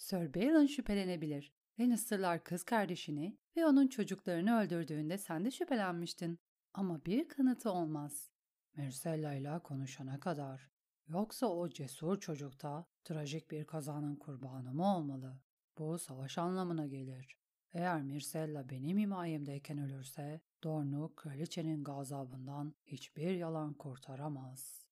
Sir 0.00 0.34
Balin 0.34 0.66
şüphelenebilir. 0.66 1.52
Lannister'lar 1.80 2.44
kız 2.44 2.62
kardeşini 2.62 3.38
ve 3.56 3.66
onun 3.66 3.88
çocuklarını 3.88 4.60
öldürdüğünde 4.60 5.18
sen 5.18 5.44
de 5.44 5.50
şüphelenmiştin. 5.50 6.38
Ama 6.74 7.04
bir 7.04 7.28
kanıtı 7.28 7.70
olmaz. 7.72 8.30
Myrcella 8.76 9.34
ile 9.34 9.58
konuşana 9.58 10.20
kadar. 10.20 10.70
Yoksa 11.08 11.46
o 11.46 11.68
cesur 11.68 12.20
çocukta 12.20 12.86
trajik 13.04 13.50
bir 13.50 13.64
kazanın 13.64 14.16
kurbanı 14.16 14.74
mı 14.74 14.96
olmalı? 14.96 15.40
Bu 15.78 15.98
savaş 15.98 16.38
anlamına 16.38 16.86
gelir. 16.86 17.36
Eğer 17.72 18.02
Myrcella 18.02 18.68
benim 18.68 18.98
himayemdeyken 18.98 19.78
ölürse, 19.78 20.40
Dornu 20.62 21.14
kraliçenin 21.16 21.84
gazabından 21.84 22.74
hiçbir 22.86 23.30
yalan 23.30 23.74
kurtaramaz. 23.74 24.86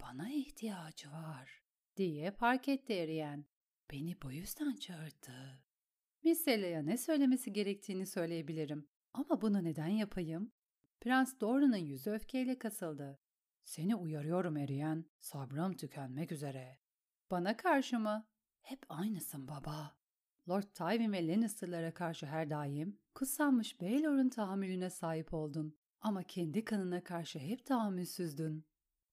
Bana 0.00 0.30
ihtiyacı 0.30 1.10
var, 1.10 1.62
diye 1.96 2.30
fark 2.30 2.68
etti 2.68 2.92
Eriyen. 2.92 3.44
Beni 3.92 4.22
bu 4.22 4.32
yüzden 4.32 4.76
çağırdı. 4.76 5.62
Myrcella'ya 6.24 6.82
ne 6.82 6.98
söylemesi 6.98 7.52
gerektiğini 7.52 8.06
söyleyebilirim. 8.06 8.88
Ama 9.14 9.40
bunu 9.40 9.64
neden 9.64 9.86
yapayım? 9.86 10.52
Prens 11.00 11.40
Doran'ın 11.40 11.76
yüzü 11.76 12.10
öfkeyle 12.10 12.58
kasıldı. 12.58 13.18
Seni 13.64 13.96
uyarıyorum 13.96 14.56
Eriyen, 14.56 15.04
sabrım 15.20 15.76
tükenmek 15.76 16.32
üzere. 16.32 16.78
Bana 17.30 17.56
karşı 17.56 17.98
mı? 17.98 18.26
Hep 18.62 18.86
aynısın 18.88 19.48
baba. 19.48 19.98
Lord 20.48 20.62
Tywin 20.62 21.12
ve 21.12 21.28
Lannister'lara 21.28 21.94
karşı 21.94 22.26
her 22.26 22.50
daim 22.50 22.98
kutsanmış 23.14 23.80
Baelor'un 23.80 24.28
tahammülüne 24.28 24.90
sahip 24.90 25.34
oldun. 25.34 25.78
Ama 26.00 26.22
kendi 26.22 26.64
kanına 26.64 27.04
karşı 27.04 27.38
hep 27.38 27.66
tahammülsüzdün. 27.66 28.64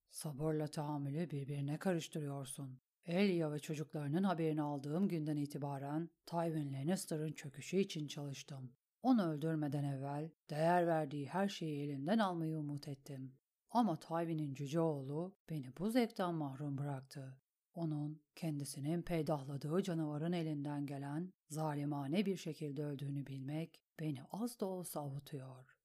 Sabırla 0.09 0.67
tahammülü 0.67 1.29
birbirine 1.29 1.77
karıştırıyorsun. 1.77 2.79
Elia 3.05 3.51
ve 3.51 3.59
çocuklarının 3.59 4.23
haberini 4.23 4.61
aldığım 4.61 5.07
günden 5.07 5.37
itibaren 5.37 6.09
Tywin 6.25 6.73
Lannister'ın 6.73 7.31
çöküşü 7.31 7.77
için 7.77 8.07
çalıştım. 8.07 8.71
Onu 9.03 9.31
öldürmeden 9.31 9.83
evvel 9.83 10.29
değer 10.49 10.87
verdiği 10.87 11.27
her 11.27 11.49
şeyi 11.49 11.83
elinden 11.83 12.19
almayı 12.19 12.57
umut 12.57 12.87
ettim. 12.87 13.33
Ama 13.69 13.99
Tywin'in 13.99 14.53
cüce 14.53 14.79
oğlu 14.79 15.35
beni 15.49 15.77
bu 15.77 15.89
zevkten 15.89 16.35
mahrum 16.35 16.77
bıraktı. 16.77 17.37
Onun 17.73 18.21
kendisinin 18.35 19.01
peydahladığı 19.01 19.83
canavarın 19.83 20.31
elinden 20.31 20.85
gelen 20.85 21.33
zalimane 21.49 22.25
bir 22.25 22.37
şekilde 22.37 22.85
öldüğünü 22.85 23.27
bilmek 23.27 23.81
beni 23.99 24.23
az 24.31 24.59
da 24.59 24.65
olsa 24.65 24.99
avutuyor. 24.99 25.77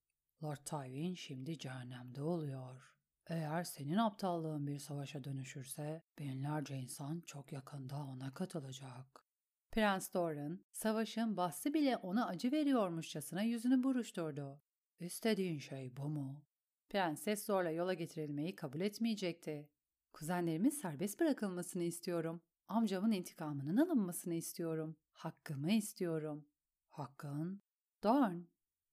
Lord 0.43 0.65
Tywin 0.65 1.15
şimdi 1.15 1.59
cehennemde 1.59 2.23
oluyor. 2.23 2.95
Eğer 3.31 3.65
senin 3.65 3.97
aptallığın 3.97 4.67
bir 4.67 4.79
savaşa 4.79 5.25
dönüşürse 5.25 6.03
binlerce 6.19 6.77
insan 6.77 7.21
çok 7.21 7.53
yakında 7.53 7.97
ona 7.97 8.35
katılacak. 8.35 9.25
Prens 9.73 10.15
Doran, 10.15 10.61
savaşın 10.73 11.37
bahsi 11.37 11.75
bile 11.75 11.97
ona 11.97 12.27
acı 12.27 12.53
veriyormuşçasına 12.53 13.43
yüzünü 13.43 13.83
buruşturdu. 13.83 14.61
İstediğin 15.01 15.59
şey 15.59 15.97
bu 15.97 16.09
mu? 16.09 16.43
Prenses 16.89 17.47
zorla 17.47 17.71
yola 17.71 17.95
getirilmeyi 17.95 18.57
kabul 18.57 18.81
etmeyecekti. 18.81 19.69
Kuzenlerimin 20.13 20.71
serbest 20.71 21.21
bırakılmasını 21.21 21.83
istiyorum. 21.83 22.41
Amcamın 22.69 23.13
intikamının 23.13 23.77
alınmasını 23.77 24.35
istiyorum. 24.35 24.97
Hakkımı 25.13 25.73
istiyorum. 25.73 26.47
Hakkın? 26.89 27.63
Dorn. 28.03 28.41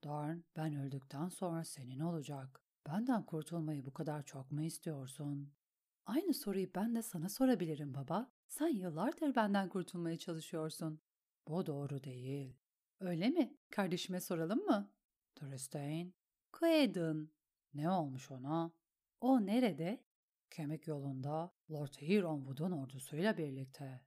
Dorn, 0.04 0.38
ben 0.56 0.76
öldükten 0.76 1.30
sonra 1.30 1.64
senin 1.64 2.00
olacak. 2.00 2.67
Benden 2.88 3.24
kurtulmayı 3.24 3.86
bu 3.86 3.94
kadar 3.94 4.24
çok 4.24 4.52
mu 4.52 4.62
istiyorsun? 4.62 5.54
Aynı 6.06 6.34
soruyu 6.34 6.68
ben 6.76 6.96
de 6.96 7.02
sana 7.02 7.30
sorabilirim 7.30 7.94
baba. 7.94 8.32
Sen 8.48 8.68
yıllardır 8.68 9.36
benden 9.36 9.70
kurtulmaya 9.70 10.18
çalışıyorsun. 10.18 11.02
Bu 11.48 11.66
doğru 11.66 12.04
değil. 12.04 12.58
Öyle 13.00 13.30
mi? 13.30 13.58
Kardeşime 13.72 14.22
soralım 14.22 14.66
mı? 14.66 14.92
Tristain. 15.36 16.14
Quaden. 16.52 17.30
Ne 17.74 17.90
olmuş 17.90 18.32
ona? 18.32 18.72
O 19.22 19.46
nerede? 19.46 20.04
Kemik 20.50 20.88
yolunda 20.88 21.52
Lord 21.72 21.94
Huronwood'un 22.02 22.72
ordusuyla 22.72 23.38
birlikte. 23.38 24.02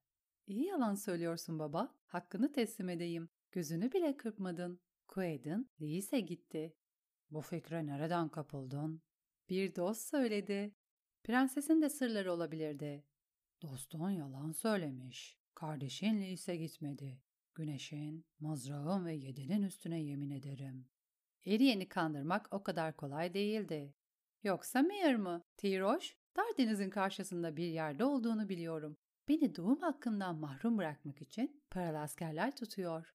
İyi 0.47 0.65
yalan 0.67 0.95
söylüyorsun 0.95 1.59
baba. 1.59 1.95
Hakkını 2.07 2.53
teslim 2.53 2.89
edeyim. 2.89 3.29
Gözünü 3.53 3.93
bile 3.93 4.17
kırpmadın. 4.17 4.81
Quaden, 5.09 5.67
Lee'se 5.81 6.21
gitti. 6.21 6.75
Bu 7.31 7.41
fikre 7.41 7.87
nereden 7.87 8.29
kapıldın? 8.29 9.03
Bir 9.49 9.75
dost 9.75 10.09
söyledi. 10.09 10.75
Prensesin 11.25 11.83
de 11.83 11.91
sırları 11.91 12.33
olabilirdi. 12.33 13.05
Dostun 13.63 14.11
yalan 14.11 14.53
söylemiş. 14.53 15.39
Kardeşin 15.55 16.21
Lee'se 16.21 16.57
gitmedi. 16.57 17.23
Güneşin, 17.55 18.27
mızrağın 18.41 19.07
ve 19.07 19.15
yedinin 19.15 19.63
üstüne 19.63 20.01
yemin 20.01 20.31
ederim. 20.31 20.89
Eriyen'i 21.47 21.89
kandırmak 21.89 22.49
o 22.51 22.63
kadar 22.63 22.97
kolay 22.97 23.35
değildi. 23.35 23.95
Yoksa 24.43 24.83
Meir 24.83 25.15
mı? 25.15 25.45
Tiroş, 25.57 26.17
Dardeniz'in 26.37 26.91
karşısında 26.91 27.57
bir 27.57 27.67
yerde 27.67 28.05
olduğunu 28.05 28.49
biliyorum. 28.49 28.97
Beni 29.29 29.57
doğum 29.57 29.81
hakkımdan 29.81 30.37
mahrum 30.37 30.79
bırakmak 30.79 31.23
için 31.23 31.63
paralı 31.71 31.99
askerler 31.99 32.57
tutuyor. 32.57 33.15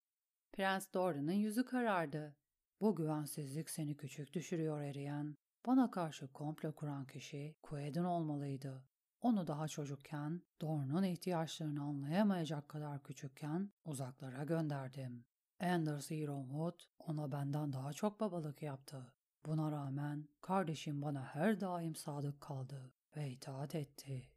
Prens 0.53 0.93
Doran'ın 0.93 1.31
yüzü 1.31 1.65
karardı. 1.65 2.35
Bu 2.81 2.95
güvensizlik 2.95 3.69
seni 3.69 3.97
küçük 3.97 4.33
düşürüyor 4.33 4.81
Eriyen. 4.81 5.35
Bana 5.65 5.91
karşı 5.91 6.27
komplo 6.27 6.71
kuran 6.71 7.05
kişi 7.05 7.55
Quaid'in 7.63 8.03
olmalıydı. 8.03 8.83
Onu 9.21 9.47
daha 9.47 9.67
çocukken, 9.67 10.41
Dorne'un 10.61 11.03
ihtiyaçlarını 11.03 11.83
anlayamayacak 11.83 12.69
kadar 12.69 13.03
küçükken 13.03 13.71
uzaklara 13.85 14.43
gönderdim. 14.43 15.25
Anders 15.59 16.11
Ironwood 16.11 16.79
ona 16.99 17.31
benden 17.31 17.73
daha 17.73 17.93
çok 17.93 18.19
babalık 18.19 18.61
yaptı. 18.61 19.13
Buna 19.45 19.71
rağmen 19.71 20.27
kardeşim 20.41 21.01
bana 21.01 21.23
her 21.23 21.59
daim 21.59 21.95
sadık 21.95 22.41
kaldı 22.41 22.93
ve 23.17 23.29
itaat 23.29 23.75
etti. 23.75 24.29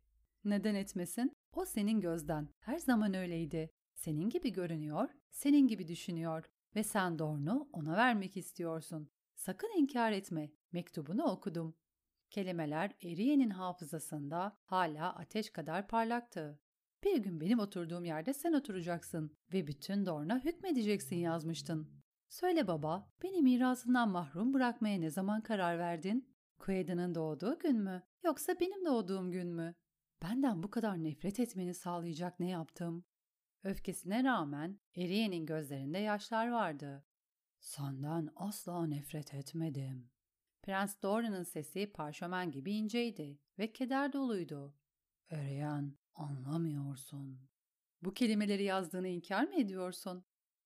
Neden 0.45 0.74
etmesin? 0.74 1.32
O 1.53 1.64
senin 1.64 2.01
gözden. 2.01 2.49
Her 2.61 2.78
zaman 2.78 3.14
öyleydi. 3.14 3.70
Senin 3.95 4.30
gibi 4.30 4.53
görünüyor, 4.53 5.09
senin 5.30 5.68
gibi 5.68 5.89
düşünüyor 5.89 6.45
ve 6.79 6.83
sen 6.83 7.18
Dorn'u 7.18 7.68
ona 7.72 7.97
vermek 7.97 8.37
istiyorsun. 8.37 9.11
Sakın 9.35 9.70
inkar 9.76 10.12
etme. 10.12 10.51
Mektubunu 10.72 11.22
okudum. 11.24 11.74
Kelimeler 12.31 12.93
Eriye'nin 13.03 13.51
hafızasında 13.51 14.57
hala 14.64 15.14
ateş 15.14 15.51
kadar 15.51 15.89
parlaktı. 15.89 16.61
Bir 17.05 17.16
gün 17.16 17.41
benim 17.41 17.59
oturduğum 17.59 18.05
yerde 18.05 18.35
sen 18.35 18.53
oturacaksın 18.53 19.37
ve 19.53 19.66
bütün 19.66 20.07
Dorn'a 20.07 20.45
hükmedeceksin 20.45 21.16
yazmıştın. 21.16 22.03
Söyle 22.29 22.66
baba, 22.66 23.12
beni 23.22 23.43
mirasından 23.43 24.09
mahrum 24.09 24.55
bırakmaya 24.55 24.99
ne 24.99 25.11
zaman 25.11 25.41
karar 25.41 25.79
verdin? 25.79 26.35
Quaid'in 26.59 27.14
doğduğu 27.14 27.59
gün 27.59 27.76
mü? 27.76 28.03
Yoksa 28.24 28.61
benim 28.61 28.85
doğduğum 28.85 29.31
gün 29.31 29.49
mü? 29.49 29.74
Benden 30.22 30.62
bu 30.62 30.70
kadar 30.70 31.05
nefret 31.05 31.41
etmeni 31.41 31.74
sağlayacak 31.74 32.41
ne 32.41 32.49
yaptım? 32.49 33.05
Öfkesine 33.64 34.24
rağmen 34.24 34.80
Eriye'nin 34.96 35.46
gözlerinde 35.46 35.98
yaşlar 35.98 36.48
vardı. 36.48 37.04
Senden 37.61 38.28
asla 38.36 38.86
nefret 38.86 39.34
etmedim. 39.34 40.11
Prens 40.62 41.02
Doran'ın 41.02 41.42
sesi 41.42 41.92
parşömen 41.92 42.50
gibi 42.50 42.72
inceydi 42.72 43.38
ve 43.59 43.72
keder 43.72 44.12
doluydu. 44.12 44.74
Eriyen, 45.30 45.94
anlamıyorsun. 46.14 47.48
Bu 48.02 48.14
kelimeleri 48.14 48.64
yazdığını 48.64 49.09
inkar 49.09 49.44
mı 49.44 49.54
ediyorsun? 49.54 50.24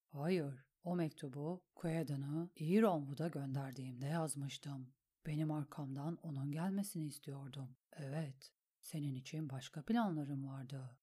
Hayır, 0.09 0.64
o 0.84 0.97
mektubu 0.97 1.64
Quaden'ı 1.74 2.51
Ironwood'a 2.57 3.28
gönderdiğimde 3.28 4.07
yazmıştım. 4.07 4.93
Benim 5.26 5.51
arkamdan 5.51 6.18
onun 6.22 6.53
gelmesini 6.53 7.07
istiyordum. 7.07 7.76
Evet, 7.93 8.53
senin 8.80 9.14
için 9.14 9.51
başka 9.51 9.82
planlarım 9.82 10.49
vardı. 10.49 10.99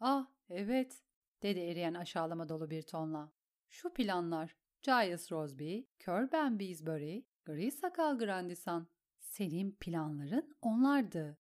Ah, 0.00 0.26
evet, 0.50 1.02
dedi 1.42 1.60
eriyen 1.60 1.94
aşağılama 1.94 2.48
dolu 2.48 2.70
bir 2.70 2.82
tonla. 2.82 3.32
Şu 3.68 3.92
planlar, 3.92 4.56
Giles 4.82 5.32
Rosby, 5.32 5.80
Kör 5.98 6.32
Ben 6.32 6.58
Beesbury, 6.58 7.22
Gri 7.44 7.70
Sakal 7.70 8.18
Grandison. 8.18 8.86
Senin 9.18 9.76
planların 9.80 10.56
onlardı. 10.62 11.38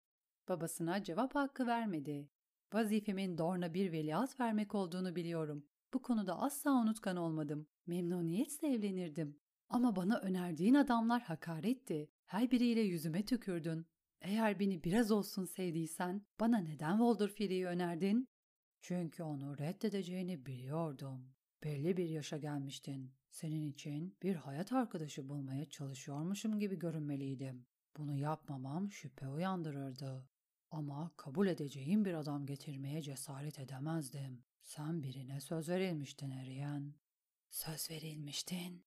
Babasına 0.48 1.02
cevap 1.02 1.34
hakkı 1.34 1.66
vermedi. 1.66 2.30
Vazifemin 2.72 3.38
Dorn'a 3.38 3.74
bir 3.74 3.92
veliaht 3.92 4.40
vermek 4.40 4.74
olduğunu 4.74 5.16
biliyorum. 5.16 5.66
Bu 5.94 6.02
konuda 6.02 6.38
asla 6.40 6.70
unutkan 6.70 7.16
olmadım. 7.16 7.66
Memnuniyetle 7.86 8.68
evlenirdim. 8.68 9.40
Ama 9.68 9.96
bana 9.96 10.18
önerdiğin 10.18 10.74
adamlar 10.74 11.22
hakaretti. 11.22 12.10
Her 12.24 12.50
biriyle 12.50 12.80
yüzüme 12.80 13.24
tükürdün. 13.24 13.86
Eğer 14.20 14.60
beni 14.60 14.84
biraz 14.84 15.10
olsun 15.10 15.44
sevdiysen 15.44 16.22
bana 16.40 16.58
neden 16.58 16.98
Walder 16.98 17.28
Frey'i 17.28 17.66
önerdin? 17.66 18.28
Çünkü 18.88 19.22
onu 19.22 19.58
reddedeceğini 19.58 20.46
biliyordum. 20.46 21.34
Belli 21.64 21.96
bir 21.96 22.08
yaşa 22.08 22.36
gelmiştin. 22.36 23.14
Senin 23.30 23.62
için 23.62 24.16
bir 24.22 24.34
hayat 24.34 24.72
arkadaşı 24.72 25.28
bulmaya 25.28 25.64
çalışıyormuşum 25.64 26.58
gibi 26.58 26.78
görünmeliydim. 26.78 27.66
Bunu 27.96 28.16
yapmamam 28.16 28.92
şüphe 28.92 29.28
uyandırırdı. 29.28 30.28
Ama 30.70 31.12
kabul 31.16 31.46
edeceğim 31.46 32.04
bir 32.04 32.14
adam 32.14 32.46
getirmeye 32.46 33.02
cesaret 33.02 33.58
edemezdim. 33.58 34.44
Sen 34.62 35.02
birine 35.02 35.40
söz 35.40 35.68
verilmiştin 35.68 36.30
Eriyen. 36.30 36.94
Söz 37.50 37.90
verilmiştin. 37.90 38.84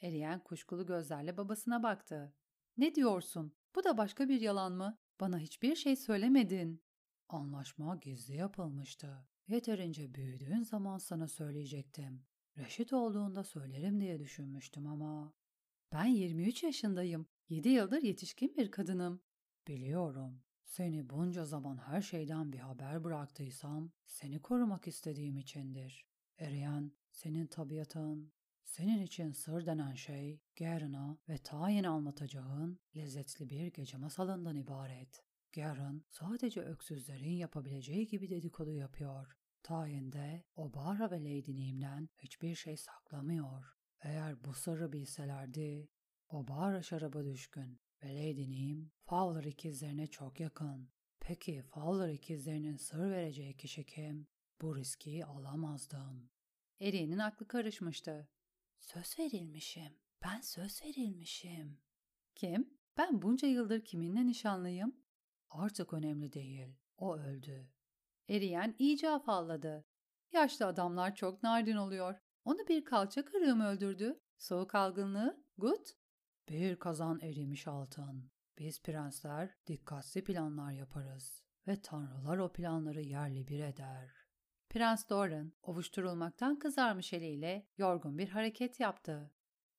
Eriyen 0.00 0.40
kuşkulu 0.44 0.86
gözlerle 0.86 1.36
babasına 1.36 1.82
baktı. 1.82 2.34
Ne 2.76 2.94
diyorsun? 2.94 3.52
Bu 3.74 3.84
da 3.84 3.98
başka 3.98 4.28
bir 4.28 4.40
yalan 4.40 4.72
mı? 4.72 4.98
Bana 5.20 5.38
hiçbir 5.38 5.76
şey 5.76 5.96
söylemedin. 5.96 6.82
Anlaşma 7.32 7.96
gizli 7.96 8.36
yapılmıştı. 8.36 9.26
Yeterince 9.48 10.14
büyüdüğün 10.14 10.62
zaman 10.62 10.98
sana 10.98 11.28
söyleyecektim. 11.28 12.24
Reşit 12.58 12.92
olduğunda 12.92 13.44
söylerim 13.44 14.00
diye 14.00 14.18
düşünmüştüm 14.18 14.86
ama... 14.86 15.32
Ben 15.92 16.04
23 16.04 16.62
yaşındayım. 16.62 17.26
7 17.48 17.68
yıldır 17.68 18.02
yetişkin 18.02 18.56
bir 18.56 18.70
kadınım. 18.70 19.20
Biliyorum. 19.68 20.42
Seni 20.64 21.10
bunca 21.10 21.44
zaman 21.44 21.76
her 21.76 22.02
şeyden 22.02 22.52
bir 22.52 22.58
haber 22.58 23.04
bıraktıysam 23.04 23.92
seni 24.06 24.42
korumak 24.42 24.86
istediğim 24.86 25.36
içindir. 25.36 26.06
Eriyen, 26.38 26.92
senin 27.10 27.46
tabiatın, 27.46 28.32
senin 28.64 29.02
için 29.02 29.32
sır 29.32 29.66
denen 29.66 29.94
şey, 29.94 30.40
Garen'a 30.58 31.18
ve 31.28 31.38
tayin 31.38 31.84
anlatacağın 31.84 32.78
lezzetli 32.96 33.50
bir 33.50 33.66
gece 33.66 33.96
masalından 33.96 34.56
ibaret. 34.56 35.31
Garen 35.52 36.04
sadece 36.08 36.60
öksüzlerin 36.60 37.32
yapabileceği 37.32 38.06
gibi 38.06 38.30
dedikodu 38.30 38.72
yapıyor. 38.72 39.36
Tayinde 39.62 40.44
Obara 40.56 41.10
ve 41.10 41.20
Lady 41.20 41.56
Neem'den 41.56 42.08
hiçbir 42.18 42.54
şey 42.54 42.76
saklamıyor. 42.76 43.76
Eğer 44.00 44.44
bu 44.44 44.54
sırrı 44.54 44.92
bilselerdi, 44.92 45.88
Obara 46.28 46.82
şaraba 46.82 47.24
düşkün 47.24 47.80
ve 48.02 48.08
Lady 48.08 48.50
Neem 48.50 48.90
Fowler 49.04 49.44
ikizlerine 49.44 50.06
çok 50.06 50.40
yakın. 50.40 50.90
Peki 51.20 51.62
Fowler 51.62 52.08
ikizlerinin 52.08 52.76
sır 52.76 53.10
vereceği 53.10 53.56
kişi 53.56 53.86
kim? 53.86 54.26
Bu 54.60 54.76
riski 54.76 55.26
alamazdım. 55.26 56.30
Eri'nin 56.80 57.18
aklı 57.18 57.48
karışmıştı. 57.48 58.28
Söz 58.78 59.18
verilmişim. 59.18 59.98
Ben 60.24 60.40
söz 60.40 60.82
verilmişim. 60.84 61.78
Kim? 62.34 62.70
Ben 62.96 63.22
bunca 63.22 63.48
yıldır 63.48 63.84
kiminle 63.84 64.26
nişanlıyım? 64.26 65.01
Artık 65.52 65.92
önemli 65.92 66.32
değil. 66.32 66.76
O 66.96 67.16
öldü. 67.16 67.68
Eriyen 68.28 68.74
iyice 68.78 69.10
afalladı. 69.10 69.84
Yaşlı 70.32 70.66
adamlar 70.66 71.14
çok 71.14 71.42
narin 71.42 71.76
oluyor. 71.76 72.18
Onu 72.44 72.68
bir 72.68 72.84
kalça 72.84 73.24
kırığı 73.24 73.56
mı 73.56 73.66
öldürdü? 73.66 74.20
Soğuk 74.38 74.74
algınlığı? 74.74 75.44
Gut? 75.58 75.92
Bir 76.48 76.76
kazan 76.76 77.20
erimiş 77.20 77.68
altın. 77.68 78.30
Biz 78.58 78.82
prensler 78.82 79.54
dikkatli 79.66 80.24
planlar 80.24 80.72
yaparız 80.72 81.42
ve 81.66 81.82
tanrılar 81.82 82.38
o 82.38 82.52
planları 82.52 83.02
yerli 83.02 83.48
bir 83.48 83.64
eder. 83.64 84.10
Prens 84.70 85.08
Doran 85.10 85.52
ovuşturulmaktan 85.62 86.58
kızarmış 86.58 87.12
eliyle 87.12 87.66
yorgun 87.78 88.18
bir 88.18 88.28
hareket 88.28 88.80
yaptı. 88.80 89.30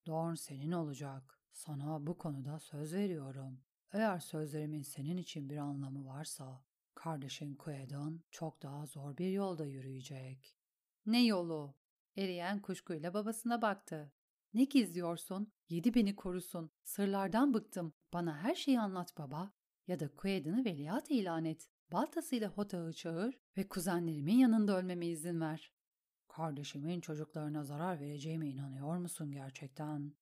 Dorn 0.06 0.34
senin 0.34 0.72
olacak. 0.72 1.40
Sana 1.52 2.06
bu 2.06 2.18
konuda 2.18 2.58
söz 2.58 2.94
veriyorum. 2.94 3.63
Eğer 3.94 4.20
sözlerimin 4.20 4.82
senin 4.82 5.16
için 5.16 5.50
bir 5.50 5.56
anlamı 5.56 6.06
varsa, 6.06 6.64
kardeşin 6.94 7.54
Quaidon 7.54 8.20
çok 8.30 8.62
daha 8.62 8.86
zor 8.86 9.16
bir 9.16 9.30
yolda 9.30 9.66
yürüyecek. 9.66 10.58
Ne 11.06 11.24
yolu? 11.24 11.74
Eriyen 12.16 12.62
kuşkuyla 12.62 13.14
babasına 13.14 13.62
baktı. 13.62 14.12
Ne 14.54 14.64
gizliyorsun? 14.64 15.52
Yedi 15.68 15.94
beni 15.94 16.16
korusun. 16.16 16.70
Sırlardan 16.84 17.54
bıktım. 17.54 17.94
Bana 18.12 18.36
her 18.38 18.54
şeyi 18.54 18.80
anlat 18.80 19.18
baba. 19.18 19.52
Ya 19.86 20.00
da 20.00 20.08
Quaidon'ı 20.14 20.64
veliaht 20.64 21.10
ilan 21.10 21.44
et. 21.44 21.68
Baltasıyla 21.92 22.48
Hota'yı 22.48 22.92
çağır 22.92 23.38
ve 23.56 23.68
kuzenlerimin 23.68 24.36
yanında 24.36 24.78
ölmeme 24.78 25.06
izin 25.06 25.40
ver. 25.40 25.72
Kardeşimin 26.28 27.00
çocuklarına 27.00 27.64
zarar 27.64 28.00
vereceğime 28.00 28.48
inanıyor 28.48 28.96
musun 28.96 29.32
gerçekten? 29.32 30.12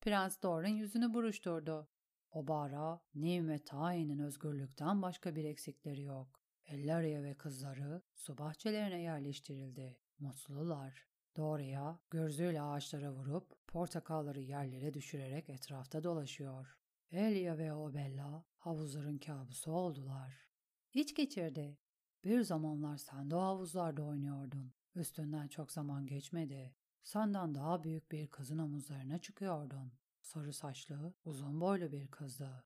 Prens 0.00 0.42
Doran 0.42 0.68
yüzünü 0.68 1.14
buruşturdu. 1.14 1.88
Obara, 2.32 3.00
Nim 3.14 3.48
ve 3.48 3.58
Tain'in 3.58 4.18
özgürlükten 4.18 5.02
başka 5.02 5.36
bir 5.36 5.44
eksikleri 5.44 6.02
yok. 6.02 6.40
Ellaria 6.66 7.22
ve 7.22 7.34
kızları 7.34 8.02
su 8.14 8.38
bahçelerine 8.38 9.00
yerleştirildi. 9.00 9.98
Mutlular. 10.18 11.06
Doğruya 11.36 11.98
gözüyle 12.10 12.62
ağaçlara 12.62 13.12
vurup 13.12 13.66
portakalları 13.66 14.40
yerlere 14.40 14.94
düşürerek 14.94 15.50
etrafta 15.50 16.04
dolaşıyor. 16.04 16.78
Elia 17.10 17.58
ve 17.58 17.72
Obella 17.72 18.44
havuzların 18.58 19.18
kabusu 19.18 19.72
oldular. 19.72 20.48
İç 20.94 21.14
geçirdi. 21.14 21.78
Bir 22.24 22.40
zamanlar 22.40 22.96
sen 22.96 23.30
de 23.30 23.34
havuzlarda 23.34 24.02
oynuyordun. 24.02 24.72
Üstünden 24.94 25.48
çok 25.48 25.72
zaman 25.72 26.06
geçmedi. 26.06 26.74
Senden 27.02 27.54
daha 27.54 27.84
büyük 27.84 28.12
bir 28.12 28.26
kızın 28.26 28.58
omuzlarına 28.58 29.18
çıkıyordun. 29.18 29.92
Sarı 30.22 30.52
saçlı, 30.52 31.14
uzun 31.24 31.60
boylu 31.60 31.92
bir 31.92 32.08
kızdı. 32.08 32.64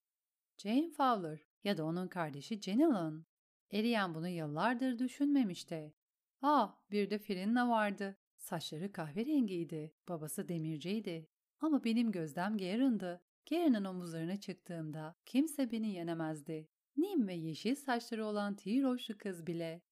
Jane 0.59 0.91
Fowler 0.91 1.41
ya 1.65 1.77
da 1.77 1.85
onun 1.85 2.09
kardeşi 2.09 2.61
Jenny 2.61 2.83
Lynn. 2.83 3.27
Eriyen 3.71 4.15
bunu 4.15 4.29
yıllardır 4.29 4.99
düşünmemişti. 4.99 5.95
Ah, 6.43 6.77
bir 6.91 7.11
de 7.11 7.19
Firinna 7.19 7.69
vardı. 7.69 8.17
Saçları 8.39 8.93
kahverengiydi, 8.93 9.95
babası 10.09 10.49
demirciydi. 10.49 11.29
Ama 11.61 11.85
benim 11.85 12.13
gözlem 12.13 12.59
Garen'dı. 12.59 13.23
Garen'ın 13.51 13.85
omuzlarına 13.85 14.37
çıktığımda 14.37 15.17
kimse 15.25 15.73
beni 15.73 15.93
yenemezdi. 15.93 16.69
Nim 16.97 17.29
ve 17.29 17.35
yeşil 17.35 17.75
saçları 17.75 18.27
olan 18.27 18.57
Tiroşlu 18.57 19.19
kız 19.19 19.47
bile. 19.47 19.83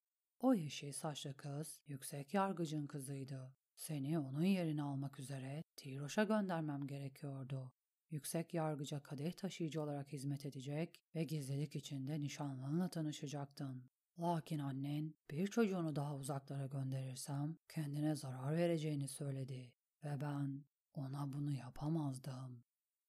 O 0.41 0.55
yeşil 0.55 0.93
saçlı 0.93 1.37
kız 1.37 1.81
yüksek 1.87 2.35
yargıcın 2.35 2.87
kızıydı. 2.87 3.55
Seni 3.77 4.19
onun 4.19 4.45
yerine 4.45 4.83
almak 4.83 5.21
üzere 5.21 5.63
Tiroş'a 5.85 6.25
göndermem 6.25 6.87
gerekiyordu. 6.87 7.73
Yüksek 8.11 8.55
yargıca 8.55 9.03
kadeh 9.03 9.33
taşıyıcı 9.33 9.83
olarak 9.83 10.13
hizmet 10.13 10.47
edecek 10.47 11.03
ve 11.15 11.25
gizlilik 11.25 11.77
içinde 11.77 12.21
nişanlınla 12.21 12.89
tanışacaktın. 12.89 13.91
Lakin 14.19 14.59
annen 14.59 15.15
bir 15.31 15.47
çocuğunu 15.47 15.97
daha 15.97 16.17
uzaklara 16.17 16.67
gönderirsem 16.67 17.57
kendine 17.69 18.17
zarar 18.17 18.57
vereceğini 18.57 19.09
söyledi 19.09 19.73
ve 20.05 20.21
ben 20.21 20.65
ona 20.95 21.33
bunu 21.33 21.51
yapamazdım. 21.51 22.65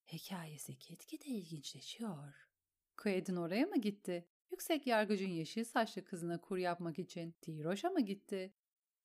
Hikayesi 0.07 0.79
gitgide 0.79 1.25
ilginçleşiyor. 1.25 2.49
Quaid'in 2.97 3.35
oraya 3.35 3.65
mı 3.65 3.81
gitti? 3.81 4.27
Yüksek 4.51 4.87
yargıcın 4.87 5.29
yeşil 5.29 5.63
saçlı 5.63 6.03
kızına 6.03 6.41
kur 6.41 6.57
yapmak 6.57 6.99
için 6.99 7.35
Tiroş'a 7.41 7.89
mı 7.89 8.01
gitti? 8.01 8.53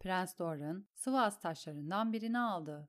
Prens 0.01 0.39
Doran 0.39 0.87
Sivas 0.95 1.41
taşlarından 1.41 2.12
birini 2.12 2.39
aldı. 2.39 2.89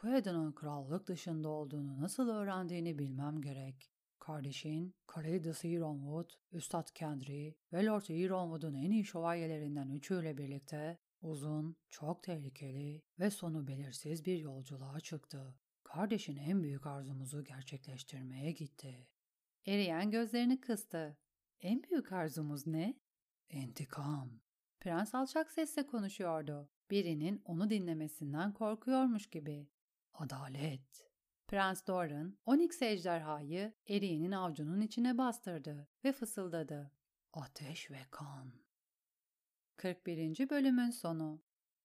Quaid'in 0.00 0.52
krallık 0.52 1.06
dışında 1.06 1.48
olduğunu 1.48 2.00
nasıl 2.00 2.28
öğrendiğini 2.28 2.98
bilmem 2.98 3.40
gerek. 3.40 3.92
Kardeşin, 4.18 4.94
Kalidus 5.06 5.64
Ironwood, 5.64 6.30
Üstad 6.52 6.88
Kendry 6.94 7.54
ve 7.72 7.86
Lord 7.86 8.04
Ironwood'un 8.08 8.74
en 8.74 8.90
iyi 8.90 9.04
şövalyelerinden 9.04 9.88
üçüyle 9.88 10.38
birlikte 10.38 10.98
uzun, 11.22 11.76
çok 11.90 12.22
tehlikeli 12.22 13.02
ve 13.18 13.30
sonu 13.30 13.66
belirsiz 13.66 14.26
bir 14.26 14.38
yolculuğa 14.38 15.00
çıktı. 15.00 15.54
Kardeşin 15.84 16.36
en 16.36 16.62
büyük 16.62 16.86
arzumuzu 16.86 17.44
gerçekleştirmeye 17.44 18.52
gitti. 18.52 19.08
Eriyen 19.66 20.10
gözlerini 20.10 20.60
kıstı. 20.60 21.16
En 21.60 21.82
büyük 21.82 22.12
arzumuz 22.12 22.66
ne? 22.66 23.00
İntikam. 23.50 24.30
Prens 24.80 25.14
alçak 25.14 25.50
sesle 25.50 25.86
konuşuyordu. 25.86 26.68
Birinin 26.90 27.42
onu 27.44 27.70
dinlemesinden 27.70 28.52
korkuyormuş 28.52 29.26
gibi. 29.26 29.68
Adalet. 30.20 31.10
Prens 31.48 31.86
Doran, 31.86 32.38
Onyx 32.46 32.82
ejderhayı 32.82 33.74
Eriyen'in 33.88 34.32
avcunun 34.32 34.80
içine 34.80 35.18
bastırdı 35.18 35.88
ve 36.04 36.12
fısıldadı. 36.12 36.92
Ateş 37.32 37.90
ve 37.90 38.00
kan. 38.10 38.52
41. 39.76 40.50
bölümün 40.50 40.90
sonu 40.90 41.42